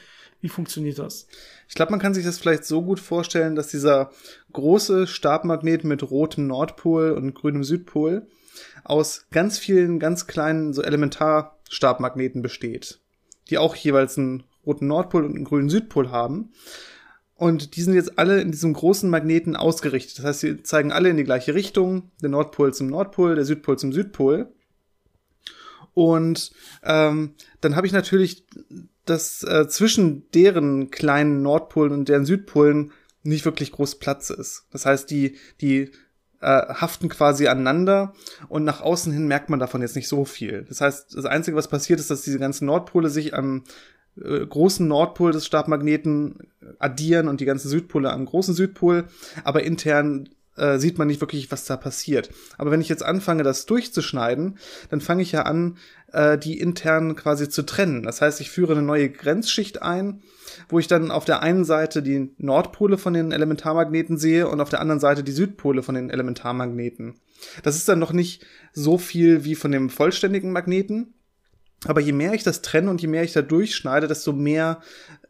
Wie 0.41 0.49
funktioniert 0.49 0.99
das? 0.99 1.27
Ich 1.67 1.75
glaube, 1.75 1.91
man 1.91 1.99
kann 1.99 2.13
sich 2.13 2.25
das 2.25 2.39
vielleicht 2.39 2.65
so 2.65 2.81
gut 2.81 2.99
vorstellen, 2.99 3.55
dass 3.55 3.67
dieser 3.67 4.11
große 4.53 5.07
Stabmagnet 5.07 5.83
mit 5.83 6.09
rotem 6.09 6.47
Nordpol 6.47 7.11
und 7.11 7.33
grünem 7.33 7.63
Südpol 7.63 8.27
aus 8.83 9.25
ganz 9.31 9.59
vielen 9.59 9.99
ganz 9.99 10.27
kleinen 10.27 10.73
so 10.73 10.81
Elementarstabmagneten 10.81 12.41
besteht, 12.41 12.99
die 13.49 13.57
auch 13.57 13.75
jeweils 13.75 14.17
einen 14.17 14.43
roten 14.65 14.87
Nordpol 14.87 15.25
und 15.25 15.35
einen 15.35 15.45
grünen 15.45 15.69
Südpol 15.69 16.11
haben. 16.11 16.53
Und 17.37 17.75
die 17.75 17.83
sind 17.83 17.93
jetzt 17.93 18.17
alle 18.17 18.41
in 18.41 18.51
diesem 18.51 18.73
großen 18.73 19.09
Magneten 19.09 19.55
ausgerichtet. 19.55 20.17
Das 20.17 20.25
heißt, 20.25 20.39
sie 20.39 20.63
zeigen 20.63 20.91
alle 20.91 21.09
in 21.09 21.17
die 21.17 21.23
gleiche 21.23 21.53
Richtung. 21.53 22.11
Der 22.21 22.29
Nordpol 22.29 22.73
zum 22.73 22.87
Nordpol, 22.87 23.35
der 23.35 23.45
Südpol 23.45 23.77
zum 23.77 23.93
Südpol. 23.93 24.51
Und 25.93 26.51
ähm, 26.83 27.35
dann 27.61 27.75
habe 27.75 27.85
ich 27.87 27.93
natürlich, 27.93 28.45
dass 29.05 29.43
äh, 29.43 29.67
zwischen 29.67 30.29
deren 30.31 30.89
kleinen 30.89 31.43
Nordpolen 31.43 31.91
und 31.91 32.09
deren 32.09 32.25
Südpolen 32.25 32.91
nicht 33.23 33.45
wirklich 33.45 33.71
groß 33.71 33.99
Platz 33.99 34.29
ist. 34.31 34.65
Das 34.71 34.85
heißt, 34.85 35.09
die, 35.09 35.37
die 35.61 35.91
äh, 36.41 36.73
haften 36.73 37.09
quasi 37.09 37.47
aneinander 37.47 38.13
und 38.47 38.63
nach 38.63 38.81
außen 38.81 39.11
hin 39.11 39.27
merkt 39.27 39.49
man 39.49 39.59
davon 39.59 39.81
jetzt 39.81 39.95
nicht 39.95 40.07
so 40.07 40.25
viel. 40.25 40.65
Das 40.67 40.81
heißt, 40.81 41.15
das 41.15 41.25
Einzige, 41.25 41.57
was 41.57 41.67
passiert, 41.67 41.99
ist, 41.99 42.09
dass 42.09 42.21
diese 42.21 42.39
ganzen 42.39 42.65
Nordpole 42.65 43.09
sich 43.09 43.33
am 43.33 43.63
äh, 44.23 44.45
großen 44.45 44.87
Nordpol 44.87 45.31
des 45.31 45.45
Stabmagneten 45.45 46.47
addieren 46.79 47.27
und 47.27 47.41
die 47.41 47.45
ganzen 47.45 47.69
Südpole 47.69 48.11
am 48.11 48.25
großen 48.25 48.53
Südpol, 48.53 49.05
aber 49.43 49.63
intern 49.63 50.29
äh, 50.57 50.79
sieht 50.79 50.97
man 50.97 51.07
nicht 51.07 51.21
wirklich, 51.21 51.51
was 51.51 51.65
da 51.65 51.77
passiert. 51.77 52.29
Aber 52.57 52.71
wenn 52.71 52.81
ich 52.81 52.89
jetzt 52.89 53.03
anfange, 53.03 53.43
das 53.43 53.65
durchzuschneiden, 53.65 54.57
dann 54.89 55.01
fange 55.01 55.21
ich 55.21 55.31
ja 55.31 55.43
an, 55.43 55.77
äh, 56.11 56.37
die 56.37 56.59
intern 56.59 57.15
quasi 57.15 57.49
zu 57.49 57.63
trennen. 57.63 58.03
Das 58.03 58.21
heißt, 58.21 58.41
ich 58.41 58.49
führe 58.49 58.73
eine 58.73 58.81
neue 58.81 59.09
Grenzschicht 59.09 59.81
ein, 59.81 60.21
wo 60.69 60.79
ich 60.79 60.87
dann 60.87 61.11
auf 61.11 61.25
der 61.25 61.41
einen 61.41 61.65
Seite 61.65 62.01
die 62.01 62.31
Nordpole 62.37 62.97
von 62.97 63.13
den 63.13 63.31
Elementarmagneten 63.31 64.17
sehe 64.17 64.47
und 64.47 64.59
auf 64.59 64.69
der 64.69 64.81
anderen 64.81 64.99
Seite 64.99 65.23
die 65.23 65.31
Südpole 65.31 65.83
von 65.83 65.95
den 65.95 66.09
Elementarmagneten. 66.09 67.15
Das 67.63 67.75
ist 67.75 67.87
dann 67.87 67.99
noch 67.99 68.13
nicht 68.13 68.45
so 68.73 68.97
viel 68.97 69.43
wie 69.45 69.55
von 69.55 69.71
dem 69.71 69.89
vollständigen 69.89 70.51
Magneten. 70.51 71.13
Aber 71.85 72.01
je 72.01 72.11
mehr 72.11 72.33
ich 72.33 72.43
das 72.43 72.61
trenne 72.61 72.89
und 72.89 73.01
je 73.01 73.07
mehr 73.07 73.23
ich 73.23 73.33
da 73.33 73.41
durchschneide, 73.41 74.07
desto 74.07 74.33
mehr 74.33 74.81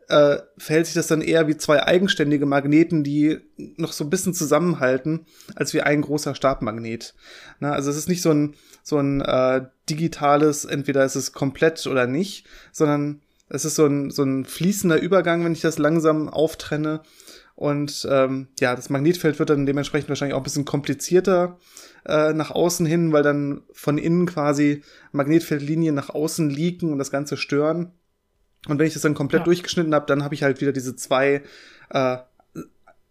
äh, 0.07 0.37
verhält 0.57 0.85
sich 0.85 0.95
das 0.95 1.07
dann 1.07 1.21
eher 1.21 1.47
wie 1.47 1.57
zwei 1.57 1.83
eigenständige 1.83 2.45
Magneten, 2.45 3.03
die 3.03 3.39
noch 3.75 3.91
so 3.91 4.05
ein 4.05 4.09
bisschen 4.09 4.33
zusammenhalten, 4.33 5.25
als 5.55 5.73
wie 5.73 5.81
ein 5.81 6.01
großer 6.01 6.33
Stabmagnet. 6.35 7.13
Na, 7.59 7.73
also 7.73 7.89
es 7.89 7.97
ist 7.97 8.07
nicht 8.07 8.21
so 8.21 8.31
ein, 8.31 8.55
so 8.83 8.97
ein 8.97 9.21
äh, 9.21 9.65
digitales, 9.89 10.63
entweder 10.63 11.03
ist 11.03 11.15
es 11.15 11.33
komplett 11.33 11.85
oder 11.87 12.07
nicht, 12.07 12.45
sondern 12.71 13.21
es 13.49 13.65
ist 13.65 13.75
so 13.75 13.85
ein, 13.85 14.09
so 14.11 14.23
ein 14.23 14.45
fließender 14.45 14.99
Übergang, 15.01 15.43
wenn 15.43 15.53
ich 15.53 15.61
das 15.61 15.77
langsam 15.77 16.29
auftrenne. 16.29 17.01
Und 17.57 18.07
ähm, 18.11 18.49
ja, 18.59 18.75
das 18.75 18.91
Magnetfeld 18.91 19.39
wird 19.39 19.49
dann 19.49 19.65
dementsprechend 19.65 20.09
wahrscheinlich 20.09 20.35
auch 20.35 20.41
ein 20.41 20.43
bisschen 20.43 20.63
komplizierter 20.63 21.57
äh, 22.05 22.31
nach 22.31 22.51
außen 22.51 22.85
hin, 22.85 23.11
weil 23.11 23.23
dann 23.23 23.63
von 23.73 23.97
innen 23.97 24.27
quasi 24.27 24.83
Magnetfeldlinien 25.11 25.95
nach 25.95 26.11
außen 26.11 26.51
liegen 26.51 26.91
und 26.91 26.99
das 26.99 27.09
Ganze 27.09 27.35
stören. 27.35 27.93
Und 28.67 28.77
wenn 28.77 28.85
ich 28.85 28.93
das 28.93 29.01
dann 29.01 29.15
komplett 29.15 29.41
ja. 29.41 29.45
durchgeschnitten 29.45 29.95
habe, 29.95 30.05
dann 30.05 30.23
habe 30.23 30.35
ich 30.35 30.43
halt 30.43 30.61
wieder 30.61 30.71
diese 30.71 30.95
zwei 30.95 31.41
äh, 31.89 32.17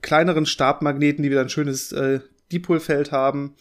kleineren 0.01 0.47
Stabmagneten, 0.47 1.25
die 1.25 1.31
wieder 1.31 1.41
ein 1.41 1.49
schönes 1.49 1.91
äh, 1.91 2.21
Dipolfeld 2.53 3.11
haben 3.11 3.57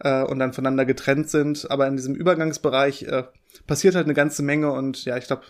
äh, 0.00 0.22
und 0.22 0.38
dann 0.38 0.52
voneinander 0.52 0.84
getrennt 0.84 1.30
sind. 1.30 1.70
Aber 1.70 1.86
in 1.86 1.96
diesem 1.96 2.14
Übergangsbereich 2.14 3.04
äh, 3.04 3.24
passiert 3.66 3.94
halt 3.94 4.04
eine 4.04 4.12
ganze 4.12 4.42
Menge 4.42 4.70
und 4.70 5.06
ja, 5.06 5.16
ich 5.16 5.28
glaube, 5.28 5.44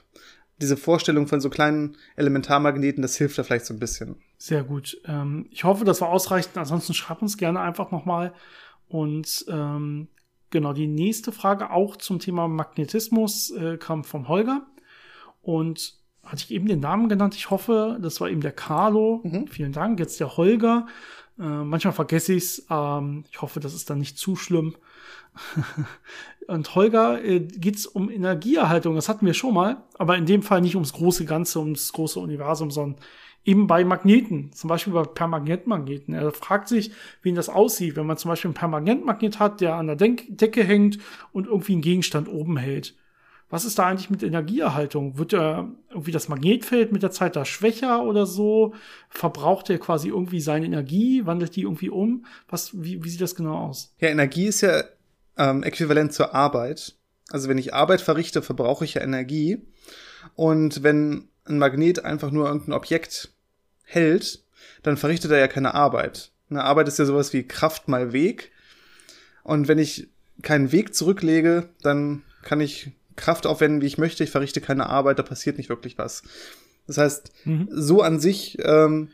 diese 0.60 0.76
Vorstellung 0.76 1.26
von 1.26 1.40
so 1.40 1.50
kleinen 1.50 1.96
Elementarmagneten, 2.14 3.02
das 3.02 3.16
hilft 3.16 3.36
da 3.36 3.42
vielleicht 3.42 3.66
so 3.66 3.74
ein 3.74 3.80
bisschen. 3.80 4.22
Sehr 4.38 4.64
gut. 4.64 5.00
Ähm, 5.06 5.46
ich 5.50 5.64
hoffe, 5.64 5.84
das 5.84 6.00
war 6.00 6.08
ausreichend. 6.08 6.56
Ansonsten 6.56 6.94
schreib 6.94 7.22
uns 7.22 7.38
gerne 7.38 7.60
einfach 7.60 7.90
nochmal. 7.90 8.32
Und 8.88 9.44
ähm, 9.48 10.08
genau, 10.50 10.72
die 10.72 10.86
nächste 10.86 11.32
Frage 11.32 11.70
auch 11.70 11.96
zum 11.96 12.18
Thema 12.18 12.48
Magnetismus 12.48 13.50
äh, 13.50 13.78
kam 13.78 14.04
vom 14.04 14.28
Holger. 14.28 14.66
Und 15.42 15.94
hatte 16.24 16.42
ich 16.44 16.50
eben 16.50 16.66
den 16.66 16.80
Namen 16.80 17.08
genannt? 17.08 17.34
Ich 17.34 17.50
hoffe, 17.50 17.98
das 18.00 18.20
war 18.20 18.28
eben 18.28 18.40
der 18.40 18.52
Carlo. 18.52 19.20
Mhm. 19.24 19.46
Vielen 19.46 19.72
Dank. 19.72 19.98
Jetzt 19.98 20.20
der 20.20 20.36
Holger. 20.36 20.86
Äh, 21.38 21.42
manchmal 21.42 21.94
vergesse 21.94 22.34
ich 22.34 22.44
es. 22.44 22.66
Ähm, 22.68 23.24
ich 23.30 23.40
hoffe, 23.40 23.60
das 23.60 23.74
ist 23.74 23.88
dann 23.90 23.98
nicht 23.98 24.18
zu 24.18 24.36
schlimm. 24.36 24.74
Und 26.48 26.74
Holger 26.74 27.24
äh, 27.24 27.40
geht 27.40 27.76
es 27.76 27.86
um 27.86 28.10
Energieerhaltung. 28.10 28.94
Das 28.94 29.08
hatten 29.08 29.26
wir 29.26 29.34
schon 29.34 29.54
mal, 29.54 29.82
aber 29.98 30.16
in 30.16 30.26
dem 30.26 30.42
Fall 30.42 30.60
nicht 30.60 30.76
ums 30.76 30.92
große 30.92 31.24
Ganze, 31.24 31.60
ums 31.60 31.92
große 31.92 32.20
Universum, 32.20 32.70
sondern 32.70 33.00
eben 33.46 33.66
bei 33.66 33.84
Magneten, 33.84 34.52
zum 34.52 34.68
Beispiel 34.68 34.92
bei 34.92 35.04
Permanentmagneten. 35.04 36.12
Er 36.12 36.32
fragt 36.32 36.68
sich, 36.68 36.92
wie 37.22 37.32
das 37.32 37.48
aussieht, 37.48 37.96
wenn 37.96 38.06
man 38.06 38.18
zum 38.18 38.28
Beispiel 38.28 38.48
einen 38.48 38.54
Permanentmagnet 38.54 39.38
hat, 39.38 39.60
der 39.62 39.76
an 39.76 39.86
der 39.86 39.96
Denk 39.96 40.24
Decke 40.28 40.62
hängt 40.62 40.98
und 41.32 41.46
irgendwie 41.46 41.72
einen 41.72 41.82
Gegenstand 41.82 42.28
oben 42.28 42.58
hält 42.58 42.94
was 43.48 43.64
ist 43.64 43.78
da 43.78 43.86
eigentlich 43.86 44.10
mit 44.10 44.22
Energieerhaltung? 44.22 45.18
Wird 45.18 45.32
er 45.32 45.70
irgendwie 45.90 46.10
das 46.10 46.28
Magnetfeld 46.28 46.92
mit 46.92 47.02
der 47.02 47.12
Zeit 47.12 47.36
da 47.36 47.44
schwächer 47.44 48.02
oder 48.02 48.26
so? 48.26 48.74
Verbraucht 49.08 49.70
er 49.70 49.78
quasi 49.78 50.08
irgendwie 50.08 50.40
seine 50.40 50.66
Energie? 50.66 51.26
Wandelt 51.26 51.54
die 51.54 51.62
irgendwie 51.62 51.90
um? 51.90 52.26
Was, 52.48 52.72
wie, 52.82 53.04
wie 53.04 53.08
sieht 53.08 53.20
das 53.20 53.36
genau 53.36 53.56
aus? 53.56 53.94
Ja, 54.00 54.08
Energie 54.08 54.46
ist 54.46 54.62
ja 54.62 54.82
ähm, 55.38 55.62
äquivalent 55.62 56.12
zur 56.12 56.34
Arbeit. 56.34 56.96
Also 57.30 57.48
wenn 57.48 57.58
ich 57.58 57.72
Arbeit 57.72 58.00
verrichte, 58.00 58.42
verbrauche 58.42 58.84
ich 58.84 58.94
ja 58.94 59.02
Energie. 59.02 59.58
Und 60.34 60.82
wenn 60.82 61.28
ein 61.44 61.58
Magnet 61.58 62.04
einfach 62.04 62.32
nur 62.32 62.46
irgendein 62.46 62.72
Objekt 62.72 63.32
hält, 63.86 64.42
dann 64.82 64.98
verrichtet 64.98 65.30
er 65.30 65.38
ja 65.38 65.48
keine 65.48 65.74
Arbeit. 65.74 66.30
Eine 66.50 66.64
Arbeit 66.64 66.88
ist 66.88 66.98
ja 66.98 67.06
sowas 67.06 67.32
wie 67.32 67.42
Kraft 67.42 67.88
mal 67.88 68.12
Weg. 68.12 68.52
Und 69.42 69.68
wenn 69.68 69.78
ich 69.78 70.08
keinen 70.42 70.70
Weg 70.72 70.94
zurücklege, 70.94 71.70
dann 71.82 72.22
kann 72.42 72.60
ich 72.60 72.90
Kraft 73.16 73.46
aufwenden, 73.46 73.80
wie 73.80 73.86
ich 73.86 73.98
möchte, 73.98 74.22
ich 74.22 74.30
verrichte 74.30 74.60
keine 74.60 74.88
Arbeit, 74.88 75.18
da 75.18 75.22
passiert 75.22 75.56
nicht 75.56 75.70
wirklich 75.70 75.96
was. 75.96 76.22
Das 76.86 76.98
heißt, 76.98 77.32
mhm. 77.44 77.68
so 77.70 78.02
an 78.02 78.20
sich 78.20 78.58
ähm, 78.60 79.08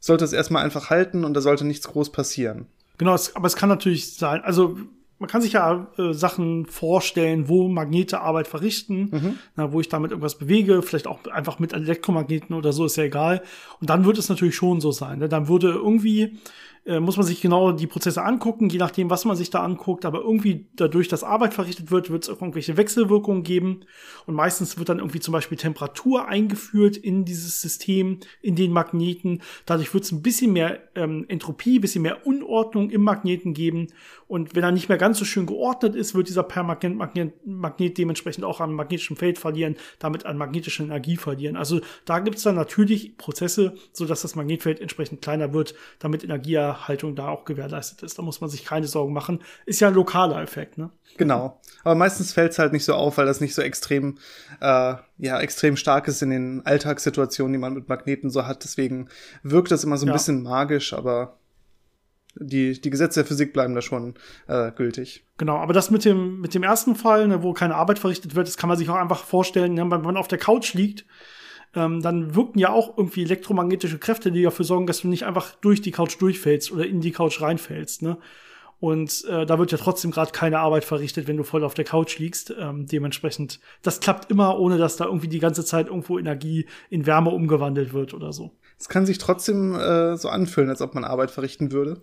sollte 0.00 0.24
es 0.24 0.32
erstmal 0.32 0.64
einfach 0.64 0.90
halten 0.90 1.24
und 1.24 1.34
da 1.34 1.40
sollte 1.40 1.64
nichts 1.64 1.86
groß 1.88 2.12
passieren. 2.12 2.66
Genau, 2.98 3.14
es, 3.14 3.34
aber 3.36 3.46
es 3.46 3.56
kann 3.56 3.68
natürlich 3.68 4.14
sein, 4.14 4.42
also 4.42 4.76
man 5.18 5.28
kann 5.28 5.42
sich 5.42 5.52
ja 5.52 5.86
äh, 5.96 6.12
Sachen 6.12 6.66
vorstellen, 6.66 7.48
wo 7.48 7.68
Magnete 7.68 8.20
Arbeit 8.20 8.48
verrichten, 8.48 9.10
mhm. 9.12 9.38
na, 9.56 9.72
wo 9.72 9.80
ich 9.80 9.88
damit 9.88 10.10
irgendwas 10.10 10.38
bewege, 10.38 10.82
vielleicht 10.82 11.06
auch 11.06 11.24
einfach 11.26 11.58
mit 11.58 11.72
Elektromagneten 11.72 12.54
oder 12.54 12.72
so, 12.72 12.84
ist 12.84 12.96
ja 12.96 13.04
egal. 13.04 13.42
Und 13.80 13.90
dann 13.90 14.04
wird 14.04 14.18
es 14.18 14.28
natürlich 14.28 14.56
schon 14.56 14.80
so 14.80 14.90
sein. 14.90 15.20
Ne? 15.20 15.28
Dann 15.28 15.48
würde 15.48 15.70
irgendwie 15.70 16.38
äh, 16.86 17.00
muss 17.00 17.16
man 17.16 17.24
sich 17.24 17.40
genau 17.40 17.72
die 17.72 17.86
Prozesse 17.86 18.22
angucken, 18.22 18.68
je 18.68 18.78
nachdem, 18.78 19.08
was 19.08 19.24
man 19.24 19.36
sich 19.36 19.50
da 19.50 19.62
anguckt. 19.62 20.04
Aber 20.04 20.20
irgendwie 20.20 20.66
dadurch, 20.76 21.08
dass 21.08 21.24
Arbeit 21.24 21.54
verrichtet 21.54 21.90
wird, 21.90 22.10
wird 22.10 22.24
es 22.24 22.28
irgendwelche 22.28 22.76
Wechselwirkungen 22.76 23.42
geben. 23.42 23.80
Und 24.26 24.34
meistens 24.34 24.76
wird 24.78 24.90
dann 24.90 24.98
irgendwie 24.98 25.20
zum 25.20 25.32
Beispiel 25.32 25.56
Temperatur 25.56 26.28
eingeführt 26.28 26.96
in 26.96 27.24
dieses 27.24 27.62
System, 27.62 28.20
in 28.42 28.54
den 28.54 28.72
Magneten. 28.72 29.40
Dadurch 29.64 29.94
wird 29.94 30.04
es 30.04 30.12
ein 30.12 30.22
bisschen 30.22 30.52
mehr 30.52 30.80
ähm, 30.94 31.24
Entropie, 31.28 31.78
bisschen 31.78 32.02
mehr 32.02 32.26
Unordnung 32.26 32.90
im 32.90 33.02
Magneten 33.02 33.54
geben. 33.54 33.88
Und 34.26 34.54
wenn 34.54 34.64
er 34.64 34.72
nicht 34.72 34.88
mehr 34.88 34.98
ganz 34.98 35.18
so 35.18 35.24
schön 35.24 35.46
geordnet 35.46 35.94
ist, 35.94 36.14
wird 36.14 36.28
dieser 36.28 36.42
Permanent 36.42 36.96
Magnet, 36.96 37.46
Magnet 37.46 37.98
dementsprechend 37.98 38.44
auch 38.44 38.60
an 38.60 38.72
magnetischem 38.72 39.16
Feld 39.16 39.38
verlieren, 39.38 39.76
damit 39.98 40.26
an 40.26 40.36
magnetischer 40.36 40.84
Energie 40.84 41.16
verlieren. 41.16 41.56
Also 41.56 41.80
da 42.04 42.18
gibt 42.18 42.38
es 42.38 42.42
dann 42.42 42.56
natürlich 42.56 43.16
Prozesse, 43.16 43.74
so 43.92 44.06
dass 44.06 44.22
das 44.22 44.34
Magnetfeld 44.34 44.80
entsprechend 44.80 45.22
kleiner 45.22 45.52
wird, 45.52 45.74
damit 45.98 46.24
Energieerhaltung 46.74 47.14
da 47.14 47.28
auch 47.28 47.44
gewährleistet 47.44 48.02
ist. 48.02 48.18
Da 48.18 48.22
muss 48.22 48.40
man 48.40 48.50
sich 48.50 48.64
keine 48.64 48.86
Sorgen 48.86 49.12
machen. 49.12 49.40
Ist 49.66 49.80
ja 49.80 49.88
ein 49.88 49.94
lokaler 49.94 50.42
Effekt, 50.42 50.78
ne? 50.78 50.90
Genau. 51.16 51.60
Aber 51.84 51.94
meistens 51.94 52.32
fällt 52.32 52.52
es 52.52 52.58
halt 52.58 52.72
nicht 52.72 52.84
so 52.84 52.94
auf, 52.94 53.18
weil 53.18 53.26
das 53.26 53.40
nicht 53.40 53.54
so 53.54 53.62
extrem, 53.62 54.18
äh, 54.60 54.94
ja, 55.18 55.40
extrem 55.40 55.76
stark 55.76 56.08
ist 56.08 56.22
in 56.22 56.30
den 56.30 56.66
Alltagssituationen, 56.66 57.52
die 57.52 57.58
man 57.58 57.74
mit 57.74 57.88
Magneten 57.88 58.30
so 58.30 58.46
hat. 58.46 58.64
Deswegen 58.64 59.08
wirkt 59.42 59.70
das 59.70 59.84
immer 59.84 59.96
so 59.96 60.06
ein 60.06 60.08
ja. 60.08 60.14
bisschen 60.14 60.42
magisch, 60.42 60.92
aber 60.92 61.38
die, 62.36 62.80
die 62.80 62.90
Gesetze 62.90 63.20
der 63.20 63.26
Physik 63.26 63.52
bleiben 63.52 63.74
da 63.74 63.82
schon 63.82 64.14
äh, 64.48 64.72
gültig. 64.72 65.24
Genau, 65.38 65.56
aber 65.56 65.72
das 65.72 65.90
mit 65.90 66.04
dem, 66.04 66.40
mit 66.40 66.54
dem 66.54 66.64
ersten 66.64 66.96
Fall, 66.96 67.28
ne, 67.28 67.44
wo 67.44 67.52
keine 67.52 67.76
Arbeit 67.76 68.00
verrichtet 68.00 68.34
wird, 68.34 68.48
das 68.48 68.56
kann 68.56 68.68
man 68.68 68.76
sich 68.76 68.90
auch 68.90 68.96
einfach 68.96 69.22
vorstellen, 69.24 69.74
ne, 69.74 69.88
wenn 69.88 70.02
man 70.02 70.16
auf 70.16 70.26
der 70.26 70.38
Couch 70.38 70.74
liegt, 70.74 71.04
ähm, 71.74 72.02
dann 72.02 72.34
wirken 72.34 72.58
ja 72.58 72.70
auch 72.70 72.96
irgendwie 72.96 73.22
elektromagnetische 73.22 73.98
Kräfte, 73.98 74.32
die 74.32 74.42
dafür 74.42 74.64
sorgen, 74.64 74.86
dass 74.86 75.00
du 75.00 75.08
nicht 75.08 75.24
einfach 75.24 75.54
durch 75.56 75.80
die 75.80 75.90
Couch 75.90 76.20
durchfällst 76.20 76.72
oder 76.72 76.86
in 76.86 77.00
die 77.00 77.12
Couch 77.12 77.40
reinfällst. 77.40 78.02
Ne? 78.02 78.18
Und 78.80 79.24
äh, 79.30 79.46
da 79.46 79.58
wird 79.58 79.72
ja 79.72 79.78
trotzdem 79.78 80.10
gerade 80.10 80.32
keine 80.32 80.58
Arbeit 80.58 80.84
verrichtet, 80.84 81.26
wenn 81.26 81.36
du 81.36 81.42
voll 81.42 81.64
auf 81.64 81.74
der 81.74 81.84
Couch 81.84 82.18
liegst. 82.18 82.54
Ähm, 82.58 82.86
dementsprechend, 82.86 83.60
das 83.82 84.00
klappt 84.00 84.30
immer, 84.30 84.58
ohne 84.58 84.78
dass 84.78 84.96
da 84.96 85.06
irgendwie 85.06 85.28
die 85.28 85.38
ganze 85.38 85.64
Zeit 85.64 85.86
irgendwo 85.86 86.18
Energie 86.18 86.66
in 86.90 87.06
Wärme 87.06 87.30
umgewandelt 87.30 87.92
wird 87.92 88.14
oder 88.14 88.32
so. 88.32 88.52
Es 88.78 88.88
kann 88.88 89.06
sich 89.06 89.18
trotzdem 89.18 89.74
äh, 89.74 90.16
so 90.16 90.28
anfühlen, 90.28 90.68
als 90.68 90.82
ob 90.82 90.94
man 90.94 91.04
Arbeit 91.04 91.30
verrichten 91.30 91.72
würde. 91.72 92.02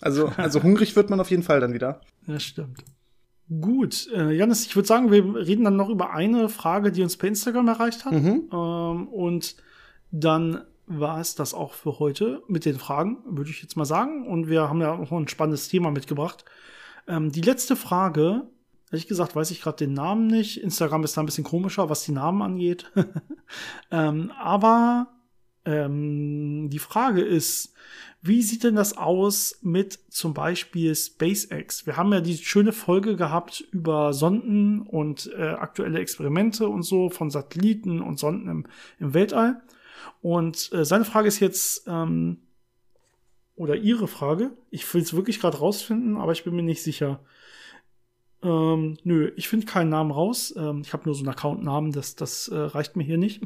Also, 0.00 0.30
also 0.36 0.62
hungrig 0.62 0.96
wird 0.96 1.08
man 1.08 1.20
auf 1.20 1.30
jeden 1.30 1.42
Fall 1.42 1.60
dann 1.60 1.72
wieder. 1.72 2.00
Das 2.26 2.42
stimmt. 2.42 2.84
Gut, 3.48 4.08
äh, 4.14 4.32
Janis, 4.32 4.66
ich 4.66 4.74
würde 4.74 4.88
sagen, 4.88 5.10
wir 5.10 5.34
reden 5.34 5.64
dann 5.64 5.76
noch 5.76 5.90
über 5.90 6.12
eine 6.12 6.48
Frage, 6.48 6.90
die 6.90 7.02
uns 7.02 7.16
per 7.16 7.28
Instagram 7.28 7.68
erreicht 7.68 8.04
hat. 8.04 8.12
Mhm. 8.12 8.48
Ähm, 8.50 9.08
und 9.08 9.56
dann 10.10 10.62
war 10.86 11.20
es 11.20 11.34
das 11.34 11.54
auch 11.54 11.74
für 11.74 11.98
heute 11.98 12.42
mit 12.48 12.64
den 12.64 12.78
Fragen, 12.78 13.18
würde 13.26 13.50
ich 13.50 13.62
jetzt 13.62 13.76
mal 13.76 13.84
sagen. 13.84 14.26
Und 14.26 14.48
wir 14.48 14.68
haben 14.68 14.80
ja 14.80 14.92
auch 14.92 15.12
ein 15.12 15.28
spannendes 15.28 15.68
Thema 15.68 15.90
mitgebracht. 15.90 16.44
Ähm, 17.06 17.32
die 17.32 17.42
letzte 17.42 17.76
Frage, 17.76 18.46
ehrlich 18.90 19.08
gesagt, 19.08 19.36
weiß 19.36 19.50
ich 19.50 19.60
gerade 19.60 19.76
den 19.76 19.92
Namen 19.92 20.26
nicht. 20.26 20.62
Instagram 20.62 21.04
ist 21.04 21.16
da 21.16 21.22
ein 21.22 21.26
bisschen 21.26 21.44
komischer, 21.44 21.90
was 21.90 22.04
die 22.04 22.12
Namen 22.12 22.40
angeht. 22.40 22.90
ähm, 23.90 24.32
aber 24.38 25.08
ähm, 25.64 26.68
die 26.70 26.78
Frage 26.78 27.22
ist, 27.22 27.74
wie 28.26 28.40
sieht 28.40 28.64
denn 28.64 28.74
das 28.74 28.96
aus 28.96 29.58
mit 29.60 29.98
zum 30.08 30.32
Beispiel 30.32 30.94
SpaceX? 30.94 31.84
Wir 31.84 31.98
haben 31.98 32.10
ja 32.10 32.22
die 32.22 32.38
schöne 32.38 32.72
Folge 32.72 33.16
gehabt 33.16 33.60
über 33.70 34.14
Sonden 34.14 34.80
und 34.80 35.30
äh, 35.36 35.42
aktuelle 35.42 35.98
Experimente 35.98 36.66
und 36.66 36.84
so 36.84 37.10
von 37.10 37.28
Satelliten 37.30 38.00
und 38.00 38.18
Sonden 38.18 38.48
im, 38.48 38.66
im 38.98 39.12
Weltall. 39.12 39.60
Und 40.22 40.72
äh, 40.72 40.86
seine 40.86 41.04
Frage 41.04 41.28
ist 41.28 41.38
jetzt, 41.40 41.86
ähm, 41.86 42.38
oder 43.56 43.76
ihre 43.76 44.08
Frage, 44.08 44.56
ich 44.70 44.92
will 44.94 45.02
es 45.02 45.14
wirklich 45.14 45.38
gerade 45.38 45.58
rausfinden, 45.58 46.16
aber 46.16 46.32
ich 46.32 46.44
bin 46.44 46.56
mir 46.56 46.62
nicht 46.62 46.82
sicher. 46.82 47.20
Ähm, 48.42 48.96
nö, 49.04 49.32
ich 49.36 49.48
finde 49.48 49.66
keinen 49.66 49.90
Namen 49.90 50.10
raus. 50.10 50.54
Ähm, 50.56 50.80
ich 50.80 50.94
habe 50.94 51.04
nur 51.04 51.14
so 51.14 51.20
einen 51.20 51.28
Account-Namen, 51.28 51.92
das, 51.92 52.16
das 52.16 52.48
äh, 52.48 52.56
reicht 52.56 52.96
mir 52.96 53.04
hier 53.04 53.18
nicht. 53.18 53.42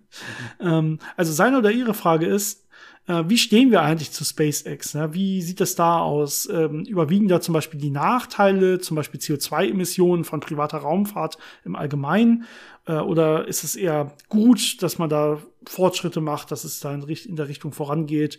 ähm, 0.60 0.98
also 1.14 1.30
seine 1.30 1.58
oder 1.58 1.70
ihre 1.70 1.92
Frage 1.92 2.24
ist, 2.24 2.63
wie 3.06 3.36
stehen 3.36 3.70
wir 3.70 3.82
eigentlich 3.82 4.12
zu 4.12 4.24
SpaceX? 4.24 4.94
Ne? 4.94 5.12
Wie 5.12 5.42
sieht 5.42 5.60
das 5.60 5.74
da 5.74 5.98
aus? 5.98 6.48
Ähm, 6.50 6.84
überwiegen 6.84 7.28
da 7.28 7.40
zum 7.40 7.52
Beispiel 7.52 7.78
die 7.78 7.90
Nachteile, 7.90 8.78
zum 8.78 8.96
Beispiel 8.96 9.20
CO2-Emissionen 9.20 10.24
von 10.24 10.40
privater 10.40 10.78
Raumfahrt 10.78 11.36
im 11.64 11.76
Allgemeinen? 11.76 12.44
Äh, 12.86 12.94
oder 12.94 13.46
ist 13.46 13.62
es 13.64 13.76
eher 13.76 14.12
gut, 14.28 14.82
dass 14.82 14.98
man 14.98 15.10
da 15.10 15.38
Fortschritte 15.66 16.20
macht, 16.20 16.50
dass 16.50 16.64
es 16.64 16.80
da 16.80 16.94
in, 16.94 17.36
der 17.36 17.48
Richtung 17.48 17.72
vorangeht? 17.72 18.38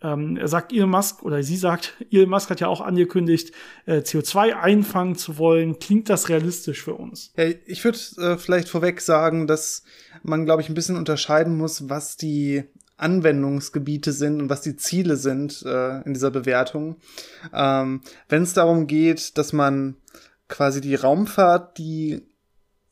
Ähm, 0.00 0.36
er 0.36 0.46
sagt 0.46 0.72
Elon 0.72 0.90
Musk 0.90 1.22
oder 1.22 1.42
sie 1.42 1.56
sagt, 1.56 1.94
Elon 2.10 2.30
Musk 2.30 2.50
hat 2.50 2.60
ja 2.60 2.68
auch 2.68 2.80
angekündigt, 2.80 3.52
äh, 3.86 3.98
CO2 3.98 4.54
einfangen 4.54 5.16
zu 5.16 5.38
wollen. 5.38 5.78
Klingt 5.80 6.08
das 6.08 6.28
realistisch 6.28 6.82
für 6.82 6.94
uns? 6.94 7.32
Ja, 7.36 7.44
ich 7.66 7.84
würde 7.84 7.98
äh, 8.18 8.38
vielleicht 8.38 8.68
vorweg 8.68 9.00
sagen, 9.00 9.46
dass 9.46 9.82
man, 10.22 10.44
glaube 10.44 10.62
ich, 10.62 10.68
ein 10.68 10.74
bisschen 10.74 10.96
unterscheiden 10.96 11.56
muss, 11.56 11.88
was 11.88 12.16
die 12.16 12.64
Anwendungsgebiete 12.98 14.12
sind 14.12 14.42
und 14.42 14.50
was 14.50 14.60
die 14.60 14.76
Ziele 14.76 15.16
sind 15.16 15.62
äh, 15.64 16.02
in 16.02 16.14
dieser 16.14 16.30
Bewertung. 16.30 16.96
Ähm, 17.54 18.02
Wenn 18.28 18.42
es 18.42 18.52
darum 18.52 18.86
geht, 18.86 19.38
dass 19.38 19.52
man 19.52 19.96
quasi 20.48 20.80
die 20.80 20.94
Raumfahrt, 20.94 21.78
die 21.78 22.22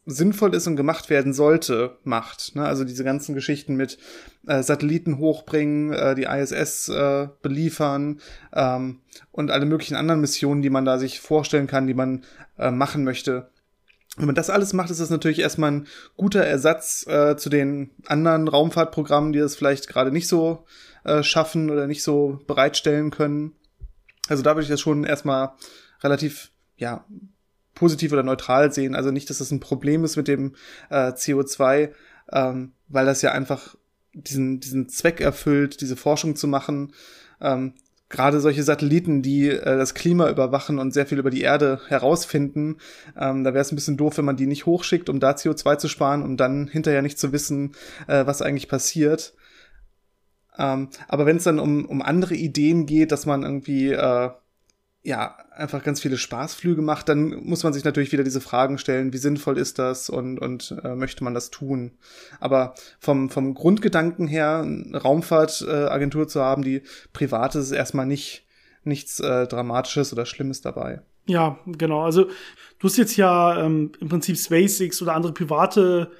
sinnvoll 0.07 0.55
ist 0.55 0.69
und 0.69 0.77
gemacht 0.77 1.11
werden 1.11 1.33
sollte, 1.33 1.99
macht. 2.05 2.55
Ne? 2.55 2.65
Also 2.65 2.85
diese 2.85 3.03
ganzen 3.03 3.35
Geschichten 3.35 3.75
mit 3.75 3.99
äh, 4.47 4.63
Satelliten 4.63 5.19
hochbringen, 5.19 5.93
äh, 5.93 6.15
die 6.15 6.25
ISS 6.25 6.89
äh, 6.89 7.29
beliefern 7.43 8.21
ähm, 8.55 9.01
und 9.33 9.51
alle 9.51 9.67
möglichen 9.67 9.97
anderen 9.97 10.21
Missionen, 10.21 10.63
die 10.63 10.71
man 10.71 10.85
da 10.85 10.99
sich 10.99 11.21
vorstellen 11.21 11.67
kann, 11.67 11.89
die 11.89 11.95
man 11.95 12.25
äh, 12.57 12.71
machen 12.71 13.03
möchte. 13.03 13.51
Wenn 14.17 14.27
man 14.27 14.35
das 14.35 14.51
alles 14.51 14.73
macht, 14.73 14.91
ist 14.91 15.01
das 15.01 15.11
natürlich 15.11 15.41
erstmal 15.41 15.73
ein 15.73 15.87
guter 16.17 16.43
Ersatz 16.43 17.07
äh, 17.07 17.37
zu 17.37 17.51
den 17.51 17.91
anderen 18.07 18.49
Raumfahrtprogrammen, 18.49 19.33
die 19.33 19.39
das 19.39 19.57
vielleicht 19.57 19.89
gerade 19.89 20.11
nicht 20.11 20.27
so 20.27 20.65
äh, 21.05 21.23
schaffen 21.23 21.71
oder 21.71 21.87
nicht 21.87 22.03
so 22.03 22.41
bereitstellen 22.47 23.11
können. 23.11 23.53
Also 24.29 24.43
da 24.43 24.53
würde 24.53 24.63
ich 24.63 24.69
das 24.69 24.81
schon 24.81 25.05
erstmal 25.05 25.53
relativ, 26.03 26.51
ja, 26.77 27.05
positiv 27.75 28.13
oder 28.13 28.23
neutral 28.23 28.73
sehen. 28.73 28.95
Also 28.95 29.11
nicht, 29.11 29.29
dass 29.29 29.39
das 29.39 29.51
ein 29.51 29.61
Problem 29.61 30.03
ist 30.03 30.17
mit 30.17 30.29
dem 30.29 30.55
äh, 30.89 31.13
CO2, 31.13 31.93
ähm, 32.33 32.73
weil 32.89 33.07
das 33.07 33.21
ja 33.23 33.33
einfach 33.33 33.77
diesen, 34.15 34.61
diesen 34.61 34.89
Zweck 34.89 35.21
erfüllt, 35.21 35.83
diese 35.83 35.97
Forschung 35.97 36.37
zu 36.37 36.49
machen. 36.49 36.95
Ähm, 37.41 37.75
gerade 38.09 38.41
solche 38.41 38.63
Satelliten, 38.63 39.23
die 39.23 39.49
äh, 39.49 39.77
das 39.77 39.95
Klima 39.95 40.31
überwachen 40.31 40.79
und 40.79 40.93
sehr 40.93 41.07
viel 41.07 41.19
über 41.19 41.31
die 41.31 41.43
Erde 41.43 41.81
herausfinden, 41.89 42.77
ähm, 43.19 43.45
da 43.45 43.53
wäre 43.53 43.63
es 43.63 43.73
ein 43.73 43.77
bisschen 43.77 43.97
doof, 43.97 44.19
wenn 44.19 44.25
man 44.25 44.37
die 44.37 44.47
nicht 44.47 44.67
hochschickt, 44.67 45.09
um 45.09 45.21
da 45.21 45.33
CO2 45.33 45.79
zu 45.79 45.89
sparen, 45.89 46.23
um 46.23 46.37
dann 46.37 46.69
hinterher 46.69 47.03
nicht 47.03 47.19
zu 47.19 47.33
wissen, 47.33 47.75
äh, 48.07 48.27
was 48.27 48.43
eigentlich 48.43 48.69
passiert. 48.69 49.35
Ähm, 50.59 50.89
aber 51.09 51.27
wenn 51.27 51.37
es 51.37 51.45
dann 51.45 51.59
um, 51.59 51.85
um 51.85 52.01
andere 52.01 52.35
Ideen 52.35 52.87
geht, 52.87 53.13
dass 53.13 53.27
man 53.27 53.43
irgendwie 53.43 53.93
äh, 53.93 54.31
ja, 55.07 55.37
einfach 55.53 55.85
ganz 55.85 56.01
viele 56.01 56.19
Spaßflüge 56.19 56.83
macht, 56.83 57.09
dann 57.09 57.29
muss 57.45 57.63
man 57.63 57.73
sich 57.73 57.85
natürlich 57.85 58.11
wieder 58.11 58.25
diese 58.25 58.41
Fragen 58.41 58.77
stellen, 58.77 59.13
wie 59.13 59.19
sinnvoll 59.19 59.57
ist 59.57 59.79
das 59.79 60.11
und, 60.11 60.41
und 60.41 60.75
äh, 60.83 60.97
möchte 60.97 61.23
man 61.23 61.33
das 61.33 61.51
tun. 61.51 61.93
Aber 62.41 62.75
vom, 62.99 63.31
vom 63.31 63.55
Grundgedanken 63.55 64.27
her, 64.27 64.65
eine 64.65 65.01
Raumfahrtagentur 65.01 66.25
äh, 66.25 66.27
zu 66.27 66.41
haben, 66.43 66.63
die 66.63 66.83
privat 67.13 67.55
ist, 67.55 67.67
ist 67.67 67.71
erstmal 67.71 68.07
nicht 68.07 68.47
nichts 68.83 69.21
äh, 69.21 69.47
Dramatisches 69.47 70.13
oder 70.13 70.27
Schlimmes 70.27 70.61
dabei. 70.61 71.03
Ja, 71.27 71.59
genau. 71.67 72.03
Also 72.03 72.25
du 72.25 72.89
hast 72.89 72.97
jetzt 72.97 73.17
ja 73.17 73.65
ähm, 73.65 73.93
im 74.01 74.09
Prinzip 74.09 74.37
SpaceX 74.37 75.01
oder 75.03 75.15
andere 75.15 75.33
private 75.33 76.11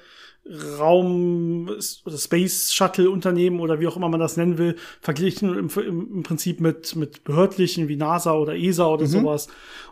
Raum 0.79 1.69
oder 2.05 2.17
Space 2.17 2.73
Shuttle 2.73 3.09
Unternehmen 3.09 3.59
oder 3.59 3.79
wie 3.79 3.87
auch 3.87 3.97
immer 3.97 4.09
man 4.09 4.19
das 4.19 4.37
nennen 4.37 4.57
will, 4.57 4.75
verglichen 5.01 5.57
im, 5.57 5.69
im, 5.69 6.23
Prinzip 6.23 6.61
mit, 6.61 6.95
mit 6.95 7.23
behördlichen 7.23 7.87
wie 7.87 7.95
NASA 7.95 8.33
oder 8.33 8.55
ESA 8.55 8.87
oder 8.87 9.03
mhm. 9.03 9.09
sowas. 9.09 9.47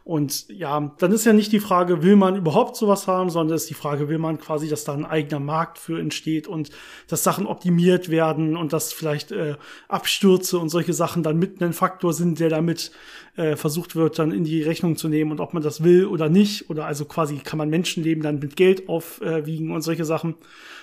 Und 0.05 0.47
ja, 0.49 0.93
dann 0.99 1.11
ist 1.11 1.25
ja 1.25 1.33
nicht 1.33 1.51
die 1.51 1.59
Frage, 1.59 2.03
will 2.03 2.15
man 2.15 2.35
überhaupt 2.35 2.75
sowas 2.75 3.07
haben, 3.07 3.31
sondern 3.31 3.55
ist 3.55 3.71
die 3.71 3.73
Frage, 3.73 4.07
will 4.07 4.19
man 4.19 4.39
quasi, 4.39 4.69
dass 4.69 4.83
da 4.83 4.93
ein 4.93 5.03
eigener 5.03 5.39
Markt 5.39 5.79
für 5.79 5.99
entsteht 5.99 6.47
und 6.47 6.69
dass 7.07 7.23
Sachen 7.23 7.47
optimiert 7.47 8.09
werden 8.09 8.55
und 8.55 8.71
dass 8.71 8.93
vielleicht 8.93 9.31
äh, 9.31 9.55
Abstürze 9.87 10.59
und 10.59 10.69
solche 10.69 10.93
Sachen 10.93 11.23
dann 11.23 11.39
mit 11.39 11.59
ein 11.59 11.73
Faktor 11.73 12.13
sind, 12.13 12.39
der 12.39 12.49
damit 12.49 12.91
äh, 13.35 13.55
versucht 13.55 13.95
wird, 13.95 14.19
dann 14.19 14.31
in 14.31 14.43
die 14.43 14.61
Rechnung 14.61 14.95
zu 14.95 15.09
nehmen 15.09 15.31
und 15.31 15.39
ob 15.39 15.55
man 15.55 15.63
das 15.63 15.83
will 15.83 16.05
oder 16.05 16.29
nicht. 16.29 16.69
Oder 16.69 16.85
also 16.85 17.05
quasi 17.05 17.37
kann 17.37 17.57
man 17.57 17.69
Menschenleben 17.69 18.21
dann 18.21 18.37
mit 18.37 18.55
Geld 18.55 18.87
aufwiegen 18.87 19.71
und 19.71 19.81
solche 19.81 20.05
Sachen. 20.05 20.35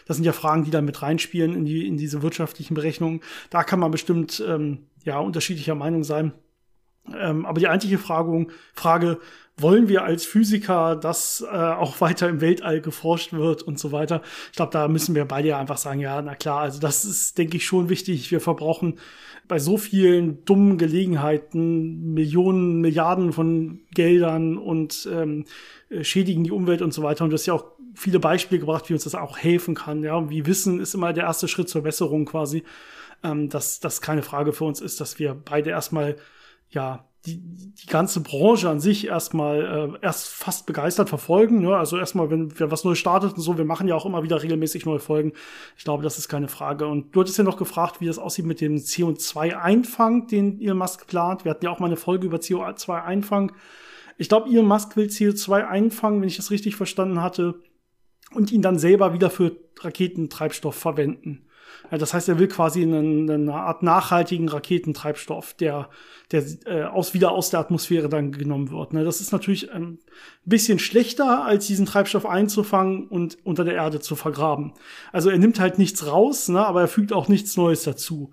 Das 0.07 0.17
sind 0.17 0.25
ja 0.25 0.33
Fragen, 0.33 0.65
die 0.65 0.71
da 0.71 0.81
mit 0.81 1.03
reinspielen 1.03 1.55
in, 1.55 1.65
die, 1.65 1.87
in 1.87 1.97
diese 1.97 2.23
wirtschaftlichen 2.23 2.75
Berechnungen. 2.75 3.21
Da 3.51 3.63
kann 3.65 3.81
man 3.81 3.91
bestimmt 3.91 4.43
ähm, 4.47 4.87
ja 5.05 5.19
unterschiedlicher 5.19 5.75
Meinung 5.75 6.05
sein. 6.05 6.33
Ähm, 7.17 7.47
aber 7.47 7.59
die 7.59 7.69
eigentliche 7.69 7.99
Frage, 7.99 8.47
Frage, 8.75 9.19
wollen 9.57 9.89
wir 9.89 10.03
als 10.05 10.25
Physiker, 10.25 10.97
dass 10.97 11.41
äh, 11.41 11.47
auch 11.47 12.01
weiter 12.01 12.29
im 12.29 12.41
Weltall 12.41 12.81
geforscht 12.81 13.33
wird 13.33 13.63
und 13.63 13.79
so 13.79 13.93
weiter? 13.93 14.23
Ich 14.51 14.57
glaube, 14.57 14.73
da 14.73 14.89
müssen 14.89 15.15
wir 15.15 15.25
beide 15.25 15.57
einfach 15.57 15.79
sagen, 15.79 16.01
ja, 16.01 16.23
na 16.23 16.35
klar, 16.35 16.61
also 16.61 16.81
das 16.81 17.05
ist, 17.05 17.39
denke 17.39 17.57
ich, 17.57 17.67
schon 17.67 17.89
wichtig. 17.89 18.31
Wir 18.31 18.41
verbrauchen 18.41 18.99
bei 19.53 19.59
so 19.59 19.77
vielen 19.77 20.47
dummen 20.47 20.79
Gelegenheiten 20.79 22.15
Millionen, 22.15 22.81
Milliarden 22.81 23.35
von 23.35 23.83
Geldern 23.95 24.57
und 24.57 25.07
ähm, 25.13 25.45
schädigen 26.01 26.43
die 26.43 26.51
Umwelt 26.51 26.81
und 26.81 26.95
so 26.95 27.03
weiter. 27.03 27.25
Und 27.25 27.35
das 27.35 27.43
ist 27.43 27.49
ja 27.49 27.53
auch 27.53 27.67
viele 27.95 28.19
Beispiele 28.19 28.61
gebracht, 28.61 28.89
wie 28.89 28.95
uns 28.95 29.05
das 29.05 29.15
auch 29.15 29.37
helfen 29.37 29.75
kann. 29.75 30.03
Ja, 30.03 30.31
wie 30.31 30.47
Wissen 30.47 30.81
ist 30.81 30.95
immer 30.95 31.13
der 31.13 31.25
erste 31.25 31.49
Schritt 31.49 31.69
zur 31.69 31.83
Besserung 31.83 32.25
quasi. 32.25 32.63
Ähm, 33.23 33.51
dass 33.51 33.79
das 33.79 34.01
keine 34.01 34.23
Frage 34.23 34.55
für 34.55 34.65
uns 34.65 34.81
ist, 34.81 35.03
dass 35.03 35.19
wir 35.19 35.35
beide 35.35 35.69
erstmal 35.69 36.17
ja 36.71 37.07
die, 37.27 37.41
die 37.41 37.87
ganze 37.87 38.21
Branche 38.21 38.69
an 38.69 38.81
sich 38.81 39.07
erstmal 39.07 39.97
äh, 40.01 40.05
erst 40.05 40.29
fast 40.29 40.67
begeistert 40.67 41.09
verfolgen. 41.09 41.61
Ne? 41.61 41.77
Also 41.77 41.97
erstmal, 41.97 42.31
wenn 42.31 42.59
wir 42.59 42.71
was 42.71 42.85
Neues 42.85 42.99
startet 42.99 43.35
und 43.35 43.41
so, 43.41 43.59
wir 43.59 43.65
machen 43.65 43.87
ja 43.87 43.95
auch 43.95 44.07
immer 44.07 44.25
wieder 44.25 44.43
regelmäßig 44.43 44.87
neue 44.87 44.99
Folgen. 44.99 45.33
Ich 45.77 45.85
glaube, 45.85 46.03
das 46.03 46.19
ist 46.19 46.29
keine 46.29 46.49
Frage. 46.49 46.87
Und 46.87 47.15
du 47.15 47.21
hattest 47.21 47.39
ja 47.39 47.45
noch 47.45 47.57
gefragt, 47.57 48.01
wie 48.01 48.07
das 48.07 48.19
aussieht 48.19 48.47
mit 48.47 48.61
dem 48.61 48.77
CO2-Einfang, 48.77 50.27
den 50.27 50.61
Elon 50.61 50.79
Musk 50.79 51.07
plant. 51.07 51.45
Wir 51.45 51.51
hatten 51.51 51.65
ja 51.65 51.71
auch 51.71 51.79
mal 51.79 51.87
eine 51.87 51.97
Folge 51.97 52.27
über 52.27 52.39
CO2-Einfang. 52.39 53.53
Ich 54.19 54.29
glaube, 54.29 54.51
Elon 54.51 54.67
Musk 54.67 54.97
will 54.97 55.07
CO2 55.07 55.67
einfangen, 55.67 56.21
wenn 56.21 56.29
ich 56.29 56.37
das 56.37 56.51
richtig 56.51 56.75
verstanden 56.75 57.23
hatte, 57.23 57.61
und 58.35 58.51
ihn 58.51 58.63
dann 58.63 58.79
selber 58.79 59.13
wieder 59.13 59.31
für 59.31 59.57
Raketentreibstoff 59.81 60.75
verwenden. 60.75 61.45
Ja, 61.93 61.99
das 61.99 62.15
heißt, 62.15 62.27
er 62.31 62.39
will 62.39 62.49
quasi 62.49 62.83
eine, 62.83 63.01
eine 63.35 63.53
Art 63.53 63.83
nachhaltigen 63.83 64.49
Raketentreibstoff, 64.49 65.53
der, 65.53 65.91
der 66.31 66.43
äh, 66.65 66.85
aus, 66.85 67.13
wieder 67.13 67.33
aus 67.33 67.51
der 67.51 67.61
Atmosphäre 67.61 68.09
dann 68.09 68.33
genommen 68.33 68.71
wird. 68.71 68.95
Ne? 68.95 69.05
Das 69.05 69.21
ist 69.21 69.31
natürlich 69.31 69.71
ein 69.71 69.99
bisschen 70.47 70.79
schlechter, 70.79 71.45
als 71.45 71.67
diesen 71.67 71.85
Treibstoff 71.85 72.25
einzufangen 72.25 73.09
und 73.09 73.37
unter 73.45 73.65
der 73.65 73.75
Erde 73.75 74.01
zu 74.01 74.17
vergraben. 74.17 74.73
Also 75.13 75.29
er 75.29 75.37
nimmt 75.37 75.61
halt 75.61 75.79
nichts 75.79 76.07
raus, 76.07 76.49
ne? 76.49 76.67
aber 76.67 76.81
er 76.81 76.89
fügt 76.89 77.13
auch 77.13 77.29
nichts 77.29 77.59
Neues 77.59 77.83
dazu. 77.83 78.33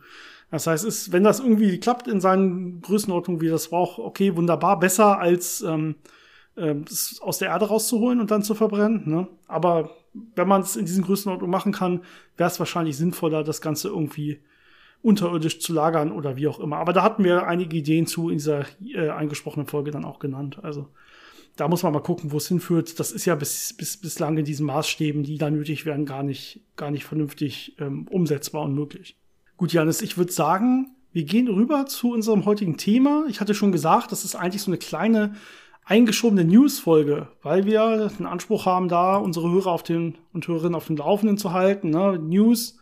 Das 0.51 0.65
heißt, 0.65 0.85
ist, 0.85 1.11
wenn 1.11 1.25
das 1.25 1.41
irgendwie 1.41 1.81
klappt 1.81 2.07
in 2.07 2.21
seinen 2.21 2.79
Größenordnungen, 2.81 3.41
wie 3.41 3.49
das 3.49 3.67
braucht, 3.67 3.99
okay, 3.99 4.37
wunderbar, 4.37 4.79
besser 4.79 5.19
als 5.19 5.61
ähm, 5.63 5.95
äh, 6.55 6.75
aus 7.19 7.39
der 7.39 7.49
Erde 7.49 7.67
rauszuholen 7.67 8.21
und 8.21 8.31
dann 8.31 8.41
zu 8.41 8.55
verbrennen. 8.55 9.03
Ne? 9.05 9.27
Aber 9.47 9.98
wenn 10.13 10.47
man 10.47 10.61
es 10.61 10.75
in 10.75 10.85
diesen 10.85 11.03
Größenordnungen 11.03 11.51
machen 11.51 11.71
kann, 11.71 12.01
wäre 12.37 12.49
es 12.49 12.59
wahrscheinlich 12.59 12.97
sinnvoller, 12.97 13.43
das 13.43 13.61
Ganze 13.61 13.89
irgendwie 13.89 14.39
unterirdisch 15.01 15.59
zu 15.59 15.73
lagern 15.73 16.11
oder 16.11 16.35
wie 16.35 16.47
auch 16.47 16.59
immer. 16.59 16.77
Aber 16.77 16.93
da 16.93 17.03
hatten 17.03 17.23
wir 17.23 17.47
einige 17.47 17.77
Ideen 17.77 18.05
zu 18.05 18.29
in 18.29 18.37
dieser 18.37 18.65
äh, 18.83 19.09
eingesprochenen 19.09 19.67
Folge 19.67 19.91
dann 19.91 20.05
auch 20.05 20.19
genannt. 20.19 20.59
Also 20.61 20.89
da 21.55 21.67
muss 21.67 21.83
man 21.83 21.93
mal 21.93 21.99
gucken, 21.99 22.31
wo 22.31 22.37
es 22.37 22.47
hinführt. 22.47 22.99
Das 22.99 23.11
ist 23.11 23.25
ja 23.25 23.35
bis, 23.35 23.73
bis, 23.73 23.97
bislang 23.97 24.37
in 24.37 24.45
diesen 24.45 24.65
Maßstäben, 24.65 25.23
die 25.23 25.37
da 25.37 25.49
nötig 25.49 25.85
werden, 25.85 26.05
gar 26.05 26.23
nicht, 26.23 26.61
gar 26.75 26.91
nicht 26.91 27.05
vernünftig 27.05 27.75
ähm, 27.79 28.07
umsetzbar 28.09 28.63
und 28.63 28.73
möglich. 28.73 29.17
Gut, 29.57 29.73
Janis, 29.73 30.01
ich 30.01 30.17
würde 30.17 30.31
sagen, 30.31 30.95
wir 31.11 31.23
gehen 31.23 31.47
rüber 31.47 31.85
zu 31.85 32.13
unserem 32.13 32.45
heutigen 32.45 32.77
Thema. 32.77 33.25
Ich 33.29 33.41
hatte 33.41 33.53
schon 33.53 33.71
gesagt, 33.71 34.11
das 34.11 34.23
ist 34.23 34.35
eigentlich 34.35 34.61
so 34.61 34.71
eine 34.71 34.77
kleine 34.77 35.35
eingeschobene 35.89 36.45
News-Folge, 36.45 37.27
weil 37.41 37.65
wir 37.65 38.11
den 38.19 38.27
Anspruch 38.27 38.67
haben, 38.67 38.89
da 38.89 39.17
unsere 39.17 39.51
Hörer 39.51 39.71
auf 39.71 39.81
den 39.81 40.17
und 40.33 40.47
Hörerinnen 40.47 40.75
auf 40.75 40.85
dem 40.85 40.97
Laufenden 40.97 41.37
zu 41.37 41.51
halten. 41.51 41.89
Ne? 41.89 42.19
News. 42.19 42.77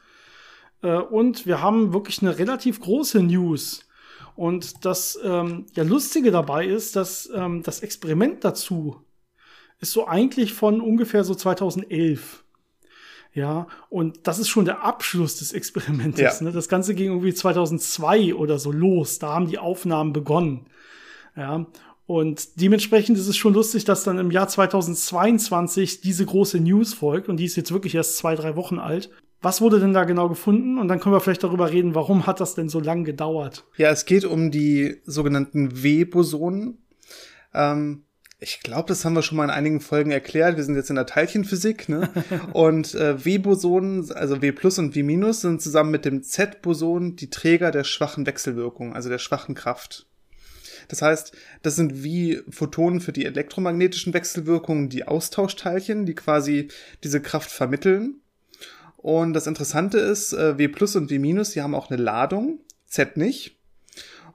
Äh, 0.82 0.97
und 0.97 1.45
wir 1.45 1.62
haben 1.62 1.93
wirklich 1.93 2.22
eine 2.22 2.38
relativ 2.38 2.82
große 2.82 3.24
News. 3.24 3.88
Und 4.36 4.86
das 4.86 5.18
ähm, 5.24 5.66
ja 5.74 5.84
Lustige 5.84 6.32
dabei 6.32 6.66
ist, 6.66 6.97
dass 6.97 7.30
ähm, 7.34 7.64
das 7.64 7.80
Experiment 7.80 8.43
dazu 8.43 8.97
ist 9.80 9.93
so 9.93 10.08
eigentlich 10.08 10.53
von 10.53 10.82
ungefähr 10.82 11.24
so 11.24 11.34
2011. 11.34 12.43
Ja, 13.34 13.68
und 13.89 14.26
das 14.28 14.39
ist 14.39 14.49
schon 14.49 14.66
der 14.66 14.84
Abschluss 14.84 15.38
des 15.38 15.53
Experimentes. 15.53 16.39
Ja. 16.39 16.45
Ne? 16.45 16.51
Das 16.51 16.68
Ganze 16.68 16.95
ging 16.95 17.12
irgendwie 17.12 17.34
2002 17.34 18.34
oder 18.34 18.58
so 18.58 18.72
los. 18.72 19.20
Da 19.20 19.34
haben 19.34 19.47
die 19.47 19.60
Aufnahmen 19.60 20.12
begonnen. 20.12 20.66
Ja, 21.36 21.68
und 22.08 22.62
dementsprechend 22.62 23.18
ist 23.18 23.28
es 23.28 23.36
schon 23.36 23.53
lustig, 23.53 23.84
dass 23.84 24.05
dann 24.05 24.18
im 24.18 24.32
Jahr 24.32 24.47
2022 24.47 25.99
diese 25.99 26.26
große 26.26 26.58
News 26.58 26.93
folgt 26.93 27.28
und 27.28 27.36
die 27.36 27.45
ist 27.45 27.58
jetzt 27.58 27.74
wirklich 27.74 27.95
erst 27.95 28.18
zwei, 28.18 28.36
drei 28.36 28.55
Wochen 28.55 28.80
alt. 28.80 29.10
Was 29.41 29.60
wurde 29.60 29.82
denn 29.82 29.93
da 29.93 30.05
genau 30.05 30.30
gefunden? 30.30 30.80
Und 30.80 30.88
dann 30.88 31.01
können 31.01 31.14
wir 31.14 31.20
vielleicht 31.20 31.43
darüber 31.43 31.70
reden, 31.70 31.95
warum 31.95 32.26
hat 32.26 32.39
das 32.39 32.55
denn 32.55 32.70
so 32.70 32.80
lang 32.80 33.03
gedauert? 33.03 33.66
Ja, 33.76 33.91
es 33.91 34.05
geht 34.05 34.24
um 34.24 34.51
die 34.51 35.01
sogenannten 35.05 35.84
W-Bosonen. 35.84 36.78
Ähm, 37.53 38.05
ich 38.39 38.62
glaube, 38.62 38.88
das 38.88 39.03
haben 39.03 39.14
wir 39.14 39.22
schon 39.22 39.38
mal 39.38 39.43
in 39.43 39.49
einigen 39.49 39.82
Folgen 39.82 40.12
erklärt. 40.12 40.55
Wir 40.55 40.64
sind 40.64 40.76
jetzt 40.76 40.89
in 40.89 40.95
der 40.95 41.08
Teilchenphysik, 41.08 41.89
ne? 41.89 42.10
und 42.53 42.95
äh, 42.95 43.24
W-Bosonen, 43.24 44.12
also 44.14 44.41
W 44.41 44.53
plus 44.53 44.80
und 44.80 44.95
W 44.95 45.03
minus, 45.03 45.41
sind 45.41 45.62
zusammen 45.62 45.91
mit 45.91 46.05
dem 46.05 46.24
Z-Boson 46.24 47.18
die 47.18 47.30
Träger 47.30 47.72
der 47.72 47.84
schwachen 47.84 48.26
Wechselwirkung, 48.26 48.95
also 48.95 49.10
der 49.10 49.20
schwachen 49.20 49.55
Kraft. 49.55 50.07
Das 50.88 51.02
heißt, 51.02 51.34
das 51.62 51.76
sind 51.76 52.04
wie 52.04 52.42
Photonen 52.50 53.02
für 53.02 53.12
die 53.12 53.26
elektromagnetischen 53.26 54.14
Wechselwirkungen 54.14 54.90
die 54.90 55.08
Austauschteilchen, 55.08 56.06
die 56.06 56.16
quasi 56.16 56.70
diese 57.04 57.22
Kraft 57.22 57.52
vermitteln. 57.52 58.22
Und 58.98 59.34
das 59.34 59.48
Interessante 59.48 60.00
ist, 60.00 60.34
äh, 60.34 60.58
W 60.58 60.68
plus 60.68 60.96
und 60.96 61.10
W 61.10 61.20
minus, 61.20 61.52
die 61.52 61.62
haben 61.62 61.76
auch 61.76 61.90
eine 61.90 62.02
Ladung, 62.02 62.60
Z 62.88 63.18
nicht. 63.18 63.58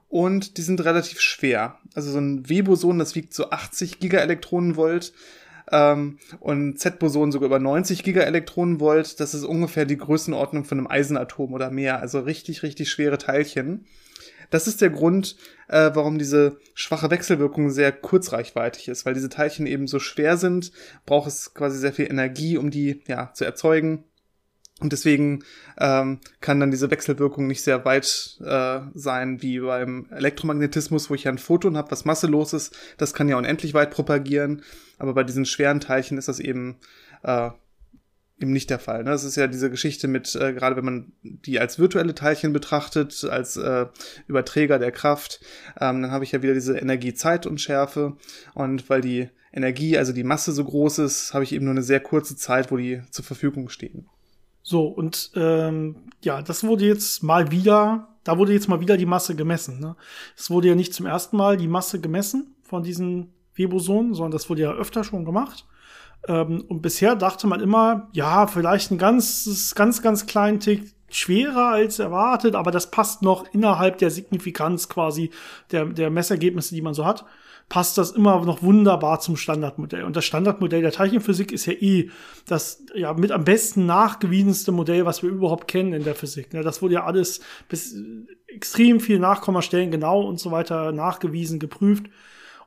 Und 0.09 0.57
die 0.57 0.61
sind 0.61 0.83
relativ 0.85 1.19
schwer. 1.19 1.79
Also 1.95 2.11
so 2.11 2.19
ein 2.19 2.47
W-Boson, 2.47 2.99
das 2.99 3.15
wiegt 3.15 3.33
so 3.33 3.49
80 3.49 3.99
Gigaelektronenvolt 3.99 5.11
ähm, 5.71 6.19
und 6.39 6.79
Z-Boson 6.79 7.31
sogar 7.31 7.47
über 7.47 7.59
90 7.59 8.03
Gigaelektronenvolt. 8.03 9.19
Das 9.19 9.33
ist 9.33 9.43
ungefähr 9.43 9.85
die 9.85 9.97
Größenordnung 9.97 10.65
von 10.65 10.77
einem 10.77 10.87
Eisenatom 10.87 11.53
oder 11.53 11.71
mehr. 11.71 11.99
Also 11.99 12.19
richtig, 12.19 12.61
richtig 12.61 12.91
schwere 12.91 13.17
Teilchen. 13.17 13.85
Das 14.49 14.67
ist 14.67 14.81
der 14.81 14.89
Grund, 14.89 15.35
äh, 15.67 15.91
warum 15.93 16.17
diese 16.17 16.57
schwache 16.73 17.09
Wechselwirkung 17.09 17.69
sehr 17.69 17.91
kurzreichweitig 17.91 18.87
ist, 18.87 19.05
weil 19.05 19.13
diese 19.13 19.29
Teilchen 19.29 19.65
eben 19.65 19.87
so 19.87 19.99
schwer 19.99 20.37
sind, 20.37 20.71
braucht 21.05 21.27
es 21.27 21.53
quasi 21.53 21.77
sehr 21.77 21.93
viel 21.93 22.05
Energie, 22.05 22.57
um 22.57 22.71
die 22.71 23.01
ja 23.07 23.31
zu 23.33 23.45
erzeugen. 23.45 24.05
Und 24.79 24.91
deswegen 24.91 25.43
ähm, 25.79 26.19
kann 26.41 26.59
dann 26.59 26.71
diese 26.71 26.91
Wechselwirkung 26.91 27.47
nicht 27.47 27.61
sehr 27.61 27.85
weit 27.85 28.37
äh, 28.43 28.79
sein 28.93 29.41
wie 29.41 29.59
beim 29.59 30.07
Elektromagnetismus, 30.11 31.09
wo 31.09 31.15
ich 31.15 31.25
ja 31.25 31.31
ein 31.31 31.37
Photon 31.37 31.77
habe, 31.77 31.91
was 31.91 32.05
masselos 32.05 32.53
ist. 32.53 32.75
Das 32.97 33.13
kann 33.13 33.29
ja 33.29 33.37
unendlich 33.37 33.73
weit 33.73 33.91
propagieren. 33.91 34.63
Aber 34.97 35.13
bei 35.13 35.23
diesen 35.23 35.45
schweren 35.45 35.79
Teilchen 35.79 36.17
ist 36.17 36.27
das 36.27 36.39
eben 36.39 36.77
äh, 37.23 37.51
eben 38.39 38.51
nicht 38.51 38.69
der 38.69 38.79
Fall. 38.79 39.03
Ne? 39.03 39.11
Das 39.11 39.23
ist 39.23 39.35
ja 39.35 39.47
diese 39.47 39.69
Geschichte 39.69 40.07
mit, 40.07 40.35
äh, 40.35 40.53
gerade 40.53 40.75
wenn 40.75 40.85
man 40.85 41.11
die 41.21 41.59
als 41.59 41.79
virtuelle 41.79 42.15
Teilchen 42.15 42.53
betrachtet, 42.53 43.23
als 43.29 43.57
äh, 43.57 43.87
Überträger 44.27 44.79
der 44.79 44.91
Kraft, 44.91 45.39
ähm, 45.79 46.01
dann 46.01 46.11
habe 46.11 46.23
ich 46.23 46.31
ja 46.31 46.41
wieder 46.41 46.53
diese 46.53 46.77
Energie-Zeit-Unschärfe. 46.77 48.17
Und 48.53 48.89
weil 48.89 49.01
die 49.01 49.29
Energie, 49.51 49.97
also 49.97 50.13
die 50.13 50.23
Masse 50.23 50.51
so 50.51 50.63
groß 50.63 50.99
ist, 50.99 51.33
habe 51.33 51.43
ich 51.43 51.53
eben 51.53 51.65
nur 51.65 51.73
eine 51.73 51.83
sehr 51.83 51.99
kurze 51.99 52.35
Zeit, 52.35 52.71
wo 52.71 52.77
die 52.77 53.01
zur 53.11 53.23
Verfügung 53.23 53.69
stehen. 53.69 54.07
So, 54.63 54.87
und 54.87 55.31
ähm, 55.35 55.95
ja, 56.21 56.41
das 56.41 56.63
wurde 56.63 56.85
jetzt 56.85 57.21
mal 57.21 57.51
wieder, 57.51 58.07
da 58.23 58.37
wurde 58.37 58.53
jetzt 58.53 58.69
mal 58.69 58.79
wieder 58.79 58.97
die 58.97 59.05
Masse 59.05 59.35
gemessen. 59.35 59.79
Ne? 59.79 59.95
Es 60.37 60.49
wurde 60.49 60.69
ja 60.69 60.75
nicht 60.75 60.93
zum 60.93 61.05
ersten 61.05 61.37
Mal 61.37 61.57
die 61.57 61.67
Masse 61.67 61.99
gemessen 61.99 62.55
von 62.63 62.81
diesen 62.81 63.33
Webosonen, 63.55 64.13
sondern 64.13 64.31
das 64.31 64.49
wurde 64.49 64.61
ja 64.61 64.71
öfter 64.71 65.03
schon 65.03 65.25
gemacht. 65.25 65.65
Ähm, 66.27 66.63
und 66.67 66.81
bisher 66.81 67.15
dachte 67.15 67.47
man 67.47 67.59
immer, 67.59 68.09
ja, 68.13 68.47
vielleicht 68.47 68.91
ein 68.91 68.97
ganz, 68.97 69.73
ganz, 69.75 70.01
ganz 70.01 70.25
kleinen 70.25 70.59
Tick 70.59 70.93
schwerer 71.09 71.69
als 71.69 71.99
erwartet, 71.99 72.55
aber 72.55 72.71
das 72.71 72.89
passt 72.89 73.21
noch 73.21 73.45
innerhalb 73.53 73.99
der 73.99 74.09
Signifikanz 74.09 74.89
quasi 74.89 75.29
der, 75.71 75.85
der 75.85 76.09
Messergebnisse, 76.09 76.73
die 76.73 76.81
man 76.81 76.93
so 76.93 77.05
hat, 77.05 77.25
passt 77.69 77.97
das 77.97 78.11
immer 78.11 78.43
noch 78.45 78.61
wunderbar 78.61 79.19
zum 79.19 79.37
Standardmodell. 79.37 80.03
Und 80.03 80.15
das 80.15 80.25
Standardmodell 80.25 80.81
der 80.81 80.91
Teilchenphysik 80.91 81.51
ist 81.51 81.65
ja 81.65 81.73
eh 81.73 82.09
das 82.47 82.83
ja 82.93 83.13
mit 83.13 83.31
am 83.31 83.45
besten 83.45 83.85
nachgewiesenste 83.85 84.71
Modell, 84.71 85.05
was 85.05 85.23
wir 85.23 85.29
überhaupt 85.29 85.67
kennen 85.67 85.93
in 85.93 86.03
der 86.03 86.15
Physik. 86.15 86.53
Ne? 86.53 86.61
Das 86.61 86.81
wurde 86.81 86.95
ja 86.95 87.03
alles 87.05 87.41
bis 87.69 87.95
extrem 88.47 88.99
viel 88.99 89.19
Nachkommastellen 89.19 89.91
genau 89.91 90.21
und 90.21 90.39
so 90.39 90.51
weiter 90.51 90.91
nachgewiesen, 90.91 91.59
geprüft. 91.59 92.05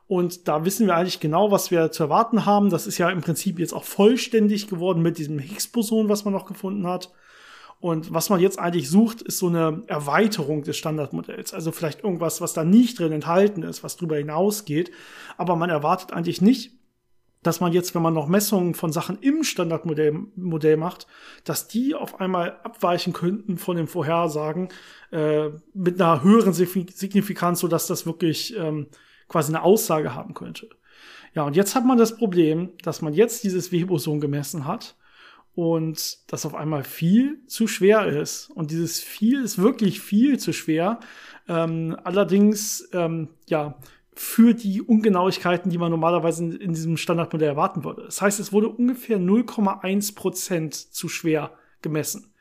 Und 0.07 0.47
da 0.47 0.63
wissen 0.63 0.87
wir 0.87 0.95
eigentlich 0.95 1.19
genau, 1.19 1.51
was 1.51 1.69
wir 1.69 1.91
zu 1.91 2.03
erwarten 2.03 2.45
haben. 2.45 2.69
Das 2.69 2.87
ist 2.87 2.97
ja 2.97 3.09
im 3.09 3.21
Prinzip 3.21 3.59
jetzt 3.59 3.73
auch 3.73 3.83
vollständig 3.83 4.67
geworden 4.67 5.01
mit 5.01 5.17
diesem 5.17 5.37
Higgs-Boson, 5.37 6.07
was 6.07 6.23
man 6.23 6.33
noch 6.33 6.45
gefunden 6.45 6.87
hat. 6.87 7.11
Und 7.79 8.11
was 8.11 8.29
man 8.29 8.39
jetzt 8.39 8.57
eigentlich 8.57 8.89
sucht, 8.89 9.21
ist 9.21 9.37
so 9.37 9.47
eine 9.47 9.83
Erweiterung 9.87 10.63
des 10.63 10.77
Standardmodells. 10.77 11.53
Also 11.53 11.71
vielleicht 11.71 12.03
irgendwas, 12.03 12.41
was 12.41 12.53
da 12.53 12.63
nicht 12.63 12.97
drin 12.99 13.11
enthalten 13.11 13.63
ist, 13.63 13.83
was 13.83 13.97
darüber 13.97 14.17
hinausgeht. 14.17 14.91
Aber 15.37 15.55
man 15.55 15.69
erwartet 15.69 16.13
eigentlich 16.13 16.41
nicht, 16.41 16.71
dass 17.43 17.59
man 17.59 17.71
jetzt, 17.71 17.93
wenn 17.93 18.01
man 18.01 18.13
noch 18.13 18.27
Messungen 18.27 18.73
von 18.73 18.91
Sachen 18.91 19.19
im 19.19 19.43
Standardmodell 19.43 20.13
Modell 20.35 20.77
macht, 20.77 21.05
dass 21.43 21.67
die 21.67 21.93
auf 21.93 22.19
einmal 22.19 22.59
abweichen 22.63 23.13
könnten 23.13 23.57
von 23.57 23.77
den 23.77 23.87
Vorhersagen 23.87 24.69
äh, 25.11 25.49
mit 25.73 26.01
einer 26.01 26.23
höheren 26.23 26.53
Signifikanz, 26.53 27.59
so 27.59 27.67
dass 27.67 27.87
das 27.87 28.05
wirklich 28.05 28.57
ähm, 28.57 28.87
quasi 29.27 29.51
eine 29.51 29.63
Aussage 29.63 30.13
haben 30.13 30.33
könnte. 30.33 30.69
Ja, 31.33 31.43
und 31.43 31.55
jetzt 31.55 31.75
hat 31.75 31.85
man 31.85 31.97
das 31.97 32.17
Problem, 32.17 32.71
dass 32.81 33.01
man 33.01 33.13
jetzt 33.13 33.43
dieses 33.43 33.71
Weboson 33.71 34.19
gemessen 34.19 34.65
hat 34.65 34.95
und 35.53 36.31
das 36.31 36.45
auf 36.45 36.55
einmal 36.55 36.83
viel 36.83 37.45
zu 37.47 37.67
schwer 37.67 38.05
ist. 38.05 38.49
Und 38.51 38.71
dieses 38.71 38.99
viel 38.99 39.43
ist 39.43 39.57
wirklich 39.57 40.01
viel 40.01 40.37
zu 40.39 40.53
schwer. 40.53 40.99
Ähm, 41.47 41.97
allerdings, 42.03 42.87
ähm, 42.93 43.29
ja, 43.47 43.77
für 44.13 44.53
die 44.53 44.81
Ungenauigkeiten, 44.81 45.69
die 45.69 45.77
man 45.77 45.91
normalerweise 45.91 46.43
in, 46.43 46.51
in 46.53 46.73
diesem 46.73 46.97
Standardmodell 46.97 47.49
erwarten 47.49 47.83
würde. 47.83 48.03
Das 48.03 48.21
heißt, 48.21 48.39
es 48.39 48.51
wurde 48.51 48.69
ungefähr 48.69 49.19
0,1 49.19 50.15
Prozent 50.15 50.73
zu 50.75 51.09
schwer 51.09 51.51
gemessen. 51.81 52.33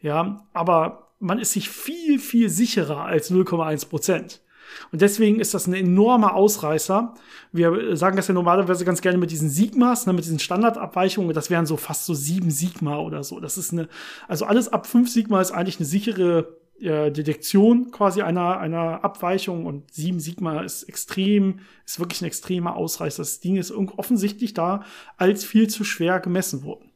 Ja, 0.00 0.46
aber 0.52 1.12
man 1.20 1.38
ist 1.38 1.52
sich 1.52 1.68
viel, 1.68 2.18
viel 2.18 2.48
sicherer 2.48 3.04
als 3.04 3.30
0,1 3.30 3.88
Prozent. 3.88 4.42
Und 4.92 5.02
deswegen 5.02 5.40
ist 5.40 5.54
das 5.54 5.66
ein 5.66 5.74
enormer 5.74 6.34
Ausreißer. 6.34 7.14
Wir 7.52 7.96
sagen 7.96 8.16
das 8.16 8.28
ja 8.28 8.34
normalerweise 8.34 8.84
ganz 8.84 9.00
gerne 9.00 9.18
mit 9.18 9.30
diesen 9.30 9.50
Sigmas, 9.50 10.06
ne, 10.06 10.12
mit 10.12 10.24
diesen 10.24 10.38
Standardabweichungen. 10.38 11.34
Das 11.34 11.50
wären 11.50 11.66
so 11.66 11.76
fast 11.76 12.06
so 12.06 12.14
sieben 12.14 12.50
Sigma 12.50 12.98
oder 12.98 13.22
so. 13.24 13.40
Das 13.40 13.58
ist 13.58 13.72
eine, 13.72 13.88
also 14.26 14.44
alles 14.44 14.68
ab 14.68 14.86
fünf 14.86 15.10
Sigma 15.10 15.40
ist 15.40 15.50
eigentlich 15.50 15.78
eine 15.78 15.86
sichere 15.86 16.58
äh, 16.80 17.10
Detektion 17.10 17.90
quasi 17.90 18.22
einer, 18.22 18.58
einer 18.58 19.04
Abweichung 19.04 19.66
und 19.66 19.92
sieben 19.92 20.20
Sigma 20.20 20.60
ist 20.60 20.84
extrem, 20.84 21.60
ist 21.84 21.98
wirklich 21.98 22.22
ein 22.22 22.26
extremer 22.26 22.76
Ausreißer. 22.76 23.22
Das 23.22 23.40
Ding 23.40 23.56
ist 23.56 23.72
offensichtlich 23.72 24.54
da 24.54 24.84
als 25.16 25.44
viel 25.44 25.68
zu 25.68 25.84
schwer 25.84 26.20
gemessen 26.20 26.62
worden. 26.62 26.87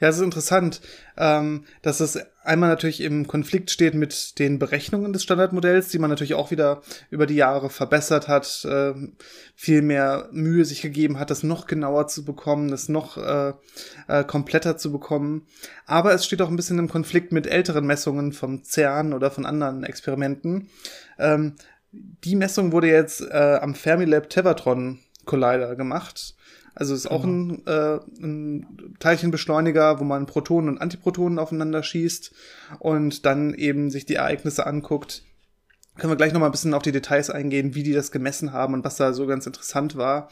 Ja, 0.00 0.08
es 0.08 0.16
ist 0.16 0.22
interessant, 0.22 0.80
ähm, 1.16 1.64
dass 1.82 2.00
es 2.00 2.18
einmal 2.44 2.68
natürlich 2.68 3.00
im 3.00 3.26
Konflikt 3.26 3.70
steht 3.70 3.94
mit 3.94 4.38
den 4.38 4.58
Berechnungen 4.58 5.12
des 5.12 5.22
Standardmodells, 5.22 5.88
die 5.88 5.98
man 5.98 6.10
natürlich 6.10 6.34
auch 6.34 6.50
wieder 6.50 6.82
über 7.10 7.26
die 7.26 7.34
Jahre 7.34 7.70
verbessert 7.70 8.28
hat, 8.28 8.64
äh, 8.64 8.94
viel 9.54 9.82
mehr 9.82 10.28
Mühe 10.32 10.64
sich 10.64 10.82
gegeben 10.82 11.18
hat, 11.18 11.30
das 11.30 11.42
noch 11.42 11.66
genauer 11.66 12.06
zu 12.06 12.24
bekommen, 12.24 12.70
das 12.70 12.88
noch 12.88 13.16
äh, 13.16 13.54
äh, 14.08 14.24
kompletter 14.24 14.76
zu 14.76 14.92
bekommen. 14.92 15.46
Aber 15.86 16.12
es 16.12 16.24
steht 16.24 16.42
auch 16.42 16.48
ein 16.48 16.56
bisschen 16.56 16.78
im 16.78 16.88
Konflikt 16.88 17.32
mit 17.32 17.46
älteren 17.46 17.86
Messungen 17.86 18.32
vom 18.32 18.62
CERN 18.62 19.12
oder 19.12 19.30
von 19.30 19.46
anderen 19.46 19.82
Experimenten. 19.82 20.68
Ähm, 21.18 21.54
die 21.90 22.36
Messung 22.36 22.72
wurde 22.72 22.88
jetzt 22.88 23.22
äh, 23.22 23.58
am 23.60 23.74
Fermilab 23.74 24.28
Tevatron 24.30 25.00
Collider 25.24 25.74
gemacht 25.74 26.35
also 26.76 26.94
ist 26.94 27.10
auch 27.10 27.22
genau. 27.22 27.54
ein, 27.54 27.66
äh, 27.66 28.00
ein 28.22 28.96
Teilchenbeschleuniger, 29.00 29.98
wo 29.98 30.04
man 30.04 30.26
Protonen 30.26 30.68
und 30.68 30.78
Antiprotonen 30.78 31.38
aufeinander 31.38 31.82
schießt 31.82 32.32
und 32.78 33.24
dann 33.24 33.54
eben 33.54 33.90
sich 33.90 34.04
die 34.04 34.16
Ereignisse 34.16 34.66
anguckt. 34.66 35.24
Können 35.96 36.12
wir 36.12 36.16
gleich 36.16 36.34
noch 36.34 36.40
mal 36.40 36.46
ein 36.46 36.52
bisschen 36.52 36.74
auf 36.74 36.82
die 36.82 36.92
Details 36.92 37.30
eingehen, 37.30 37.74
wie 37.74 37.82
die 37.82 37.94
das 37.94 38.12
gemessen 38.12 38.52
haben 38.52 38.74
und 38.74 38.84
was 38.84 38.96
da 38.96 39.14
so 39.14 39.26
ganz 39.26 39.46
interessant 39.46 39.96
war. 39.96 40.28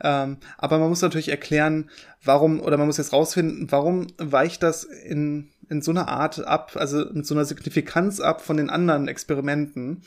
Ähm, 0.00 0.36
aber 0.56 0.78
man 0.78 0.88
muss 0.88 1.02
natürlich 1.02 1.30
erklären, 1.30 1.90
warum, 2.22 2.60
oder 2.60 2.76
man 2.76 2.86
muss 2.86 2.98
jetzt 2.98 3.12
rausfinden, 3.12 3.66
warum 3.72 4.06
weicht 4.18 4.62
das 4.62 4.84
in, 4.84 5.50
in 5.68 5.82
so 5.82 5.90
einer 5.90 6.06
Art 6.06 6.46
ab, 6.46 6.76
also 6.76 7.06
mit 7.12 7.26
so 7.26 7.34
einer 7.34 7.44
Signifikanz 7.44 8.20
ab 8.20 8.40
von 8.40 8.56
den 8.56 8.70
anderen 8.70 9.08
Experimenten. 9.08 10.02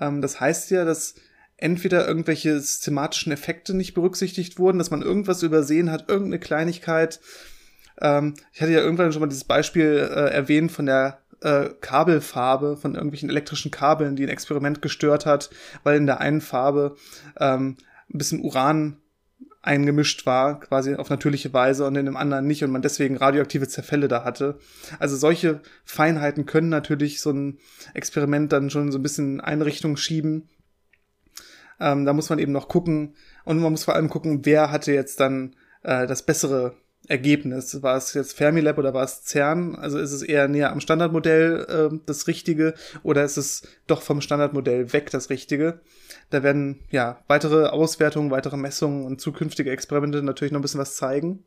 Ähm, 0.00 0.22
das 0.22 0.40
heißt 0.40 0.70
ja, 0.70 0.86
dass 0.86 1.16
entweder 1.56 2.06
irgendwelche 2.06 2.60
systematischen 2.60 3.32
Effekte 3.32 3.74
nicht 3.74 3.94
berücksichtigt 3.94 4.58
wurden, 4.58 4.78
dass 4.78 4.90
man 4.90 5.02
irgendwas 5.02 5.42
übersehen 5.42 5.90
hat, 5.90 6.08
irgendeine 6.08 6.38
Kleinigkeit. 6.38 7.20
Ähm, 8.00 8.34
ich 8.52 8.60
hatte 8.60 8.72
ja 8.72 8.80
irgendwann 8.80 9.12
schon 9.12 9.20
mal 9.20 9.28
dieses 9.28 9.44
Beispiel 9.44 10.08
äh, 10.10 10.30
erwähnt 10.30 10.70
von 10.70 10.86
der 10.86 11.20
äh, 11.40 11.70
Kabelfarbe, 11.80 12.76
von 12.76 12.94
irgendwelchen 12.94 13.30
elektrischen 13.30 13.70
Kabeln, 13.70 14.16
die 14.16 14.24
ein 14.24 14.30
Experiment 14.30 14.82
gestört 14.82 15.26
hat, 15.26 15.50
weil 15.82 15.96
in 15.96 16.06
der 16.06 16.20
einen 16.20 16.40
Farbe 16.40 16.96
ähm, 17.38 17.76
ein 18.12 18.18
bisschen 18.18 18.40
Uran 18.40 18.98
eingemischt 19.62 20.26
war, 20.26 20.60
quasi 20.60 20.94
auf 20.94 21.10
natürliche 21.10 21.52
Weise 21.52 21.86
und 21.86 21.96
in 21.96 22.06
dem 22.06 22.16
anderen 22.16 22.46
nicht 22.46 22.62
und 22.62 22.70
man 22.70 22.82
deswegen 22.82 23.16
radioaktive 23.16 23.66
Zerfälle 23.66 24.06
da 24.06 24.22
hatte. 24.22 24.58
Also 25.00 25.16
solche 25.16 25.60
Feinheiten 25.84 26.46
können 26.46 26.68
natürlich 26.68 27.20
so 27.20 27.32
ein 27.32 27.58
Experiment 27.92 28.52
dann 28.52 28.70
schon 28.70 28.92
so 28.92 28.98
ein 28.98 29.02
bisschen 29.02 29.34
in 29.34 29.40
Einrichtung 29.40 29.96
schieben. 29.96 30.48
Ähm, 31.80 32.04
da 32.04 32.12
muss 32.12 32.30
man 32.30 32.38
eben 32.38 32.52
noch 32.52 32.68
gucken 32.68 33.14
und 33.44 33.60
man 33.60 33.72
muss 33.72 33.84
vor 33.84 33.94
allem 33.94 34.08
gucken, 34.08 34.44
wer 34.44 34.70
hatte 34.70 34.92
jetzt 34.92 35.20
dann 35.20 35.54
äh, 35.82 36.06
das 36.06 36.22
bessere 36.22 36.74
Ergebnis. 37.08 37.82
War 37.82 37.96
es 37.96 38.14
jetzt 38.14 38.36
Fermilab 38.36 38.78
oder 38.78 38.94
war 38.94 39.04
es 39.04 39.24
CERN? 39.24 39.76
Also 39.76 39.98
ist 39.98 40.12
es 40.12 40.22
eher 40.22 40.48
näher 40.48 40.72
am 40.72 40.80
Standardmodell 40.80 41.90
äh, 41.92 41.98
das 42.06 42.26
Richtige 42.26 42.74
oder 43.02 43.24
ist 43.24 43.36
es 43.36 43.62
doch 43.86 44.02
vom 44.02 44.20
Standardmodell 44.20 44.92
weg 44.92 45.10
das 45.10 45.30
Richtige? 45.30 45.80
Da 46.30 46.42
werden 46.42 46.80
ja 46.90 47.18
weitere 47.28 47.66
Auswertungen, 47.66 48.30
weitere 48.30 48.56
Messungen 48.56 49.04
und 49.04 49.20
zukünftige 49.20 49.70
Experimente 49.70 50.22
natürlich 50.22 50.52
noch 50.52 50.60
ein 50.60 50.62
bisschen 50.62 50.80
was 50.80 50.96
zeigen. 50.96 51.44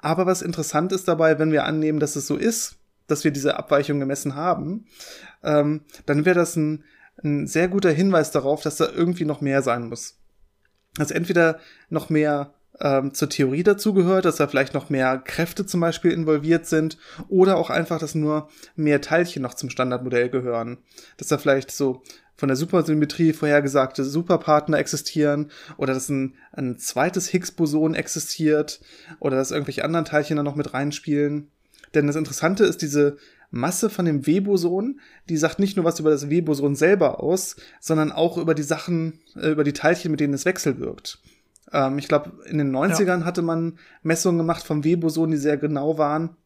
Aber 0.00 0.26
was 0.26 0.42
interessant 0.42 0.92
ist 0.92 1.08
dabei, 1.08 1.38
wenn 1.38 1.52
wir 1.52 1.64
annehmen, 1.64 2.00
dass 2.00 2.16
es 2.16 2.26
so 2.26 2.36
ist, 2.36 2.76
dass 3.06 3.24
wir 3.24 3.30
diese 3.30 3.56
Abweichung 3.56 4.00
gemessen 4.00 4.34
haben, 4.34 4.86
ähm, 5.42 5.82
dann 6.06 6.24
wäre 6.24 6.34
das 6.34 6.56
ein 6.56 6.84
ein 7.22 7.46
sehr 7.46 7.68
guter 7.68 7.90
Hinweis 7.90 8.30
darauf, 8.30 8.62
dass 8.62 8.76
da 8.76 8.88
irgendwie 8.90 9.24
noch 9.24 9.40
mehr 9.40 9.62
sein 9.62 9.88
muss. 9.88 10.18
Dass 10.96 11.10
entweder 11.10 11.58
noch 11.88 12.10
mehr 12.10 12.54
ähm, 12.80 13.14
zur 13.14 13.28
Theorie 13.28 13.62
dazugehört, 13.62 14.24
dass 14.24 14.36
da 14.36 14.46
vielleicht 14.46 14.74
noch 14.74 14.90
mehr 14.90 15.18
Kräfte 15.18 15.66
zum 15.66 15.80
Beispiel 15.80 16.12
involviert 16.12 16.66
sind 16.66 16.98
oder 17.28 17.56
auch 17.56 17.70
einfach, 17.70 17.98
dass 17.98 18.14
nur 18.14 18.48
mehr 18.74 19.00
Teilchen 19.00 19.42
noch 19.42 19.54
zum 19.54 19.70
Standardmodell 19.70 20.28
gehören. 20.28 20.78
Dass 21.16 21.28
da 21.28 21.38
vielleicht 21.38 21.70
so 21.70 22.02
von 22.36 22.48
der 22.48 22.56
Supersymmetrie 22.56 23.32
vorhergesagte 23.32 24.04
Superpartner 24.04 24.78
existieren 24.78 25.50
oder 25.78 25.94
dass 25.94 26.10
ein, 26.10 26.34
ein 26.52 26.78
zweites 26.78 27.28
Higgs-Boson 27.28 27.94
existiert 27.94 28.80
oder 29.20 29.36
dass 29.36 29.50
irgendwelche 29.50 29.84
anderen 29.84 30.04
Teilchen 30.04 30.36
da 30.36 30.42
noch 30.42 30.56
mit 30.56 30.74
reinspielen. 30.74 31.48
Denn 31.94 32.06
das 32.06 32.16
Interessante 32.16 32.64
ist 32.64 32.82
diese 32.82 33.16
Masse 33.50 33.90
von 33.90 34.04
dem 34.04 34.26
Weboson, 34.26 35.00
die 35.28 35.36
sagt 35.36 35.58
nicht 35.58 35.76
nur 35.76 35.84
was 35.84 36.00
über 36.00 36.10
das 36.10 36.30
Weboson 36.30 36.74
selber 36.74 37.22
aus, 37.22 37.56
sondern 37.80 38.12
auch 38.12 38.38
über 38.38 38.54
die 38.54 38.62
Sachen, 38.62 39.20
äh, 39.36 39.50
über 39.50 39.64
die 39.64 39.72
Teilchen, 39.72 40.10
mit 40.10 40.20
denen 40.20 40.34
es 40.34 40.44
wechselwirkt. 40.44 41.18
Ähm, 41.72 41.98
ich 41.98 42.08
glaube, 42.08 42.32
in 42.46 42.58
den 42.58 42.74
90ern 42.74 43.20
ja. 43.20 43.24
hatte 43.24 43.42
man 43.42 43.78
Messungen 44.02 44.38
gemacht 44.38 44.64
vom 44.64 44.84
Weboson, 44.84 45.30
die 45.30 45.36
sehr 45.36 45.56
genau 45.56 45.98
waren 45.98 46.36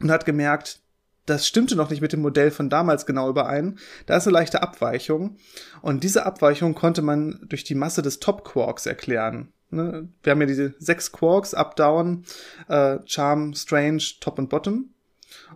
und 0.00 0.10
hat 0.10 0.24
gemerkt, 0.24 0.80
das 1.26 1.46
stimmte 1.46 1.76
noch 1.76 1.90
nicht 1.90 2.00
mit 2.00 2.12
dem 2.12 2.22
Modell 2.22 2.50
von 2.50 2.68
damals 2.70 3.06
genau 3.06 3.28
überein. 3.28 3.78
Da 4.06 4.16
ist 4.16 4.26
eine 4.26 4.34
leichte 4.34 4.62
Abweichung. 4.62 5.36
Und 5.80 6.02
diese 6.02 6.26
Abweichung 6.26 6.74
konnte 6.74 7.02
man 7.02 7.40
durch 7.48 7.62
die 7.62 7.74
Masse 7.74 8.02
des 8.02 8.18
Top-Quarks 8.18 8.86
erklären. 8.86 9.52
Ne? 9.70 10.08
Wir 10.22 10.32
haben 10.32 10.40
ja 10.40 10.46
diese 10.46 10.74
sechs 10.78 11.12
Quarks, 11.12 11.54
Up, 11.54 11.76
Down, 11.76 12.24
äh, 12.68 12.98
Charm, 13.06 13.54
Strange, 13.54 14.02
Top 14.20 14.38
und 14.38 14.48
Bottom. 14.48 14.90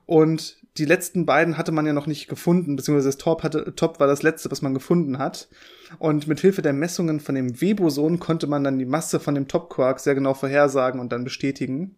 Und 0.07 0.59
die 0.77 0.85
letzten 0.85 1.25
beiden 1.25 1.57
hatte 1.57 1.71
man 1.71 1.87
ja 1.87 1.93
noch 1.93 2.07
nicht 2.07 2.29
gefunden, 2.29 2.75
beziehungsweise 2.75 3.09
das 3.09 3.19
Top, 3.19 3.43
hatte, 3.45 3.75
Top 3.77 4.01
war 4.01 4.09
das 4.09 4.23
letzte, 4.23 4.51
was 4.51 4.61
man 4.61 4.75
gefunden 4.75 5.19
hat. 5.19 5.49
Und 5.99 6.27
mit 6.27 6.41
Hilfe 6.41 6.63
der 6.63 6.73
Messungen 6.73 7.21
von 7.21 7.37
dem 7.37 7.61
Weboson 7.61 8.19
konnte 8.19 8.49
man 8.49 8.65
dann 8.65 8.79
die 8.79 8.85
Masse 8.85 9.21
von 9.21 9.37
dem 9.37 9.47
Top-Quark 9.47 10.01
sehr 10.01 10.17
genau 10.17 10.35
vorhersagen 10.35 11.01
und 11.01 11.13
dann 11.13 11.23
bestätigen. 11.23 11.97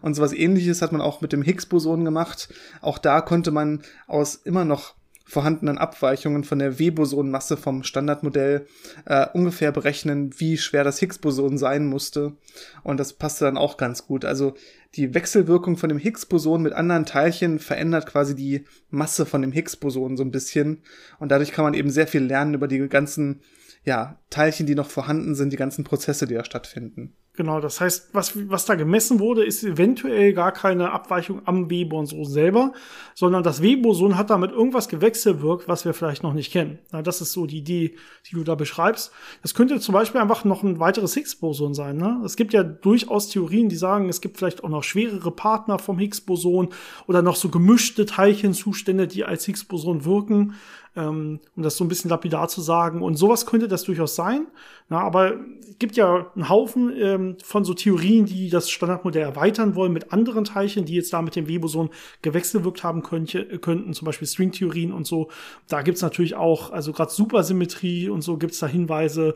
Und 0.00 0.14
sowas 0.14 0.32
ähnliches 0.32 0.82
hat 0.82 0.92
man 0.92 1.00
auch 1.00 1.20
mit 1.22 1.32
dem 1.32 1.42
Higgs-Boson 1.42 2.04
gemacht. 2.04 2.52
Auch 2.80 2.98
da 2.98 3.20
konnte 3.20 3.50
man 3.50 3.82
aus 4.06 4.36
immer 4.36 4.64
noch 4.64 4.94
vorhandenen 5.24 5.78
Abweichungen 5.78 6.44
von 6.44 6.58
der 6.58 6.78
W-Boson-Masse 6.78 7.56
vom 7.56 7.82
Standardmodell 7.82 8.66
äh, 9.06 9.26
ungefähr 9.32 9.72
berechnen, 9.72 10.30
wie 10.38 10.58
schwer 10.58 10.84
das 10.84 10.98
Higgs-Boson 10.98 11.56
sein 11.56 11.86
musste. 11.86 12.34
Und 12.82 13.00
das 13.00 13.14
passte 13.14 13.46
dann 13.46 13.56
auch 13.56 13.78
ganz 13.78 14.06
gut. 14.06 14.24
Also 14.24 14.54
die 14.94 15.14
Wechselwirkung 15.14 15.76
von 15.76 15.88
dem 15.88 15.98
Higgs-Boson 15.98 16.62
mit 16.62 16.74
anderen 16.74 17.06
Teilchen 17.06 17.58
verändert 17.58 18.06
quasi 18.06 18.34
die 18.34 18.64
Masse 18.90 19.24
von 19.24 19.40
dem 19.40 19.52
Higgs-Boson 19.52 20.16
so 20.16 20.22
ein 20.22 20.30
bisschen. 20.30 20.82
Und 21.18 21.30
dadurch 21.30 21.52
kann 21.52 21.64
man 21.64 21.74
eben 21.74 21.90
sehr 21.90 22.06
viel 22.06 22.22
lernen 22.22 22.54
über 22.54 22.68
die 22.68 22.86
ganzen 22.88 23.40
ja, 23.84 24.18
Teilchen, 24.30 24.66
die 24.66 24.74
noch 24.74 24.90
vorhanden 24.90 25.34
sind, 25.34 25.52
die 25.52 25.58
ganzen 25.58 25.84
Prozesse, 25.84 26.26
die 26.26 26.34
da 26.34 26.44
stattfinden. 26.44 27.14
Genau, 27.36 27.60
das 27.60 27.80
heißt, 27.80 28.10
was, 28.12 28.48
was 28.48 28.64
da 28.64 28.76
gemessen 28.76 29.18
wurde, 29.18 29.44
ist 29.44 29.64
eventuell 29.64 30.34
gar 30.34 30.52
keine 30.52 30.92
Abweichung 30.92 31.42
am 31.46 31.68
Weboson 31.68 32.24
selber, 32.24 32.72
sondern 33.16 33.42
das 33.42 33.60
Weboson 33.60 34.16
hat 34.16 34.30
damit 34.30 34.52
irgendwas 34.52 34.88
gewechselwirkt, 34.88 35.66
was 35.66 35.84
wir 35.84 35.94
vielleicht 35.94 36.22
noch 36.22 36.32
nicht 36.32 36.52
kennen. 36.52 36.78
Ja, 36.92 37.02
das 37.02 37.20
ist 37.20 37.32
so 37.32 37.46
die 37.46 37.58
Idee, 37.58 37.96
die 38.30 38.36
du 38.36 38.44
da 38.44 38.54
beschreibst. 38.54 39.10
Das 39.42 39.52
könnte 39.52 39.80
zum 39.80 39.94
Beispiel 39.94 40.20
einfach 40.20 40.44
noch 40.44 40.62
ein 40.62 40.78
weiteres 40.78 41.14
Higgs-Boson 41.14 41.74
sein. 41.74 41.96
Ne? 41.96 42.22
Es 42.24 42.36
gibt 42.36 42.52
ja 42.52 42.62
durchaus 42.62 43.28
Theorien, 43.30 43.68
die 43.68 43.74
sagen, 43.74 44.08
es 44.08 44.20
gibt 44.20 44.38
vielleicht 44.38 44.62
auch 44.62 44.68
noch 44.68 44.84
schwerere 44.84 45.32
Partner 45.32 45.80
vom 45.80 45.98
Higgs-Boson 45.98 46.68
oder 47.08 47.20
noch 47.20 47.34
so 47.34 47.48
gemischte 47.48 48.06
Teilchenzustände, 48.06 49.08
die 49.08 49.24
als 49.24 49.44
Higgs-Boson 49.46 50.04
wirken 50.04 50.54
ähm, 50.96 51.40
um 51.56 51.62
das 51.62 51.76
so 51.76 51.84
ein 51.84 51.88
bisschen 51.88 52.10
lapidar 52.10 52.48
zu 52.48 52.60
sagen. 52.60 53.02
Und 53.02 53.16
sowas 53.16 53.46
könnte 53.46 53.68
das 53.68 53.82
durchaus 53.84 54.14
sein. 54.14 54.46
Na, 54.88 55.00
aber 55.00 55.34
es 55.60 55.78
gibt 55.78 55.96
ja 55.96 56.30
einen 56.34 56.48
Haufen 56.48 56.92
ähm, 56.96 57.36
von 57.42 57.64
so 57.64 57.74
Theorien, 57.74 58.26
die 58.26 58.50
das 58.50 58.70
Standardmodell 58.70 59.22
erweitern 59.22 59.74
wollen 59.74 59.92
mit 59.92 60.12
anderen 60.12 60.44
Teilchen, 60.44 60.84
die 60.84 60.94
jetzt 60.94 61.12
da 61.12 61.22
mit 61.22 61.36
dem 61.36 61.48
Weboson 61.48 61.90
gewechselwirkt 62.22 62.84
haben 62.84 63.02
könnte, 63.02 63.44
könnten, 63.58 63.92
zum 63.94 64.06
Beispiel 64.06 64.28
Stringtheorien 64.28 64.92
und 64.92 65.06
so. 65.06 65.30
Da 65.68 65.82
gibt's 65.82 66.02
natürlich 66.02 66.34
auch, 66.34 66.70
also 66.70 66.92
gerade 66.92 67.10
Supersymmetrie 67.10 68.08
und 68.08 68.22
so 68.22 68.36
gibt's 68.36 68.58
da 68.58 68.66
Hinweise, 68.66 69.34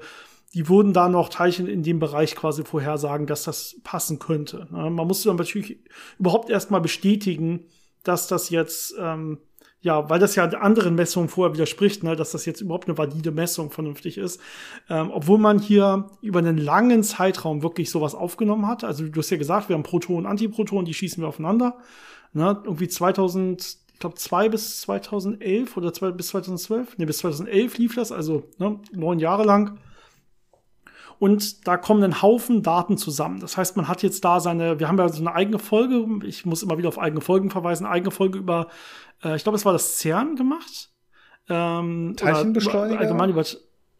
die 0.54 0.68
würden 0.68 0.92
da 0.92 1.08
noch 1.08 1.28
Teilchen 1.28 1.66
in 1.66 1.82
dem 1.82 1.98
Bereich 1.98 2.34
quasi 2.34 2.64
vorhersagen, 2.64 3.26
dass 3.26 3.44
das 3.44 3.76
passen 3.84 4.18
könnte. 4.18 4.66
Man 4.70 4.94
muss 4.94 5.22
dann 5.22 5.36
natürlich 5.36 5.78
überhaupt 6.18 6.48
erstmal 6.48 6.80
bestätigen, 6.80 7.66
dass 8.02 8.28
das 8.28 8.48
jetzt 8.48 8.94
ähm, 8.98 9.38
ja, 9.80 10.10
weil 10.10 10.18
das 10.18 10.34
ja 10.34 10.44
anderen 10.44 10.96
Messungen 10.96 11.28
vorher 11.28 11.54
widerspricht, 11.54 12.02
ne, 12.02 12.16
dass 12.16 12.32
das 12.32 12.46
jetzt 12.46 12.60
überhaupt 12.60 12.88
eine 12.88 12.98
valide 12.98 13.30
Messung 13.30 13.70
vernünftig 13.70 14.18
ist. 14.18 14.40
Ähm, 14.90 15.10
obwohl 15.12 15.38
man 15.38 15.60
hier 15.60 16.10
über 16.20 16.40
einen 16.40 16.58
langen 16.58 17.04
Zeitraum 17.04 17.62
wirklich 17.62 17.90
sowas 17.90 18.14
aufgenommen 18.14 18.66
hat. 18.66 18.82
Also 18.82 19.06
du 19.06 19.20
hast 19.20 19.30
ja 19.30 19.36
gesagt, 19.36 19.68
wir 19.68 19.74
haben 19.74 19.84
Protonen 19.84 20.24
und 20.24 20.26
Antiprotonen, 20.26 20.84
die 20.84 20.94
schießen 20.94 21.22
wir 21.22 21.28
aufeinander. 21.28 21.76
Ne, 22.32 22.60
irgendwie 22.64 22.88
2000, 22.88 23.78
ich 23.92 23.98
glaube, 24.00 24.16
zwei 24.16 24.48
bis 24.48 24.80
2011 24.80 25.76
oder 25.76 25.92
zwei 25.92 26.10
bis 26.10 26.28
2012. 26.28 26.98
Ne, 26.98 27.06
bis 27.06 27.18
2011 27.18 27.78
lief 27.78 27.94
das, 27.94 28.10
also 28.10 28.48
ne, 28.58 28.80
neun 28.92 29.20
Jahre 29.20 29.44
lang. 29.44 29.78
Und 31.18 31.66
da 31.66 31.76
kommen 31.76 32.02
ein 32.04 32.22
Haufen 32.22 32.62
Daten 32.62 32.96
zusammen. 32.96 33.40
Das 33.40 33.56
heißt, 33.56 33.76
man 33.76 33.88
hat 33.88 34.02
jetzt 34.02 34.24
da 34.24 34.38
seine, 34.38 34.78
wir 34.78 34.88
haben 34.88 34.98
ja 34.98 35.08
so 35.08 35.20
eine 35.20 35.34
eigene 35.34 35.58
Folge, 35.58 36.06
ich 36.24 36.46
muss 36.46 36.62
immer 36.62 36.78
wieder 36.78 36.88
auf 36.88 36.98
eigene 36.98 37.20
Folgen 37.20 37.50
verweisen, 37.50 37.86
eigene 37.86 38.10
Folge 38.10 38.38
über 38.38 38.68
äh, 39.22 39.36
ich 39.36 39.42
glaube, 39.42 39.56
es 39.56 39.64
war 39.64 39.72
das 39.72 39.98
CERN 39.98 40.36
gemacht. 40.36 40.90
Ähm, 41.48 42.14
Teilchenbeschleuniger? 42.16 42.94
Oder 42.94 43.00
allgemein 43.00 43.30
über, 43.30 43.44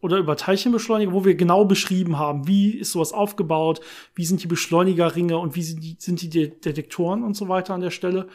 oder 0.01 0.17
über 0.17 0.35
Teilchenbeschleuniger, 0.35 1.11
wo 1.11 1.25
wir 1.25 1.35
genau 1.35 1.65
beschrieben 1.65 2.17
haben, 2.17 2.47
wie 2.47 2.71
ist 2.71 2.91
sowas 2.91 3.11
aufgebaut, 3.11 3.81
wie 4.15 4.25
sind 4.25 4.43
die 4.43 4.47
Beschleunigerringe 4.47 5.37
und 5.37 5.55
wie 5.55 5.63
sind 5.63 5.83
die, 5.83 5.97
sind 5.99 6.21
die 6.21 6.29
Detektoren 6.29 7.23
und 7.23 7.35
so 7.35 7.49
weiter 7.49 7.73
an 7.73 7.81
der 7.81 7.91
Stelle. 7.91 8.27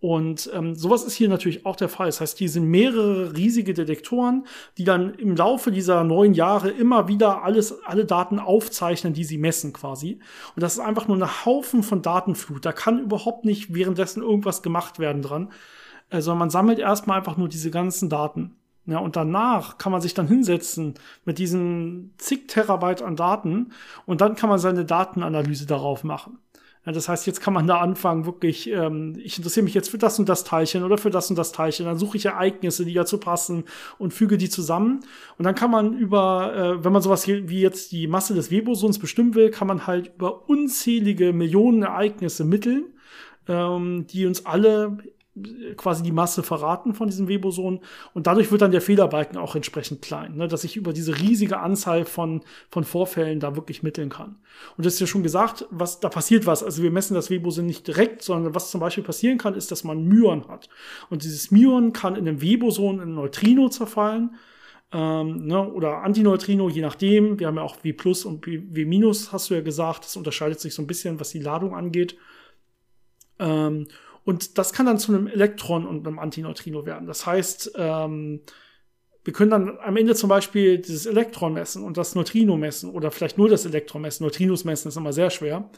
Und 0.00 0.50
ähm, 0.54 0.74
sowas 0.74 1.04
ist 1.04 1.14
hier 1.14 1.28
natürlich 1.28 1.66
auch 1.66 1.76
der 1.76 1.90
Fall. 1.90 2.06
Das 2.06 2.20
heißt, 2.20 2.38
hier 2.38 2.48
sind 2.48 2.66
mehrere 2.66 3.36
riesige 3.36 3.74
Detektoren, 3.74 4.46
die 4.78 4.84
dann 4.84 5.12
im 5.14 5.36
Laufe 5.36 5.70
dieser 5.70 6.04
neun 6.04 6.32
Jahre 6.32 6.70
immer 6.70 7.06
wieder 7.06 7.44
alles, 7.44 7.84
alle 7.84 8.06
Daten 8.06 8.38
aufzeichnen, 8.38 9.12
die 9.12 9.24
sie 9.24 9.36
messen 9.36 9.74
quasi. 9.74 10.18
Und 10.56 10.62
das 10.62 10.74
ist 10.74 10.80
einfach 10.80 11.06
nur 11.06 11.18
ein 11.18 11.44
Haufen 11.44 11.82
von 11.82 12.00
Datenflut. 12.00 12.64
Da 12.64 12.72
kann 12.72 12.98
überhaupt 12.98 13.44
nicht 13.44 13.74
währenddessen 13.74 14.22
irgendwas 14.22 14.62
gemacht 14.62 14.98
werden 14.98 15.20
dran 15.20 15.50
also 16.10 16.34
man 16.34 16.50
sammelt 16.50 16.78
erstmal 16.78 17.18
einfach 17.18 17.36
nur 17.36 17.48
diese 17.48 17.70
ganzen 17.70 18.08
Daten. 18.08 18.56
Ja, 18.86 18.98
und 18.98 19.14
danach 19.14 19.78
kann 19.78 19.92
man 19.92 20.00
sich 20.00 20.14
dann 20.14 20.26
hinsetzen 20.26 20.94
mit 21.24 21.38
diesen 21.38 22.14
zig 22.18 22.48
Terabyte 22.48 23.02
an 23.02 23.14
Daten 23.14 23.72
und 24.06 24.20
dann 24.20 24.34
kann 24.34 24.50
man 24.50 24.58
seine 24.58 24.84
Datenanalyse 24.84 25.66
darauf 25.66 26.02
machen. 26.02 26.38
Das 26.92 27.08
heißt, 27.08 27.26
jetzt 27.26 27.40
kann 27.40 27.54
man 27.54 27.66
da 27.66 27.78
anfangen, 27.78 28.26
wirklich, 28.26 28.70
ähm, 28.70 29.14
ich 29.22 29.36
interessiere 29.36 29.64
mich 29.64 29.74
jetzt 29.74 29.90
für 29.90 29.98
das 29.98 30.18
und 30.18 30.28
das 30.28 30.44
Teilchen 30.44 30.82
oder 30.82 30.98
für 30.98 31.10
das 31.10 31.30
und 31.30 31.36
das 31.36 31.52
Teilchen. 31.52 31.86
Dann 31.86 31.98
suche 31.98 32.16
ich 32.16 32.26
Ereignisse, 32.26 32.84
die 32.84 32.94
dazu 32.94 33.18
passen 33.18 33.64
und 33.98 34.14
füge 34.14 34.38
die 34.38 34.48
zusammen. 34.48 35.00
Und 35.38 35.44
dann 35.44 35.54
kann 35.54 35.70
man 35.70 35.96
über, 35.96 36.54
äh, 36.54 36.84
wenn 36.84 36.92
man 36.92 37.02
sowas 37.02 37.26
wie 37.26 37.60
jetzt 37.60 37.92
die 37.92 38.06
Masse 38.06 38.34
des 38.34 38.50
Webosons 38.50 38.98
bestimmen 38.98 39.34
will, 39.34 39.50
kann 39.50 39.68
man 39.68 39.86
halt 39.86 40.12
über 40.16 40.48
unzählige 40.48 41.32
Millionen 41.32 41.82
Ereignisse 41.82 42.44
mitteln, 42.44 42.86
ähm, 43.48 44.06
die 44.06 44.26
uns 44.26 44.46
alle 44.46 44.98
quasi 45.76 46.02
die 46.02 46.12
Masse 46.12 46.42
verraten 46.42 46.92
von 46.92 47.08
diesem 47.08 47.28
Weboson 47.28 47.80
und 48.14 48.26
dadurch 48.26 48.50
wird 48.50 48.62
dann 48.62 48.72
der 48.72 48.80
Fehlerbalken 48.80 49.38
auch 49.38 49.54
entsprechend 49.54 50.02
klein, 50.02 50.36
ne, 50.36 50.48
dass 50.48 50.64
ich 50.64 50.76
über 50.76 50.92
diese 50.92 51.18
riesige 51.18 51.60
Anzahl 51.60 52.04
von, 52.04 52.42
von 52.68 52.84
Vorfällen 52.84 53.38
da 53.38 53.54
wirklich 53.54 53.82
mitteln 53.82 54.08
kann. 54.08 54.36
Und 54.76 54.84
das 54.84 54.94
ist 54.94 55.00
ja 55.00 55.06
schon 55.06 55.22
gesagt, 55.22 55.66
was, 55.70 56.00
da 56.00 56.08
passiert 56.08 56.46
was. 56.46 56.64
Also 56.64 56.82
wir 56.82 56.90
messen 56.90 57.14
das 57.14 57.30
Weboson 57.30 57.64
nicht 57.64 57.86
direkt, 57.86 58.22
sondern 58.22 58.54
was 58.54 58.70
zum 58.70 58.80
Beispiel 58.80 59.04
passieren 59.04 59.38
kann, 59.38 59.54
ist, 59.54 59.70
dass 59.70 59.84
man 59.84 60.04
Myon 60.04 60.48
hat. 60.48 60.68
Und 61.10 61.22
dieses 61.22 61.50
Myon 61.52 61.92
kann 61.92 62.16
in 62.16 62.26
einem 62.26 62.42
Weboson 62.42 62.96
in 62.96 63.10
ein 63.10 63.14
Neutrino 63.14 63.68
zerfallen, 63.68 64.34
ähm, 64.92 65.46
ne, 65.46 65.72
oder 65.72 66.02
Antineutrino, 66.02 66.68
je 66.68 66.82
nachdem. 66.82 67.38
Wir 67.38 67.46
haben 67.46 67.56
ja 67.56 67.62
auch 67.62 67.84
W 67.84 67.92
plus 67.92 68.24
und 68.24 68.44
W 68.46 68.84
minus, 68.84 69.32
hast 69.32 69.50
du 69.50 69.54
ja 69.54 69.60
gesagt. 69.60 70.04
Das 70.04 70.16
unterscheidet 70.16 70.58
sich 70.58 70.74
so 70.74 70.82
ein 70.82 70.88
bisschen, 70.88 71.20
was 71.20 71.30
die 71.30 71.38
Ladung 71.38 71.74
angeht. 71.74 72.16
Ähm, 73.38 73.86
und 74.24 74.58
das 74.58 74.72
kann 74.72 74.86
dann 74.86 74.98
zu 74.98 75.12
einem 75.12 75.26
Elektron 75.26 75.86
und 75.86 76.06
einem 76.06 76.18
Antineutrino 76.18 76.86
werden. 76.86 77.06
Das 77.06 77.26
heißt, 77.26 77.72
ähm, 77.76 78.40
wir 79.24 79.32
können 79.32 79.50
dann 79.50 79.78
am 79.80 79.96
Ende 79.96 80.14
zum 80.14 80.28
Beispiel 80.28 80.78
dieses 80.78 81.06
Elektron 81.06 81.52
messen 81.52 81.84
und 81.84 81.96
das 81.96 82.14
Neutrino 82.14 82.56
messen 82.56 82.90
oder 82.90 83.10
vielleicht 83.10 83.38
nur 83.38 83.48
das 83.48 83.66
Elektron 83.66 84.02
messen. 84.02 84.24
Neutrinos 84.24 84.64
messen 84.64 84.88
ist 84.88 84.96
immer 84.96 85.12
sehr 85.12 85.30
schwer. 85.30 85.70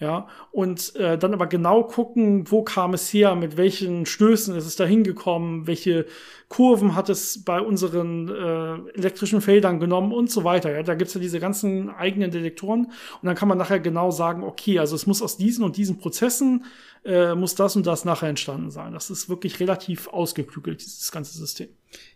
Ja, 0.00 0.26
und 0.50 0.96
äh, 0.96 1.16
dann 1.16 1.34
aber 1.34 1.46
genau 1.46 1.84
gucken, 1.84 2.50
wo 2.50 2.62
kam 2.62 2.94
es 2.94 3.12
her, 3.12 3.36
mit 3.36 3.56
welchen 3.56 4.04
Stößen 4.04 4.56
ist 4.56 4.66
es 4.66 4.74
da 4.74 4.84
hingekommen, 4.84 5.66
welche 5.66 6.06
Kurven 6.52 6.94
hat 6.94 7.08
es 7.08 7.42
bei 7.44 7.62
unseren 7.62 8.28
äh, 8.28 8.98
elektrischen 8.98 9.40
Feldern 9.40 9.80
genommen 9.80 10.12
und 10.12 10.30
so 10.30 10.44
weiter. 10.44 10.70
Ja, 10.70 10.82
da 10.82 10.94
gibt's 10.94 11.14
ja 11.14 11.20
diese 11.20 11.40
ganzen 11.40 11.88
eigenen 11.88 12.30
Detektoren 12.30 12.84
und 12.84 13.26
dann 13.26 13.34
kann 13.34 13.48
man 13.48 13.56
nachher 13.56 13.80
genau 13.80 14.10
sagen, 14.10 14.42
okay, 14.42 14.78
also 14.78 14.94
es 14.94 15.06
muss 15.06 15.22
aus 15.22 15.38
diesen 15.38 15.64
und 15.64 15.78
diesen 15.78 15.96
Prozessen 15.96 16.66
äh, 17.06 17.34
muss 17.34 17.54
das 17.54 17.74
und 17.74 17.86
das 17.86 18.04
nachher 18.04 18.28
entstanden 18.28 18.70
sein. 18.70 18.92
Das 18.92 19.08
ist 19.08 19.30
wirklich 19.30 19.60
relativ 19.60 20.08
ausgeklügelt, 20.08 20.82
dieses 20.82 21.10
ganze 21.10 21.38
System. 21.38 21.68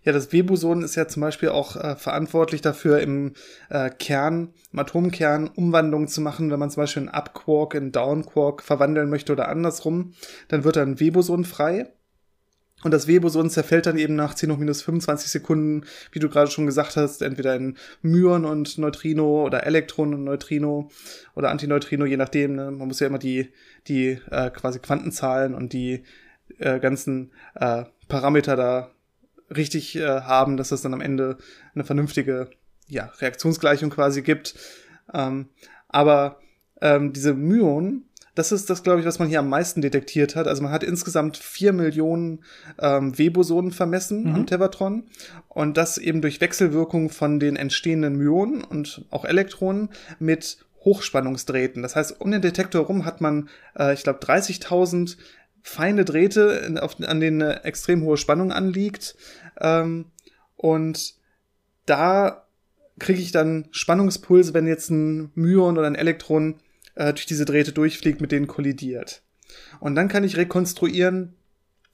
Ja, 0.03 0.13
das 0.13 0.33
Weboson 0.33 0.83
ist 0.83 0.97
ja 0.97 1.09
zum 1.09 1.23
Beispiel 1.23 1.49
auch 1.49 1.77
äh, 1.77 1.97
verantwortlich 1.97 2.61
dafür, 2.61 3.01
im 3.01 3.33
äh, 3.71 3.89
Kern, 3.89 4.53
im 4.71 4.79
Atomkern 4.79 5.49
Umwandlungen 5.49 6.09
zu 6.09 6.21
machen. 6.21 6.51
Wenn 6.51 6.61
man 6.61 6.71
zum 6.71 6.83
Beispiel 6.83 7.05
einen 7.05 7.09
Up-Quark 7.09 7.73
in 7.73 7.91
Down-Quark 7.91 8.63
verwandeln 8.63 9.09
möchte 9.09 9.33
oder 9.33 9.49
andersrum, 9.49 10.13
dann 10.49 10.65
wird 10.65 10.77
ein 10.77 11.01
Weboson 11.01 11.47
frei. 11.47 11.91
Und 12.87 12.93
das 12.93 13.09
Weboson 13.09 13.51
zerfällt 13.51 13.87
dann 13.87 13.99
eben 13.99 14.15
nach 14.15 14.35
10 14.35 14.53
hoch 14.53 14.59
minus 14.59 14.81
25 14.83 15.29
Sekunden, 15.29 15.85
wie 16.13 16.21
du 16.21 16.29
gerade 16.29 16.53
schon 16.53 16.67
gesagt 16.67 16.95
hast, 16.95 17.21
entweder 17.21 17.57
in 17.57 17.77
Myon 18.01 18.45
und 18.45 18.79
Neutrino 18.79 19.45
oder 19.45 19.67
Elektron 19.67 20.15
und 20.15 20.23
Neutrino 20.23 20.89
oder 21.35 21.51
Antineutrino, 21.51 22.05
je 22.05 22.17
nachdem. 22.17 22.55
Ne? 22.55 22.71
Man 22.71 22.87
muss 22.87 23.01
ja 23.01 23.09
immer 23.09 23.19
die, 23.19 23.51
die 23.89 24.21
äh, 24.31 24.51
quasi 24.51 24.79
Quantenzahlen 24.79 25.53
und 25.53 25.73
die 25.73 26.05
äh, 26.59 26.79
ganzen 26.79 27.33
äh, 27.57 27.87
Parameter 28.07 28.55
da 28.55 28.93
richtig 29.51 29.97
äh, 29.97 30.21
haben, 30.21 30.57
dass 30.57 30.69
das 30.69 30.83
dann 30.83 30.95
am 30.95 31.01
Ende 31.01 31.39
eine 31.75 31.83
vernünftige 31.83 32.51
ja, 32.87 33.07
Reaktionsgleichung 33.19 33.91
quasi 33.91 34.23
gibt. 34.23 34.55
Ähm, 35.13 35.49
aber 35.89 36.39
ähm, 36.81 37.13
diese 37.13 37.35
Myon, 37.35 38.05
das 38.37 38.53
ist 38.53 38.69
das, 38.69 38.83
glaube 38.83 39.01
ich, 39.01 39.07
was 39.07 39.19
man 39.19 39.29
hier 39.29 39.41
am 39.41 39.49
meisten 39.49 39.81
detektiert 39.81 40.37
hat. 40.37 40.47
Also 40.47 40.63
man 40.63 40.71
hat 40.71 40.85
insgesamt 40.85 41.39
vier 41.39 41.73
Millionen 41.73 42.45
ähm, 42.79 43.19
Webosonen 43.19 43.73
vermessen 43.73 44.25
mhm. 44.25 44.35
am 44.35 44.47
Tevatron 44.47 45.05
und 45.49 45.79
das 45.79 45.97
eben 45.97 46.21
durch 46.21 46.41
Wechselwirkung 46.43 47.09
von 47.09 47.41
den 47.41 47.57
entstehenden 47.57 48.17
Myonen 48.17 48.63
und 48.63 49.07
auch 49.11 49.25
Elektronen 49.25 49.89
mit 50.19 50.59
Hochspannungsdrähten. 50.85 51.83
Das 51.83 51.97
heißt, 51.97 52.21
um 52.21 52.31
den 52.31 52.43
Detektor 52.43 52.85
rum 52.85 53.07
hat 53.07 53.23
man, 53.23 53.49
äh, 53.77 53.95
ich 53.95 54.03
glaube, 54.03 54.21
30.000 54.21 55.17
feine 55.63 56.05
Drähte, 56.05 56.63
in, 56.67 56.79
auf, 56.79 57.01
an 57.01 57.21
denen 57.21 57.41
eine 57.41 57.65
extrem 57.65 58.03
hohe 58.03 58.19
Spannung 58.19 58.53
anliegt. 58.53 59.17
Ähm, 59.59 60.07
und 60.57 61.15
da 61.87 62.45
kriege 62.99 63.21
ich 63.21 63.33
dann 63.33 63.69
Spannungspulse, 63.71 64.53
wenn 64.53 64.67
jetzt 64.67 64.91
ein 64.91 65.31
Myon 65.35 65.79
oder 65.79 65.87
ein 65.87 65.95
Elektron 65.95 66.57
äh, 66.97 67.13
durch 67.13 67.27
diese 67.27 67.45
Drähte 67.45 67.73
durchfliegt, 67.73 68.21
mit 68.21 68.33
denen 68.33 68.47
kollidiert. 68.47 69.23
Und 69.81 69.95
dann 69.95 70.09
kann 70.09 70.25
ich 70.25 70.37
rekonstruieren, 70.37 71.35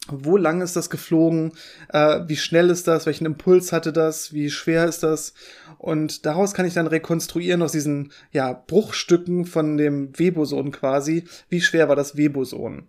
wo 0.08 0.36
lang 0.36 0.62
ist 0.62 0.74
das 0.74 0.90
geflogen, 0.90 1.52
äh, 1.90 2.20
wie 2.26 2.36
schnell 2.36 2.70
ist 2.70 2.88
das, 2.88 3.06
welchen 3.06 3.26
Impuls 3.26 3.72
hatte 3.72 3.92
das, 3.92 4.32
wie 4.32 4.50
schwer 4.50 4.86
ist 4.86 5.02
das. 5.02 5.34
Und 5.78 6.26
daraus 6.26 6.54
kann 6.54 6.66
ich 6.66 6.74
dann 6.74 6.86
rekonstruieren 6.86 7.62
aus 7.62 7.72
diesen 7.72 8.12
ja, 8.32 8.52
Bruchstücken 8.52 9.44
von 9.44 9.76
dem 9.76 10.18
Weboson 10.18 10.72
quasi, 10.72 11.24
wie 11.48 11.60
schwer 11.60 11.88
war 11.88 11.96
das 11.96 12.16
Weboson. 12.16 12.88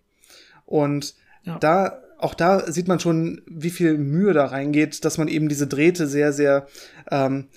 Und 0.65 1.13
ja. 1.43 1.59
da, 1.59 2.01
auch 2.17 2.33
da 2.33 2.71
sieht 2.71 2.87
man 2.87 2.99
schon, 2.99 3.41
wie 3.45 3.69
viel 3.69 3.97
Mühe 3.97 4.33
da 4.33 4.45
reingeht, 4.45 5.05
dass 5.05 5.17
man 5.17 5.27
eben 5.27 5.49
diese 5.49 5.67
Drähte 5.67 6.07
sehr, 6.07 6.33
sehr 6.33 6.67
ähm, 7.11 7.47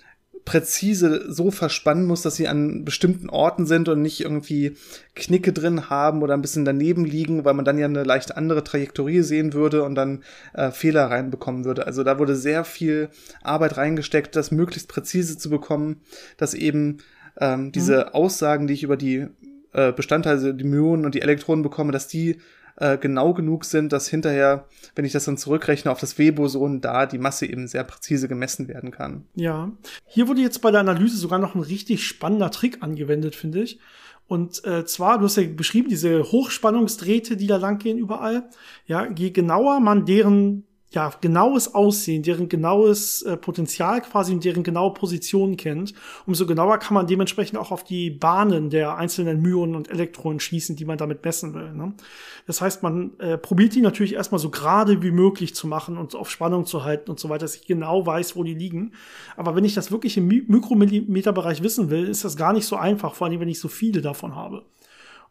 präzise 0.47 1.31
so 1.31 1.51
verspannen 1.51 2.07
muss, 2.07 2.23
dass 2.23 2.37
sie 2.37 2.47
an 2.47 2.85
bestimmten 2.85 3.29
Orten 3.29 3.67
sind 3.67 3.89
und 3.89 4.01
nicht 4.01 4.21
irgendwie 4.21 4.77
Knicke 5.17 5.53
drin 5.53 5.91
haben 5.91 6.23
oder 6.23 6.35
ein 6.35 6.41
bisschen 6.41 6.65
daneben 6.65 7.05
liegen, 7.05 7.45
weil 7.45 7.53
man 7.53 7.65
dann 7.65 7.79
ja 7.79 7.87
eine 7.87 8.05
leicht 8.05 8.37
andere 8.37 8.63
Trajektorie 8.63 9.23
sehen 9.23 9.53
würde 9.53 9.83
und 9.83 9.97
dann 9.97 10.23
äh, 10.55 10.71
Fehler 10.71 11.11
reinbekommen 11.11 11.65
würde. 11.65 11.87
Also 11.87 12.05
da 12.05 12.21
wurde 12.21 12.37
sehr 12.37 12.65
viel 12.65 13.11
Arbeit 13.43 13.77
reingesteckt, 13.77 14.37
das 14.37 14.53
möglichst 14.53 14.89
präzise 14.89 15.37
zu 15.37 15.51
bekommen, 15.51 16.01
dass 16.37 16.55
eben 16.55 16.99
ähm, 17.41 17.73
diese 17.73 18.07
mhm. 18.07 18.15
Aussagen, 18.15 18.69
die 18.69 18.75
ich 18.75 18.85
über 18.85 18.97
die 18.97 19.27
äh, 19.73 19.93
Bestandteile, 19.93 20.55
die 20.55 20.65
Myonen 20.65 21.05
und 21.05 21.17
die 21.17 21.23
Elektronen 21.23 21.65
bekomme, 21.65 21.91
dass 21.91 22.07
die 22.07 22.39
äh, 22.77 22.99
genau 22.99 23.35
genug 23.35 23.65
sind, 23.65 23.93
dass 23.93 24.09
hinterher, 24.09 24.67
wenn 24.95 25.05
ich 25.05 25.13
das 25.13 25.25
dann 25.25 25.37
zurückrechne 25.37 25.91
auf 25.91 26.01
das 26.01 26.19
Weboson, 26.19 26.81
da 26.81 27.07
die 27.07 27.19
Masse 27.19 27.47
eben 27.47 27.67
sehr 27.67 27.85
präzise 27.85 28.29
gemessen 28.29 28.69
werden 28.69 28.91
kann. 28.91 29.25
Ja, 29.35 29.73
hier 30.07 30.29
wurde 30.29 30.41
jetzt 30.41 30.61
bei 30.61 30.71
der 30.71 30.81
Analyse 30.81 31.17
sogar 31.17 31.39
noch 31.39 31.55
ein 31.55 31.63
richtig 31.63 32.05
spannender 32.05 32.51
Trick 32.51 32.83
angewendet, 32.83 33.35
finde 33.35 33.63
ich. 33.63 33.79
Und 34.29 34.65
äh, 34.65 34.85
zwar, 34.85 35.19
du 35.19 35.25
hast 35.25 35.37
ja 35.37 35.45
beschrieben, 35.47 35.89
diese 35.89 36.25
Hochspannungsdrähte, 36.25 37.37
die 37.37 37.47
da 37.47 37.57
langgehen 37.57 37.97
überall. 37.97 38.49
Ja, 38.87 39.07
je 39.11 39.31
genauer 39.31 39.81
man 39.81 40.05
deren 40.05 40.65
ja, 40.91 41.13
genaues 41.21 41.75
Aussehen, 41.75 42.23
deren 42.23 42.49
genaues 42.49 43.23
äh, 43.23 43.37
Potenzial 43.37 44.01
quasi 44.03 44.33
und 44.33 44.45
deren 44.45 44.63
genaue 44.63 44.95
Position 44.95 45.57
kennt, 45.57 45.95
umso 46.27 46.47
genauer 46.47 46.79
kann 46.79 46.95
man 46.95 47.09
dementsprechend 47.09 47.59
auch 47.59 47.73
auf 47.73 47.83
die 47.83 48.11
Bahnen 48.11 48.71
der 48.71 48.97
einzelnen 48.97 49.43
Myonen 49.43 49.75
und 49.75 49.91
Elektronen 49.91 50.39
schließen, 50.39 50.77
die 50.77 50.85
man 50.85 50.97
damit 50.97 51.25
messen 51.25 51.55
will. 51.55 51.73
Ne? 51.73 51.93
Das 52.47 52.61
heißt, 52.61 52.85
man 52.85 53.19
äh, 53.19 53.37
probiert 53.37 53.75
die 53.75 53.81
natürlich 53.81 54.15
erstmal 54.15 54.39
so 54.39 54.51
gerade 54.51 55.03
wie 55.03 55.11
möglich 55.11 55.55
zu 55.57 55.67
machen 55.67 55.99
und 55.99 56.15
auf 56.15 56.31
Spannung 56.31 56.67
zu 56.67 56.85
halten 56.85 57.11
und 57.11 57.19
so 57.19 57.29
weiter, 57.29 57.45
dass 57.45 57.57
ich 57.57 57.67
genau 57.67 58.07
weiß, 58.07 58.37
wo 58.37 58.45
die 58.45 58.55
liegen. 58.55 58.93
Aber 59.37 59.57
wenn 59.57 59.65
ich 59.65 59.75
das 59.75 59.91
wirklich 59.91 60.17
im 60.17 60.29
Mikromillimeterbereich 60.29 61.63
wissen 61.63 61.91
will, 61.91 62.09
ist 62.09 62.25
das 62.25 62.37
gar 62.37 62.53
nicht 62.53 62.67
so 62.67 62.77
einfach, 62.77 63.15
vor 63.15 63.27
allem 63.27 63.41
wenn 63.41 63.49
ich 63.49 63.59
so 63.59 63.69
viele 63.69 64.03
davon 64.03 64.37
habe 64.37 64.65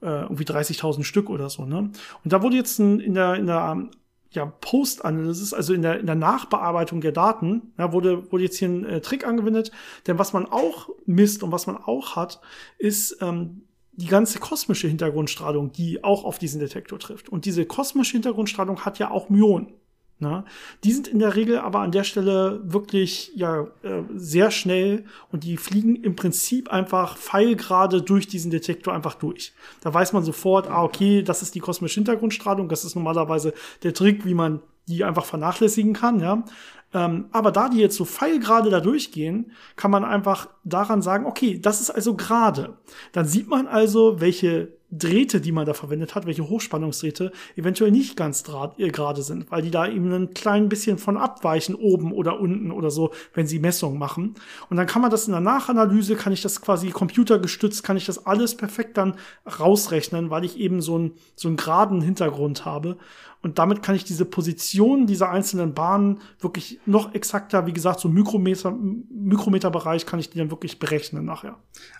äh, 0.02 0.24
irgendwie 0.24 0.44
30.000 0.44 1.04
Stück 1.04 1.30
oder 1.30 1.50
so. 1.50 1.66
Ne? 1.66 1.78
Und 2.24 2.34
da 2.34 2.42
wurde 2.42 2.58
jetzt 2.58 2.80
in 2.80 3.14
der, 3.14 3.36
in 3.36 3.48
der 3.48 3.88
ja, 4.36 4.46
Post-Analysis, 4.46 5.54
also 5.54 5.74
in 5.74 5.82
der, 5.82 6.00
in 6.00 6.06
der 6.06 6.16
Nachbearbeitung 6.16 7.02
der 7.02 7.12
Daten, 7.12 7.74
ja, 7.78 7.92
wurde, 7.92 8.32
wurde 8.32 8.44
jetzt 8.44 8.58
hier 8.58 8.70
ein 8.70 8.86
äh, 8.86 9.02
Trick 9.02 9.26
angewendet. 9.26 9.72
Denn 10.08 10.20
was 10.20 10.34
man 10.34 10.46
auch 10.46 10.90
misst 11.06 11.44
und 11.44 11.52
was 11.52 11.68
man 11.68 11.78
auch 11.78 12.16
hat, 12.16 12.42
ist 12.78 13.18
ähm, 13.22 13.64
die 13.94 14.08
ganze 14.08 14.40
kosmische 14.40 14.88
Hintergrundstrahlung, 14.88 15.72
die 15.72 16.04
auch 16.04 16.26
auf 16.26 16.38
diesen 16.38 16.60
Detektor 16.60 17.00
trifft. 17.00 17.30
Und 17.30 17.46
diese 17.46 17.66
kosmische 17.66 18.14
Hintergrundstrahlung 18.14 18.86
hat 18.86 19.00
ja 19.00 19.10
auch 19.10 19.30
Myonen. 19.30 19.74
Na, 20.18 20.46
die 20.86 20.94
sind 20.94 21.10
in 21.10 21.20
der 21.20 21.36
Regel 21.36 21.60
aber 21.60 21.82
an 21.82 21.92
der 21.92 22.06
Stelle 22.06 22.62
wirklich 22.64 23.34
ja 23.36 23.68
äh, 23.84 24.04
sehr 24.16 24.50
schnell 24.50 25.04
und 25.30 25.44
die 25.44 25.58
fliegen 25.58 25.98
im 25.98 26.16
Prinzip 26.16 26.72
einfach 26.72 27.18
pfeilgerade 27.18 28.02
durch 28.02 28.26
diesen 28.26 28.50
Detektor 28.50 28.94
einfach 28.94 29.16
durch. 29.16 29.54
Da 29.82 29.94
weiß 29.94 30.14
man 30.14 30.24
sofort, 30.24 30.70
ah 30.70 30.84
okay, 30.84 31.22
das 31.22 31.42
ist 31.42 31.54
die 31.54 31.60
kosmische 31.60 31.96
Hintergrundstrahlung, 31.96 32.70
das 32.70 32.86
ist 32.86 32.96
normalerweise 32.96 33.54
der 33.84 33.94
Trick, 33.94 34.26
wie 34.26 34.36
man 34.36 34.62
die 34.88 35.04
einfach 35.04 35.26
vernachlässigen 35.26 35.94
kann, 35.94 36.22
ja. 36.22 36.46
Ähm, 36.94 37.26
aber 37.32 37.52
da 37.52 37.68
die 37.68 37.80
jetzt 37.80 37.98
so 37.98 38.06
pfeilgerade 38.06 38.70
da 38.70 38.80
durchgehen, 38.80 39.52
kann 39.76 39.92
man 39.92 40.06
einfach 40.06 40.48
daran 40.64 41.02
sagen, 41.02 41.26
okay, 41.26 41.60
das 41.60 41.82
ist 41.82 41.90
also 41.90 42.16
gerade. 42.16 42.78
Dann 43.12 43.26
sieht 43.26 43.50
man 43.50 43.68
also, 43.68 44.22
welche 44.22 44.75
Drähte, 44.92 45.42
die 45.42 45.52
man 45.52 45.66
da 45.66 45.74
verwendet 45.74 46.16
hat, 46.16 46.26
welche 46.26 46.48
Hochspannungsdrähte, 46.48 47.32
eventuell 47.56 47.92
nicht 47.92 48.16
ganz 48.16 48.44
äh, 48.78 48.90
gerade 48.90 49.24
sind, 49.24 49.50
weil 49.52 49.62
die 49.62 49.72
da 49.72 49.88
eben 49.88 50.12
ein 50.12 50.34
klein 50.34 50.70
bisschen 50.70 50.98
von 50.98 51.18
abweichen, 51.18 51.76
oben 51.76 52.12
oder 52.12 52.40
unten 52.40 52.72
oder 52.72 52.92
so, 52.92 53.12
wenn 53.34 53.48
sie 53.48 53.60
Messungen 53.60 53.98
machen. 53.98 54.36
Und 54.70 54.78
dann 54.78 54.88
kann 54.88 55.02
man 55.02 55.12
das 55.12 55.26
in 55.26 55.32
der 55.32 55.42
Nachanalyse, 55.42 56.16
kann 56.16 56.34
ich 56.34 56.42
das 56.42 56.62
quasi 56.62 56.90
computergestützt, 56.90 57.84
kann 57.84 57.98
ich 57.98 58.06
das 58.06 58.26
alles 58.26 58.56
perfekt 58.56 58.98
dann 58.98 59.16
rausrechnen, 59.60 60.30
weil 60.30 60.46
ich 60.46 60.58
eben 60.58 60.82
so 60.82 60.96
einen, 60.96 61.14
so 61.36 61.48
einen 61.48 61.58
geraden 61.58 62.02
Hintergrund 62.02 62.66
habe. 62.66 62.98
Und 63.46 63.60
damit 63.60 63.84
kann 63.84 63.94
ich 63.94 64.04
diese 64.04 64.26
Position 64.26 65.06
dieser 65.06 65.30
einzelnen 65.30 65.76
Bahnen 65.76 66.20
wirklich 66.40 66.80
noch 66.88 67.14
exakter, 67.14 67.68
wie 67.68 67.74
gesagt, 67.74 68.00
so 68.00 68.10
Mikrometer, 68.10 68.76
Mikrometerbereich 69.12 70.08
kann 70.08 70.20
ich 70.20 70.32
die 70.32 70.40
dann 70.40 70.50
wirklich 70.50 70.80
berechnen 70.80 71.26
nachher. 71.26 71.56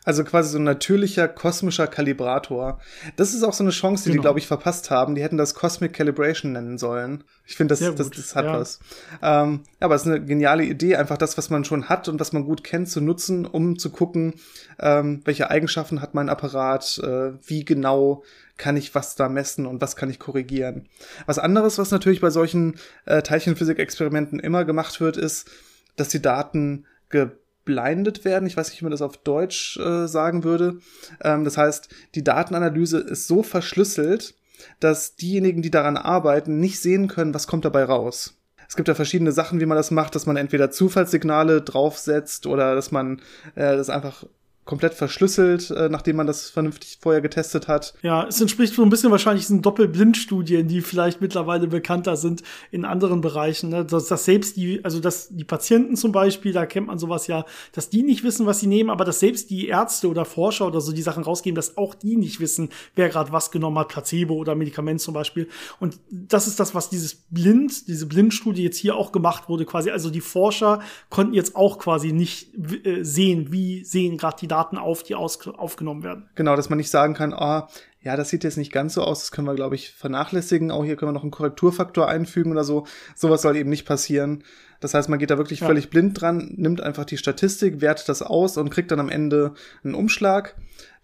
Also 0.06 0.24
quasi 0.24 0.50
so 0.50 0.58
ein 0.58 0.64
natürlicher 0.64 1.28
kosmischer 1.28 1.86
Kalibrator. 1.86 2.80
Das 3.16 3.36
ist 3.36 3.44
auch 3.44 3.54
so 3.54 3.64
eine 3.64 3.70
Chance, 3.70 4.06
die 4.06 4.10
genau. 4.10 4.22
die, 4.22 4.24
glaube 4.24 4.40
ich, 4.40 4.48
verpasst 4.48 4.90
haben. 4.90 5.14
Die 5.14 5.22
hätten 5.22 5.38
das 5.38 5.54
Cosmic 5.54 5.94
Calibration 5.94 6.52
nennen 6.52 6.80
sollen. 6.80 7.24
Ich 7.46 7.56
finde, 7.56 7.76
das, 7.76 7.96
das, 7.96 8.10
das, 8.10 8.36
hat 8.36 8.46
ja. 8.46 8.54
was. 8.54 8.80
Ähm, 9.22 9.60
aber 9.80 9.94
es 9.94 10.02
ist 10.02 10.08
eine 10.08 10.26
geniale 10.26 10.66
Idee, 10.66 10.96
einfach 10.96 11.20
das, 11.20 11.38
was 11.38 11.52
man 11.52 11.64
schon 11.64 11.90
hat 11.90 12.10
und 12.10 12.20
was 12.20 12.34
man 12.34 12.46
gut 12.46 12.64
kennt, 12.64 12.90
zu 12.90 13.02
nutzen, 13.02 13.46
um 13.46 13.78
zu 13.78 13.92
gucken, 13.92 14.34
ähm, 14.80 15.22
welche 15.26 15.52
Eigenschaften 15.52 16.02
hat 16.02 16.16
mein 16.16 16.30
Apparat, 16.30 17.00
äh, 17.04 17.34
wie 17.46 17.64
genau 17.64 18.24
kann 18.58 18.78
ich 18.78 18.96
was 18.96 19.16
da 19.16 19.30
messen 19.30 19.66
und 19.66 19.82
was 19.82 19.96
kann 19.96 20.10
ich 20.10 20.20
korrigieren. 20.20 20.88
Was 21.26 21.40
anderes, 21.40 21.78
was 21.78 21.92
natürlich 21.92 22.22
bei 22.22 22.30
solchen 22.30 22.76
äh, 23.06 23.22
Teilchenphysik-Experimenten 23.22 24.40
immer 24.40 24.66
gemacht 24.66 25.02
wird, 25.02 25.18
ist, 25.18 25.50
dass 25.96 26.10
die 26.10 26.22
Daten 26.22 26.86
geblindet 27.10 28.26
werden. 28.26 28.48
Ich 28.48 28.56
weiß 28.56 28.70
nicht, 28.70 28.82
wie 28.82 28.86
man 28.86 28.92
das 28.92 29.02
auf 29.02 29.18
Deutsch 29.18 29.78
äh, 29.78 30.08
sagen 30.08 30.44
würde. 30.44 30.80
Ähm, 31.22 31.44
das 31.44 31.58
heißt, 31.58 31.90
die 32.16 32.24
Datenanalyse 32.24 33.00
ist 33.00 33.28
so 33.28 33.44
verschlüsselt, 33.44 34.36
dass 34.80 35.16
diejenigen, 35.16 35.62
die 35.62 35.72
daran 35.72 35.98
arbeiten, 35.98 36.60
nicht 36.60 36.80
sehen 36.80 37.08
können, 37.08 37.34
was 37.34 37.48
kommt 37.48 37.66
dabei 37.66 37.84
raus. 37.84 38.38
Es 38.68 38.76
gibt 38.76 38.88
ja 38.88 38.96
verschiedene 38.96 39.32
Sachen, 39.32 39.60
wie 39.60 39.66
man 39.66 39.78
das 39.78 39.92
macht, 39.92 40.16
dass 40.16 40.26
man 40.26 40.38
entweder 40.38 40.72
Zufallssignale 40.72 41.62
draufsetzt 41.62 42.48
oder 42.48 42.74
dass 42.74 42.92
man 42.92 43.22
äh, 43.56 43.76
das 43.76 43.90
einfach 43.90 44.26
komplett 44.66 44.96
verschlüsselt, 44.96 45.70
äh, 45.70 45.90
nachdem 45.90 46.16
man 46.16 46.26
das 46.26 46.50
vernünftig 46.50 46.98
vorher 47.00 47.22
getestet 47.22 47.68
hat. 47.68 47.94
Ja, 48.02 48.28
es 48.28 48.42
entspricht 48.42 48.74
so 48.74 48.82
ein 48.82 48.90
bisschen 48.90 49.12
wahrscheinlich 49.12 49.46
diesen 49.46 49.62
Doppelblindstudien, 49.62 50.68
die 50.68 50.82
vielleicht 50.82 51.22
mittlerweile 51.22 51.68
bekannter 51.68 52.18
sind 52.18 52.42
in 52.72 52.84
anderen 52.84 53.22
Bereichen. 53.22 53.70
Ne? 53.70 53.86
Dass, 53.86 54.08
dass 54.08 54.26
selbst 54.26 54.58
die, 54.58 54.84
also 54.84 55.00
dass 55.00 55.30
die 55.30 55.44
Patienten 55.44 55.96
zum 55.96 56.12
Beispiel, 56.12 56.52
da 56.52 56.66
kennt 56.66 56.88
man 56.88 56.98
sowas 56.98 57.28
ja, 57.28 57.46
dass 57.74 57.92
die 57.92 58.02
nicht 58.02 58.24
wissen, 58.24 58.48
was 58.48 58.60
sie 58.60 58.68
nehmen, 58.68 58.90
aber 58.90 59.06
dass 59.06 59.20
selbst 59.20 59.52
die 59.52 59.68
Ärzte 59.68 60.10
oder 60.10 60.26
Forscher 60.26 60.66
oder 60.66 60.82
so 60.82 60.92
die 60.92 61.04
Sachen 61.04 61.24
rausgeben, 61.24 61.56
dass 61.56 61.78
auch 61.78 61.94
die 61.94 62.16
nicht 62.16 62.40
wissen, 62.40 62.70
wer 62.96 63.10
gerade 63.10 63.32
was 63.32 63.52
genommen 63.52 63.78
hat, 63.78 63.90
Placebo 63.90 64.34
oder 64.34 64.56
Medikament 64.56 65.00
zum 65.00 65.14
Beispiel. 65.14 65.48
Und 65.80 66.00
das 66.10 66.48
ist 66.48 66.60
das, 66.60 66.74
was 66.74 66.90
dieses 66.90 67.14
Blind, 67.30 67.88
diese 67.88 68.08
Blindstudie 68.08 68.64
jetzt 68.64 68.78
hier 68.78 68.96
auch 68.96 69.12
gemacht 69.12 69.48
wurde, 69.48 69.66
quasi. 69.66 69.92
Also 69.92 70.10
die 70.10 70.22
Forscher 70.22 70.82
konnten 71.12 71.36
jetzt 71.36 71.56
auch 71.56 71.78
quasi 71.78 72.14
nicht 72.14 72.50
äh, 72.84 73.04
sehen, 73.04 73.52
wie 73.52 73.84
sehen 73.84 74.18
gerade 74.18 74.38
die 74.42 74.48
Daten 74.56 74.78
auf, 74.78 75.04
die 75.04 75.16
aus, 75.16 75.46
aufgenommen 75.48 76.04
werden. 76.04 76.30
Genau, 76.36 76.56
dass 76.56 76.70
man 76.70 76.78
nicht 76.78 76.90
sagen 76.90 77.14
kann, 77.14 77.34
oh, 77.34 77.64
ja, 78.00 78.16
das 78.16 78.30
sieht 78.30 78.46
jetzt 78.46 78.58
nicht 78.58 78.72
ganz 78.72 78.94
so 78.94 79.02
aus, 79.02 79.20
das 79.20 79.32
können 79.32 79.48
wir, 79.48 79.56
glaube 79.56 79.76
ich, 79.76 79.92
vernachlässigen. 79.92 80.72
Auch 80.72 80.86
hier 80.86 80.96
können 80.96 81.10
wir 81.10 81.14
noch 81.14 81.24
einen 81.24 81.32
Korrekturfaktor 81.32 82.08
einfügen 82.08 82.52
oder 82.52 82.64
so. 82.64 82.86
Sowas 83.16 83.42
soll 83.42 83.58
eben 83.58 83.70
nicht 83.70 83.86
passieren. 83.86 84.46
Das 84.80 84.94
heißt, 84.94 85.10
man 85.10 85.20
geht 85.20 85.30
da 85.30 85.38
wirklich 85.38 85.60
ja. 85.60 85.68
völlig 85.68 85.90
blind 85.90 86.22
dran, 86.22 86.54
nimmt 86.56 86.80
einfach 86.80 87.04
die 87.04 87.18
Statistik, 87.18 87.82
wertet 87.82 88.08
das 88.08 88.22
aus 88.22 88.56
und 88.58 88.70
kriegt 88.70 88.92
dann 88.92 89.00
am 89.02 89.10
Ende 89.10 89.56
einen 89.84 89.96
Umschlag. 89.96 90.56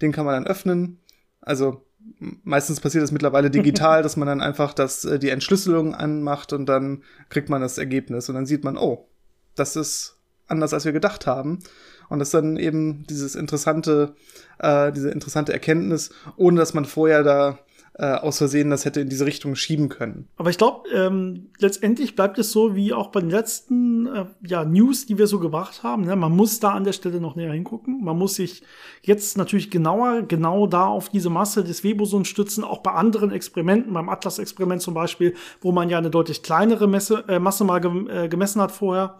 Den 0.01 0.13
kann 0.13 0.25
man 0.25 0.35
dann 0.35 0.47
öffnen. 0.47 0.99
Also 1.41 1.85
meistens 2.19 2.79
passiert 2.79 3.03
das 3.03 3.11
mittlerweile 3.11 3.49
digital, 3.51 4.01
dass 4.01 4.15
man 4.15 4.29
dann 4.29 4.39
einfach 4.39 4.73
das, 4.73 5.03
äh, 5.03 5.19
die 5.19 5.29
Entschlüsselung 5.29 5.93
anmacht 5.93 6.53
und 6.53 6.67
dann 6.67 7.03
kriegt 7.27 7.49
man 7.49 7.59
das 7.59 7.77
Ergebnis 7.77 8.29
und 8.29 8.35
dann 8.35 8.45
sieht 8.45 8.63
man, 8.63 8.77
oh, 8.77 9.09
das 9.55 9.75
ist 9.75 10.20
anders, 10.51 10.73
als 10.73 10.85
wir 10.85 10.91
gedacht 10.91 11.25
haben. 11.25 11.59
Und 12.09 12.19
das 12.19 12.27
ist 12.27 12.33
dann 12.33 12.57
eben 12.57 13.05
dieses 13.09 13.35
interessante, 13.35 14.13
äh, 14.59 14.91
diese 14.91 15.09
interessante 15.09 15.53
Erkenntnis, 15.53 16.11
ohne 16.35 16.59
dass 16.59 16.73
man 16.73 16.85
vorher 16.85 17.23
da 17.23 17.57
äh, 17.93 18.13
aus 18.13 18.37
Versehen 18.37 18.69
das 18.69 18.85
hätte 18.85 19.01
in 19.01 19.09
diese 19.09 19.25
Richtung 19.25 19.55
schieben 19.55 19.89
können. 19.89 20.27
Aber 20.37 20.49
ich 20.49 20.57
glaube, 20.57 20.89
ähm, 20.89 21.49
letztendlich 21.59 22.15
bleibt 22.15 22.39
es 22.39 22.51
so 22.51 22.75
wie 22.75 22.93
auch 22.93 23.07
bei 23.07 23.19
den 23.19 23.29
letzten 23.29 24.07
äh, 24.07 24.25
ja, 24.45 24.63
News, 24.63 25.05
die 25.05 25.17
wir 25.17 25.27
so 25.27 25.39
gebracht 25.39 25.83
haben. 25.83 26.05
Ne? 26.05 26.15
Man 26.15 26.31
muss 26.31 26.59
da 26.59 26.71
an 26.71 26.83
der 26.83 26.93
Stelle 26.93 27.19
noch 27.19 27.35
näher 27.35 27.51
hingucken. 27.51 28.03
Man 28.03 28.17
muss 28.17 28.35
sich 28.35 28.63
jetzt 29.03 29.37
natürlich 29.37 29.69
genauer, 29.69 30.23
genau 30.23 30.67
da 30.67 30.85
auf 30.85 31.09
diese 31.09 31.29
Masse 31.29 31.63
des 31.63 31.83
Webosons 31.83 32.27
stützen, 32.27 32.63
auch 32.63 32.79
bei 32.79 32.91
anderen 32.91 33.31
Experimenten, 33.31 33.93
beim 33.93 34.09
Atlas-Experiment 34.09 34.81
zum 34.81 34.93
Beispiel, 34.93 35.35
wo 35.59 35.71
man 35.71 35.89
ja 35.89 35.97
eine 35.97 36.09
deutlich 36.09 36.43
kleinere 36.43 36.87
Messe, 36.87 37.25
äh, 37.27 37.39
Masse 37.39 37.65
mal 37.65 37.79
gem 37.79 38.09
äh, 38.09 38.29
gemessen 38.29 38.61
hat 38.61 38.71
vorher 38.71 39.19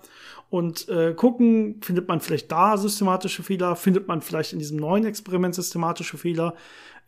und 0.51 0.89
äh, 0.89 1.13
gucken, 1.13 1.77
findet 1.81 2.09
man 2.09 2.19
vielleicht 2.19 2.51
da 2.51 2.77
systematische 2.77 3.41
Fehler, 3.41 3.77
findet 3.77 4.07
man 4.07 4.21
vielleicht 4.21 4.51
in 4.51 4.59
diesem 4.59 4.77
neuen 4.77 5.05
Experiment 5.05 5.55
systematische 5.55 6.17
Fehler 6.17 6.55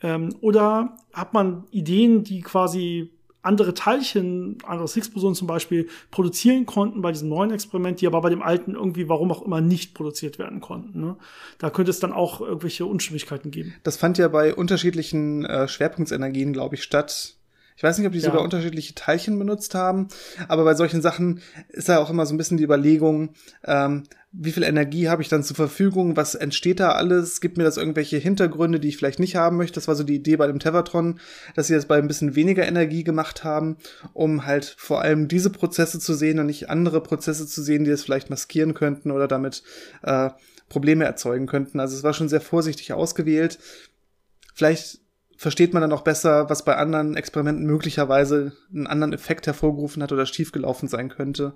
ähm, 0.02 0.34
oder 0.40 0.98
hat 1.12 1.34
man 1.34 1.66
Ideen, 1.70 2.24
die 2.24 2.42
quasi 2.42 3.12
andere 3.42 3.74
Teilchen, 3.74 4.60
andere 4.66 4.88
Higgs-Bosonen 4.88 5.36
zum 5.36 5.48
Beispiel, 5.48 5.90
produzieren 6.10 6.66
konnten 6.66 7.02
bei 7.02 7.12
diesem 7.12 7.28
neuen 7.28 7.52
Experiment, 7.52 8.00
die 8.00 8.08
aber 8.08 8.22
bei 8.22 8.30
dem 8.30 8.42
alten 8.42 8.76
irgendwie, 8.76 9.10
warum 9.10 9.30
auch 9.34 9.42
immer, 9.42 9.60
nicht 9.60 9.94
produziert 9.94 10.40
werden 10.40 10.62
konnten. 10.62 11.02
Ne? 11.02 11.18
Da 11.58 11.70
könnte 11.70 11.92
es 11.92 12.00
dann 12.00 12.14
auch 12.14 12.40
irgendwelche 12.40 12.86
Unstimmigkeiten 12.86 13.52
geben. 13.52 13.74
Das 13.84 13.98
fand 13.98 14.18
ja 14.18 14.30
bei 14.30 14.56
unterschiedlichen 14.56 15.44
äh, 15.44 15.68
Schwerpunktsenergien, 15.68 16.54
glaube 16.54 16.76
ich, 16.76 16.84
statt. 16.84 17.36
Ich 17.84 17.90
weiß 17.90 17.98
nicht, 17.98 18.08
ob 18.08 18.14
die 18.14 18.20
ja. 18.20 18.28
sogar 18.28 18.42
unterschiedliche 18.42 18.96
Teilchen 18.96 19.38
benutzt 19.38 19.76
haben, 19.76 20.08
aber 20.48 20.64
bei 20.64 20.74
solchen 20.74 21.02
Sachen 21.02 21.42
ist 21.68 21.90
ja 21.90 22.00
auch 22.00 22.10
immer 22.10 22.26
so 22.26 22.34
ein 22.34 22.38
bisschen 22.38 22.56
die 22.56 22.64
Überlegung, 22.64 23.34
ähm, 23.66 24.04
wie 24.32 24.54
viel 24.54 24.64
Energie 24.64 25.10
habe 25.10 25.22
ich 25.22 25.28
dann 25.28 25.44
zur 25.44 25.58
Verfügung, 25.58 26.16
was 26.16 26.34
entsteht 26.34 26.80
da 26.80 26.94
alles, 26.94 27.42
gibt 27.42 27.58
mir 27.58 27.66
das 27.66 27.76
irgendwelche 27.76 28.16
Hintergründe, 28.16 28.80
die 28.80 28.88
ich 28.88 28.96
vielleicht 28.96 29.20
nicht 29.20 29.36
haben 29.36 29.58
möchte. 29.58 29.76
Das 29.76 29.90
war 29.90 29.96
so 29.96 30.06
die 30.06 30.16
Idee 30.16 30.38
bei 30.38 30.48
dem 30.48 30.60
Tevatron, 30.60 31.20
dass 31.56 31.68
sie 31.68 31.74
das 31.74 31.86
bei 31.86 31.98
ein 31.98 32.08
bisschen 32.08 32.38
weniger 32.38 32.66
Energie 32.66 33.04
gemacht 33.04 33.44
haben, 33.44 33.76
um 34.14 34.46
halt 34.46 34.76
vor 34.78 35.02
allem 35.02 35.28
diese 35.28 35.50
Prozesse 35.50 36.00
zu 36.00 36.14
sehen 36.14 36.40
und 36.40 36.46
nicht 36.46 36.70
andere 36.70 37.04
Prozesse 37.04 37.48
zu 37.48 37.62
sehen, 37.62 37.84
die 37.84 37.92
es 37.92 38.04
vielleicht 38.04 38.30
maskieren 38.30 38.76
könnten 38.76 39.12
oder 39.12 39.28
damit 39.28 39.62
äh, 40.04 40.30
Probleme 40.70 41.04
erzeugen 41.04 41.48
könnten. 41.48 41.82
Also 41.82 41.98
es 41.98 42.04
war 42.04 42.14
schon 42.14 42.30
sehr 42.30 42.40
vorsichtig 42.40 42.94
ausgewählt. 42.94 43.60
Vielleicht 44.56 45.03
versteht 45.44 45.74
man 45.74 45.82
dann 45.82 45.92
auch 45.92 46.02
besser, 46.02 46.50
was 46.50 46.64
bei 46.64 46.78
anderen 46.78 47.16
Experimenten 47.16 47.66
möglicherweise 47.66 48.54
einen 48.74 48.88
anderen 48.88 49.12
Effekt 49.12 49.46
hervorgerufen 49.46 50.02
hat 50.02 50.12
oder 50.14 50.26
schiefgelaufen 50.26 50.88
sein 50.88 51.10
könnte. 51.10 51.54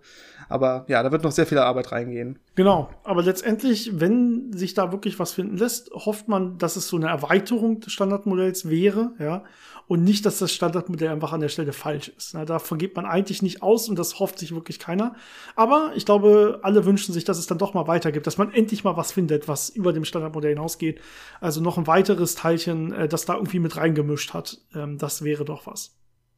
Aber 0.49 0.85
ja, 0.89 1.01
da 1.01 1.11
wird 1.11 1.23
noch 1.23 1.31
sehr 1.31 1.47
viel 1.47 1.57
Arbeit 1.57 1.93
reingehen. 1.93 2.37
Genau, 2.55 2.89
aber 3.05 3.23
letztendlich, 3.23 3.99
wenn 3.99 4.51
sich 4.51 4.73
da 4.73 4.91
wirklich 4.91 5.19
was 5.19 5.31
finden 5.31 5.57
lässt, 5.57 5.89
hofft 5.91 6.27
man, 6.27 6.57
dass 6.57 6.75
es 6.75 6.89
so 6.89 6.97
eine 6.97 7.07
Erweiterung 7.07 7.79
des 7.79 7.93
Standardmodells 7.93 8.69
wäre, 8.69 9.13
ja, 9.19 9.45
und 9.87 10.03
nicht, 10.03 10.25
dass 10.25 10.39
das 10.39 10.51
Standardmodell 10.51 11.09
einfach 11.09 11.31
an 11.31 11.39
der 11.39 11.49
Stelle 11.49 11.71
falsch 11.71 12.09
ist. 12.09 12.33
Na, 12.33 12.43
da 12.45 12.59
vergeht 12.59 12.95
man 12.95 13.05
eigentlich 13.05 13.41
nicht 13.41 13.61
aus 13.61 13.87
und 13.87 13.97
das 13.97 14.19
hofft 14.19 14.37
sich 14.37 14.53
wirklich 14.53 14.79
keiner. 14.79 15.15
Aber 15.55 15.93
ich 15.95 16.05
glaube, 16.05 16.59
alle 16.63 16.85
wünschen 16.85 17.13
sich, 17.13 17.23
dass 17.23 17.37
es 17.37 17.47
dann 17.47 17.57
doch 17.57 17.73
mal 17.73 17.87
weitergibt, 17.87 18.27
dass 18.27 18.37
man 18.37 18.53
endlich 18.53 18.83
mal 18.83 18.97
was 18.97 19.13
findet, 19.13 19.47
was 19.47 19.69
über 19.69 19.93
dem 19.93 20.03
Standardmodell 20.03 20.51
hinausgeht. 20.51 20.99
Also 21.39 21.61
noch 21.61 21.77
ein 21.77 21.87
weiteres 21.87 22.35
Teilchen, 22.35 22.91
äh, 22.91 23.07
das 23.07 23.25
da 23.25 23.35
irgendwie 23.35 23.59
mit 23.59 23.77
reingemischt 23.77 24.33
hat. 24.33 24.59
Ähm, 24.75 24.97
das 24.97 25.23
wäre 25.23 25.45
doch 25.45 25.67
was. 25.67 25.95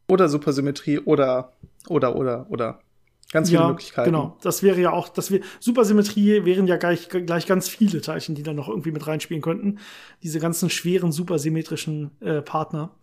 Oder 0.07 0.29
Supersymmetrie 0.29 0.99
oder, 0.99 1.53
oder, 1.87 2.15
oder, 2.15 2.45
oder. 2.49 2.79
Ganz 3.31 3.49
viele 3.49 3.61
ja, 3.61 3.67
Möglichkeiten. 3.67 4.11
Genau, 4.11 4.37
das 4.41 4.63
wäre 4.63 4.81
ja 4.81 4.91
auch, 4.91 5.07
das 5.07 5.29
wir 5.29 5.41
Supersymmetrie 5.59 6.45
wären 6.45 6.65
ja 6.65 6.77
gleich, 6.77 7.09
gleich 7.09 7.45
ganz 7.45 7.69
viele 7.69 8.01
Teilchen, 8.01 8.33
die 8.33 8.41
da 8.41 8.53
noch 8.53 8.67
irgendwie 8.67 8.91
mit 8.91 9.05
reinspielen 9.05 9.43
könnten. 9.43 9.77
Diese 10.23 10.39
ganzen 10.39 10.71
schweren 10.71 11.11
supersymmetrischen 11.11 12.09
äh, 12.21 12.41
Partner. 12.41 12.95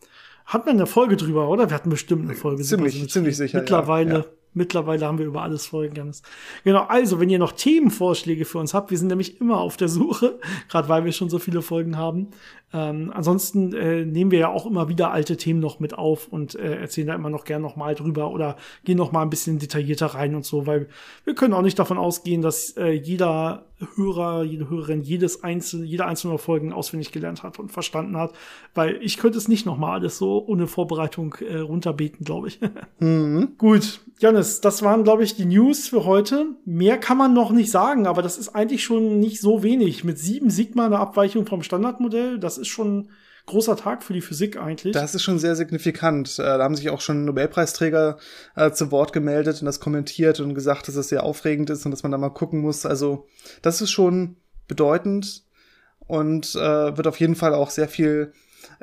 Hat 0.47 0.65
man 0.65 0.77
eine 0.77 0.87
Folge 0.87 1.17
drüber, 1.17 1.49
oder? 1.49 1.71
Wir 1.71 1.75
hatten 1.75 1.91
bestimmt 1.91 2.25
eine 2.25 2.35
Folge. 2.35 2.63
Ziemlich, 2.63 3.11
ziemlich 3.11 3.37
sicher. 3.37 3.59
Mittlerweile. 3.59 4.36
Mittlerweile 4.57 5.07
haben 5.07 5.19
wir 5.19 5.27
über 5.27 5.43
alles 5.43 5.67
Folgen, 5.67 5.95
Janis. 5.95 6.23
Genau, 6.65 6.85
also, 6.85 7.21
wenn 7.21 7.31
ihr 7.31 7.39
noch 7.39 7.53
Themenvorschläge 7.53 8.45
für 8.45 8.59
uns 8.59 8.75
habt, 8.75 8.91
wir 8.91 8.99
sind 8.99 9.09
nämlich 9.09 9.41
immer 9.41 9.61
auf 9.61 9.77
der 9.77 9.89
Suche, 9.89 10.39
gerade 10.69 10.89
weil 10.89 11.05
wir 11.05 11.13
schon 11.13 11.31
so 11.31 11.39
viele 11.39 11.63
Folgen 11.63 11.97
haben. 11.97 12.29
Ähm, 12.73 13.13
ansonsten 13.15 13.73
äh, 13.75 14.05
nehmen 14.05 14.33
wir 14.33 14.41
ja 14.41 14.49
auch 14.49 14.67
immer 14.67 14.89
wieder 14.89 15.13
alte 15.13 15.37
Themen 15.37 15.61
noch 15.61 15.79
mit 15.79 15.97
auf 15.97 16.27
und 16.29 16.57
äh, 16.57 16.81
erzählen 16.81 17.07
da 17.07 17.15
immer 17.15 17.31
noch 17.31 17.45
gern 17.45 17.63
noch 17.63 17.77
mal 17.77 17.95
drüber 17.95 18.31
oder 18.33 18.57
gehen 18.85 18.99
noch 18.99 19.13
mal 19.13 19.23
ein 19.23 19.31
bisschen 19.31 19.61
detaillierter 19.61 20.07
rein 20.07 20.35
und 20.35 20.45
so, 20.45 20.67
weil 20.67 20.89
wir 21.25 21.35
können 21.37 21.55
auch 21.55 21.63
nicht 21.63 21.79
davon 21.79 21.97
ausgehen, 21.97 22.43
dass 22.43 22.77
äh, 22.77 22.91
jeder 22.91 23.67
Hörer, 23.95 24.43
jede 24.43 24.69
Hörerin 24.69 25.03
jedes 25.03 25.45
einzelne, 25.45 25.85
jede 25.85 26.07
einzelne 26.07 26.39
Folgen 26.39 26.73
auswendig 26.73 27.13
gelernt 27.13 27.43
hat 27.43 27.59
und 27.59 27.71
verstanden 27.71 28.17
hat, 28.17 28.33
weil 28.75 28.99
ich 29.01 29.19
könnte 29.19 29.39
es 29.39 29.49
nicht 29.49 29.65
noch 29.65 29.79
mal 29.79 29.93
alles 29.93 30.19
so 30.19 30.45
ohne 30.47 30.67
Vorbereitung 30.67 31.35
äh, 31.35 31.59
runterbeten, 31.59 32.25
glaube 32.25 32.49
ich. 32.49 32.61
Mhm. 32.99 33.55
Gut, 33.59 34.01
Janis, 34.19 34.61
das 34.61 34.83
waren 34.83 35.05
glaube 35.05 35.25
ich 35.25 35.37
die 35.37 35.45
News 35.45 35.89
für 35.89 36.05
heute. 36.05 36.47
Mehr 36.65 36.99
kann 36.99 37.19
man 37.19 37.35
noch 37.35 37.51
nicht 37.51 37.71
sagen, 37.71 38.07
aber 38.07 38.23
das 38.23 38.39
ist 38.39 38.55
eigentlich 38.55 38.83
schon 38.83 39.21
nicht 39.21 39.41
so 39.41 39.63
wenig 39.63 40.05
mit 40.05 40.19
sieben 40.19 40.51
Sigma 40.51 40.87
eine 40.87 40.99
Abweichung 40.99 41.47
vom 41.47 41.63
Standardmodell. 41.63 42.39
Das 42.39 42.57
ist 42.57 42.69
schon 42.69 43.11
großer 43.45 43.77
Tag 43.77 44.03
für 44.03 44.13
die 44.13 44.21
Physik 44.21 44.57
eigentlich. 44.57 44.93
Das 44.93 45.15
ist 45.15 45.23
schon 45.23 45.39
sehr 45.39 45.55
signifikant. 45.55 46.39
Äh, 46.39 46.43
da 46.43 46.65
haben 46.65 46.77
sich 46.77 46.91
auch 46.91 47.01
schon 47.01 47.25
Nobelpreisträger 47.25 48.19
äh, 48.57 48.73
zu 48.73 48.91
Wort 48.91 49.13
gemeldet 49.13 49.61
und 49.61 49.67
das 49.67 49.81
kommentiert 49.81 50.41
und 50.41 50.55
gesagt, 50.55 50.89
dass 50.89 50.97
es 50.97 51.09
sehr 51.09 51.23
aufregend 51.23 51.71
ist 51.71 51.85
und 51.85 51.93
dass 51.93 52.03
man 52.03 52.13
da 52.13 52.19
mal 52.19 52.31
gucken 52.31 52.61
muss. 52.61 52.85
Also 52.85 53.27
das 53.63 53.81
ist 53.81 53.91
schon 53.91 54.37
bedeutend 54.67 55.45
und 56.07 56.55
äh, 56.55 56.97
wird 56.97 57.07
auf 57.07 57.21
jeden 57.21 57.37
Fall 57.37 57.55
auch 57.55 57.71
sehr 57.71 57.89
viel 57.89 58.33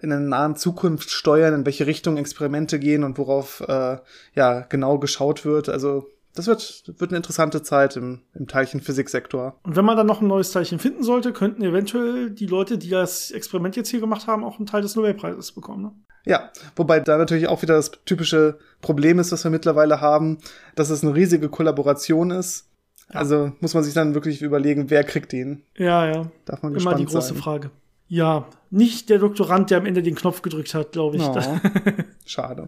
in 0.02 0.10
der 0.10 0.20
nahen 0.20 0.56
Zukunft 0.56 1.10
steuern, 1.10 1.54
in 1.54 1.66
welche 1.66 1.88
Richtung 1.88 2.18
Experimente 2.18 2.80
gehen 2.80 3.04
und 3.04 3.18
worauf 3.18 3.62
äh, 3.68 3.98
ja 4.36 4.62
genau 4.70 5.00
geschaut 5.00 5.46
wird. 5.46 5.70
Also 5.70 6.08
das 6.36 6.48
wird, 6.48 6.84
wird 6.98 7.12
eine 7.12 7.18
interessante 7.18 7.62
Zeit 7.62 7.96
im, 7.96 8.22
im 8.34 8.48
Teilchenphysiksektor. 8.48 9.60
Und 9.64 9.76
wenn 9.76 9.86
man 9.86 9.98
dann 9.98 10.08
noch 10.08 10.22
ein 10.22 10.28
neues 10.28 10.52
Teilchen 10.52 10.80
finden 10.80 11.04
sollte, 11.04 11.32
könnten 11.32 11.62
eventuell 11.64 12.32
die 12.32 12.48
Leute, 12.48 12.78
die 12.78 12.90
das 12.90 13.30
Experiment 13.32 13.76
jetzt 13.76 13.90
hier 13.90 14.00
gemacht 14.00 14.26
haben, 14.26 14.44
auch 14.44 14.58
einen 14.58 14.66
Teil 14.66 14.82
des 14.82 14.96
Nobelpreises 14.96 15.52
bekommen. 15.52 15.84
Ne? 15.84 15.92
Ja, 16.26 16.52
wobei 16.76 17.00
da 17.00 17.18
natürlich 17.18 17.48
auch 17.48 17.62
wieder 17.62 17.76
das 17.76 17.92
typische 18.06 18.58
Problem 18.82 19.20
ist, 19.20 19.32
was 19.32 19.44
wir 19.44 19.52
mittlerweile 19.52 20.02
haben, 20.02 20.40
dass 20.76 20.90
es 20.90 21.04
eine 21.04 21.14
riesige 21.14 21.50
Kollaboration 21.50 22.32
ist. 22.32 22.70
Ja. 23.14 23.20
Also 23.20 23.52
muss 23.60 23.74
man 23.74 23.84
sich 23.84 23.94
dann 23.94 24.14
wirklich 24.16 24.42
überlegen, 24.42 24.90
wer 24.90 25.04
kriegt 25.04 25.32
den. 25.34 25.64
Ja, 25.76 26.06
ja. 26.08 26.32
Darf 26.46 26.64
man 26.64 26.72
Immer 26.72 26.76
gespannt 26.76 27.00
die 27.00 27.06
große 27.06 27.30
sein. 27.30 27.38
Frage. 27.38 27.72
Ja, 28.08 28.46
nicht 28.70 29.10
der 29.10 29.20
Doktorand, 29.20 29.70
der 29.72 29.78
am 29.80 29.86
Ende 29.86 30.04
den 30.04 30.16
Knopf 30.16 30.42
gedrückt 30.42 30.74
hat, 30.76 30.92
glaube 30.92 31.18
ich. 31.18 31.24
Oh, 31.24 31.36
schade. 32.26 32.68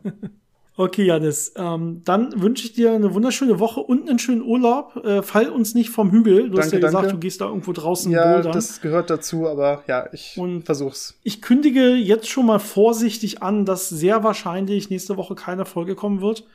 Okay, 0.78 1.06
Janis, 1.06 1.54
ähm, 1.56 2.02
dann 2.04 2.42
wünsche 2.42 2.66
ich 2.66 2.74
dir 2.74 2.92
eine 2.92 3.14
wunderschöne 3.14 3.60
Woche 3.60 3.80
und 3.80 4.10
einen 4.10 4.20
schönen 4.20 4.42
Urlaub. 4.42 4.98
Äh, 5.06 5.22
fall 5.24 5.48
uns 5.50 5.74
nicht 5.74 5.90
vom 5.90 6.12
Hügel. 6.12 6.50
Du 6.50 6.58
hast 6.58 6.66
ja 6.74 6.80
Danke, 6.80 6.86
gesagt, 6.88 6.96
danke. 7.06 7.12
du 7.14 7.20
gehst 7.20 7.40
da 7.40 7.46
irgendwo 7.46 7.72
draußen 7.72 8.12
Ja, 8.12 8.34
bouldern. 8.34 8.52
das 8.52 8.82
gehört 8.82 9.10
dazu, 9.10 9.48
aber 9.48 9.84
ja, 9.88 10.10
ich 10.12 10.36
Und- 10.38 10.64
versuch's. 10.64 11.18
Ich 11.24 11.42
kündige 11.42 11.94
jetzt 11.96 12.28
schon 12.28 12.46
mal 12.46 12.60
vorsichtig 12.60 13.42
an, 13.42 13.64
dass 13.66 13.88
sehr 13.88 14.24
wahrscheinlich 14.26 14.90
nächste 14.90 15.16
Woche 15.16 15.36
keine 15.36 15.66
Folge 15.66 15.96
kommen 15.96 16.20
wird. 16.22 16.46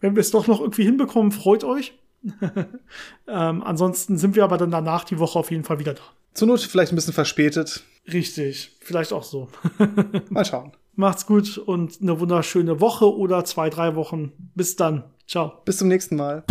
Wenn 0.00 0.14
wir 0.16 0.20
es 0.20 0.30
doch 0.30 0.46
noch 0.46 0.60
irgendwie 0.60 0.84
hinbekommen, 0.84 1.30
freut 1.32 1.62
euch. 1.64 1.92
ähm, 3.28 3.62
ansonsten 3.62 4.18
sind 4.18 4.36
wir 4.36 4.44
aber 4.44 4.58
dann 4.58 4.70
danach 4.70 5.04
die 5.04 5.18
Woche 5.18 5.38
auf 5.38 5.50
jeden 5.50 5.64
Fall 5.64 5.78
wieder 5.78 5.94
da. 5.94 6.02
Zur 6.34 6.48
Not 6.48 6.60
vielleicht 6.60 6.92
ein 6.92 6.96
bisschen 6.96 7.14
verspätet. 7.14 7.82
Richtig, 8.12 8.76
vielleicht 8.80 9.12
auch 9.12 9.24
so. 9.24 9.48
Mal 10.30 10.44
schauen. 10.44 10.72
Macht's 10.94 11.26
gut 11.26 11.58
und 11.58 12.00
eine 12.00 12.20
wunderschöne 12.20 12.80
Woche 12.80 13.14
oder 13.14 13.44
zwei, 13.44 13.70
drei 13.70 13.94
Wochen. 13.96 14.32
Bis 14.54 14.76
dann. 14.76 15.04
Ciao. 15.26 15.52
Bis 15.64 15.78
zum 15.78 15.88
nächsten 15.88 16.16
Mal. 16.16 16.44